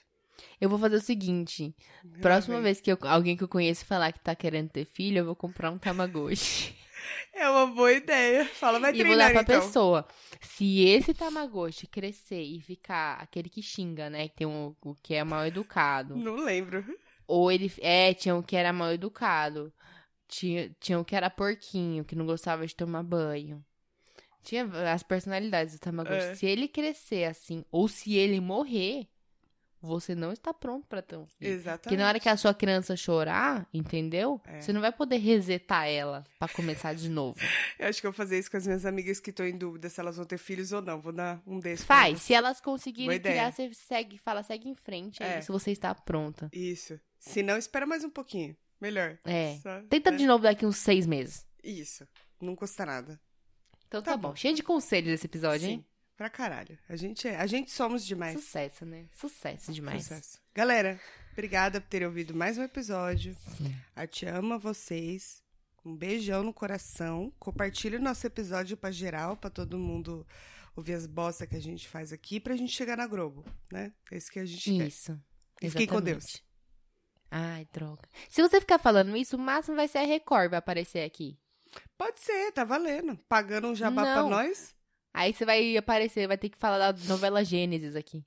Eu 0.60 0.68
vou 0.68 0.78
fazer 0.78 0.96
o 0.96 1.00
seguinte: 1.00 1.72
próxima 2.20 2.54
Lá 2.56 2.60
vem. 2.60 2.64
vez 2.64 2.80
que 2.80 2.90
eu- 2.90 2.98
alguém 3.02 3.36
que 3.36 3.44
eu 3.44 3.48
conheço 3.48 3.84
falar 3.86 4.10
que 4.12 4.18
tá 4.20 4.34
querendo 4.34 4.70
ter 4.70 4.84
filho, 4.86 5.18
eu 5.18 5.24
vou 5.24 5.36
comprar 5.36 5.70
um 5.70 5.78
Tamagotchi. 5.78 6.74
É 7.32 7.48
uma 7.48 7.66
boa 7.66 7.92
ideia. 7.92 8.44
Fala, 8.44 8.78
vai 8.78 8.90
e 8.90 8.94
vou 8.94 9.04
treinar 9.04 9.32
dar 9.32 9.44
pra 9.44 9.54
então. 9.54 9.66
pessoa. 9.66 10.06
Se 10.40 10.84
esse 10.84 11.14
Tamagotchi 11.14 11.86
crescer 11.86 12.42
e 12.42 12.60
ficar 12.60 13.20
aquele 13.20 13.48
que 13.48 13.62
xinga, 13.62 14.10
né? 14.10 14.28
Que 14.28 14.36
tem 14.36 14.46
um, 14.46 14.74
o 14.82 14.94
que 14.94 15.14
é 15.14 15.24
mal 15.24 15.46
educado. 15.46 16.16
Não 16.16 16.36
lembro. 16.36 16.84
Ou 17.26 17.50
ele. 17.50 17.72
É, 17.78 18.12
tinha 18.14 18.34
um 18.34 18.42
que 18.42 18.56
era 18.56 18.72
mal 18.72 18.92
educado. 18.92 19.72
Tinha, 20.28 20.74
tinha 20.80 20.98
um 20.98 21.04
que 21.04 21.14
era 21.14 21.28
porquinho, 21.28 22.04
que 22.04 22.16
não 22.16 22.26
gostava 22.26 22.66
de 22.66 22.74
tomar 22.74 23.02
banho. 23.02 23.64
Tinha 24.42 24.64
as 24.92 25.02
personalidades 25.02 25.74
do 25.74 25.80
Tamagotchi. 25.80 26.16
É. 26.16 26.34
Se 26.34 26.46
ele 26.46 26.66
crescer 26.66 27.24
assim, 27.24 27.64
ou 27.70 27.86
se 27.86 28.16
ele 28.16 28.40
morrer, 28.40 29.06
você 29.82 30.14
não 30.14 30.32
está 30.32 30.54
pronto 30.54 30.86
pra 30.86 31.02
ter 31.02 31.16
um 31.16 31.26
filho. 31.26 31.50
Exatamente. 31.50 31.82
Porque 31.82 31.96
na 31.96 32.06
hora 32.08 32.20
que 32.20 32.28
a 32.28 32.36
sua 32.36 32.54
criança 32.54 32.96
chorar, 32.96 33.66
entendeu? 33.74 34.40
É. 34.46 34.60
Você 34.60 34.72
não 34.72 34.80
vai 34.80 34.92
poder 34.92 35.16
resetar 35.18 35.86
ela 35.88 36.24
pra 36.38 36.48
começar 36.48 36.94
de 36.94 37.08
novo. 37.08 37.36
Eu 37.78 37.88
acho 37.88 38.00
que 38.00 38.06
eu 38.06 38.12
vou 38.12 38.16
fazer 38.16 38.38
isso 38.38 38.48
com 38.50 38.56
as 38.56 38.64
minhas 38.66 38.86
amigas 38.86 39.18
que 39.18 39.30
estão 39.30 39.44
em 39.44 39.56
dúvida 39.58 39.88
se 39.88 39.98
elas 40.00 40.16
vão 40.16 40.24
ter 40.24 40.38
filhos 40.38 40.70
ou 40.72 40.80
não. 40.80 41.00
Vou 41.00 41.12
dar 41.12 41.42
um 41.44 41.58
desses. 41.58 41.84
Faz. 41.84 42.22
Se 42.22 42.32
elas 42.32 42.60
conseguirem 42.60 43.18
criar, 43.20 43.50
você 43.52 43.72
segue, 43.74 44.16
fala, 44.18 44.42
segue 44.44 44.68
em 44.68 44.74
frente. 44.74 45.20
É, 45.22 45.34
É. 45.34 45.38
isso, 45.40 45.52
você 45.52 45.72
está 45.72 45.92
pronta. 45.94 46.48
Isso. 46.52 47.00
Se 47.18 47.42
não, 47.42 47.56
espera 47.56 47.84
mais 47.84 48.04
um 48.04 48.10
pouquinho. 48.10 48.56
Melhor. 48.80 49.18
É. 49.24 49.56
Só- 49.62 49.80
Tenta 49.88 50.10
né? 50.12 50.16
de 50.16 50.26
novo 50.26 50.44
daqui 50.44 50.64
uns 50.64 50.76
seis 50.76 51.06
meses. 51.06 51.44
Isso. 51.64 52.06
Não 52.40 52.54
custa 52.54 52.86
nada. 52.86 53.20
Então 53.88 54.00
tá, 54.00 54.12
Tá 54.12 54.16
bom. 54.16 54.28
bom. 54.30 54.36
Cheio 54.36 54.54
de 54.54 54.62
conselhos 54.62 55.12
esse 55.12 55.26
episódio, 55.26 55.68
hein? 55.68 55.84
Pra 56.22 56.30
caralho. 56.30 56.78
A 56.88 56.94
gente, 56.94 57.26
é, 57.26 57.36
a 57.36 57.46
gente 57.48 57.72
somos 57.72 58.06
demais. 58.06 58.38
Sucesso, 58.38 58.86
né? 58.86 59.08
Sucesso 59.12 59.72
demais. 59.72 60.04
Sucesso. 60.04 60.38
Galera, 60.54 61.00
obrigada 61.32 61.80
por 61.80 61.88
terem 61.88 62.06
ouvido 62.06 62.32
mais 62.32 62.56
um 62.56 62.62
episódio. 62.62 63.34
Sim. 63.56 63.74
A 63.96 64.06
Te 64.06 64.24
ama 64.26 64.56
vocês. 64.56 65.42
Um 65.84 65.96
beijão 65.96 66.44
no 66.44 66.54
coração. 66.54 67.32
Compartilhe 67.40 67.96
o 67.96 68.00
nosso 68.00 68.24
episódio 68.24 68.76
pra 68.76 68.92
geral, 68.92 69.36
pra 69.36 69.50
todo 69.50 69.76
mundo 69.76 70.24
ouvir 70.76 70.92
as 70.94 71.08
bostas 71.08 71.48
que 71.48 71.56
a 71.56 71.60
gente 71.60 71.88
faz 71.88 72.12
aqui, 72.12 72.38
pra 72.38 72.54
gente 72.54 72.72
chegar 72.72 72.96
na 72.96 73.08
Globo, 73.08 73.44
né? 73.72 73.92
Esse 74.12 74.30
que 74.30 74.38
a 74.38 74.46
gente 74.46 74.78
quer. 74.78 74.86
Isso. 74.86 75.20
E 75.60 75.68
fiquem 75.70 75.88
com. 75.88 76.00
Deus. 76.00 76.40
Ai, 77.32 77.66
droga. 77.72 78.08
Se 78.30 78.40
você 78.40 78.60
ficar 78.60 78.78
falando 78.78 79.16
isso, 79.16 79.34
o 79.34 79.40
máximo 79.40 79.74
vai 79.74 79.88
ser 79.88 79.98
a 79.98 80.06
Record 80.06 80.50
vai 80.50 80.60
aparecer 80.60 81.02
aqui. 81.02 81.36
Pode 81.98 82.20
ser, 82.20 82.52
tá 82.52 82.62
valendo. 82.62 83.16
Pagando 83.28 83.66
um 83.66 83.74
jabá 83.74 84.02
pra 84.02 84.22
Não. 84.22 84.30
nós. 84.30 84.72
Aí 85.14 85.32
você 85.32 85.44
vai 85.44 85.76
aparecer, 85.76 86.26
vai 86.26 86.38
ter 86.38 86.48
que 86.48 86.58
falar 86.58 86.92
da 86.92 87.04
novela 87.06 87.44
Gênesis 87.44 87.94
aqui. 87.96 88.24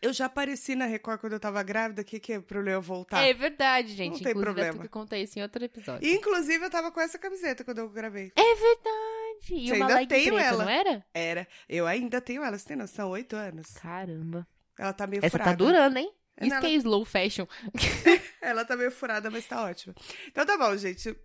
Eu 0.00 0.12
já 0.12 0.26
apareci 0.26 0.76
na 0.76 0.86
Record 0.86 1.18
quando 1.20 1.32
eu 1.32 1.40
tava 1.40 1.60
grávida. 1.62 2.02
O 2.02 2.04
que, 2.04 2.20
que 2.20 2.34
é 2.34 2.40
problema 2.40 2.76
eu 2.76 2.82
voltar? 2.82 3.20
É 3.26 3.34
verdade, 3.34 3.88
gente. 3.94 4.12
Não 4.12 4.18
tem 4.20 4.30
Inclusive, 4.30 4.44
problema. 4.44 4.76
eu 4.76 4.82
que 4.82 4.88
contei 4.88 5.22
isso 5.22 5.38
em 5.38 5.42
outro 5.42 5.64
episódio. 5.64 6.08
Inclusive, 6.08 6.64
eu 6.64 6.70
tava 6.70 6.92
com 6.92 7.00
essa 7.00 7.18
camiseta 7.18 7.64
quando 7.64 7.78
eu 7.78 7.88
gravei. 7.88 8.30
É 8.36 8.54
verdade. 8.54 9.54
E 9.54 9.68
Você 9.68 9.76
uma 9.76 9.86
ainda 9.96 10.06
tem 10.06 10.26
preta, 10.28 10.40
ela. 10.44 10.64
não 10.64 10.70
era? 10.70 11.04
Era. 11.12 11.48
Eu 11.68 11.86
ainda 11.86 12.20
tenho 12.20 12.44
ela, 12.44 12.56
você 12.56 12.68
tem 12.68 12.76
noção? 12.76 13.10
Oito 13.10 13.34
anos. 13.34 13.72
Caramba. 13.72 14.46
Ela 14.78 14.92
tá 14.92 15.06
meio 15.06 15.20
Essa 15.24 15.30
furada. 15.30 15.50
tá 15.50 15.56
durando, 15.56 15.98
hein? 15.98 16.12
É, 16.36 16.46
Isso 16.46 16.54
não, 16.54 16.60
que 16.60 16.66
é 16.68 16.70
slow 16.74 17.04
fashion. 17.04 17.46
Ela 18.40 18.64
tá 18.64 18.76
meio 18.76 18.92
furada, 18.92 19.28
mas 19.30 19.46
tá 19.46 19.64
ótima. 19.64 19.92
Então 20.28 20.46
tá 20.46 20.56
bom, 20.56 20.76
gente. 20.76 21.16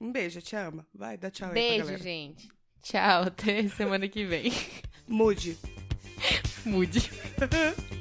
Um 0.00 0.10
beijo, 0.10 0.42
te 0.42 0.56
amo. 0.56 0.84
Vai, 0.92 1.16
dá 1.16 1.30
tchau 1.30 1.46
aí 1.48 1.52
pra 1.54 1.60
Beijo, 1.62 1.84
galera. 1.84 2.02
gente. 2.02 2.48
Tchau, 2.88 3.24
até 3.24 3.66
semana 3.66 4.06
que 4.06 4.24
vem. 4.24 4.52
Mude. 5.08 5.58
Mude. 6.64 7.10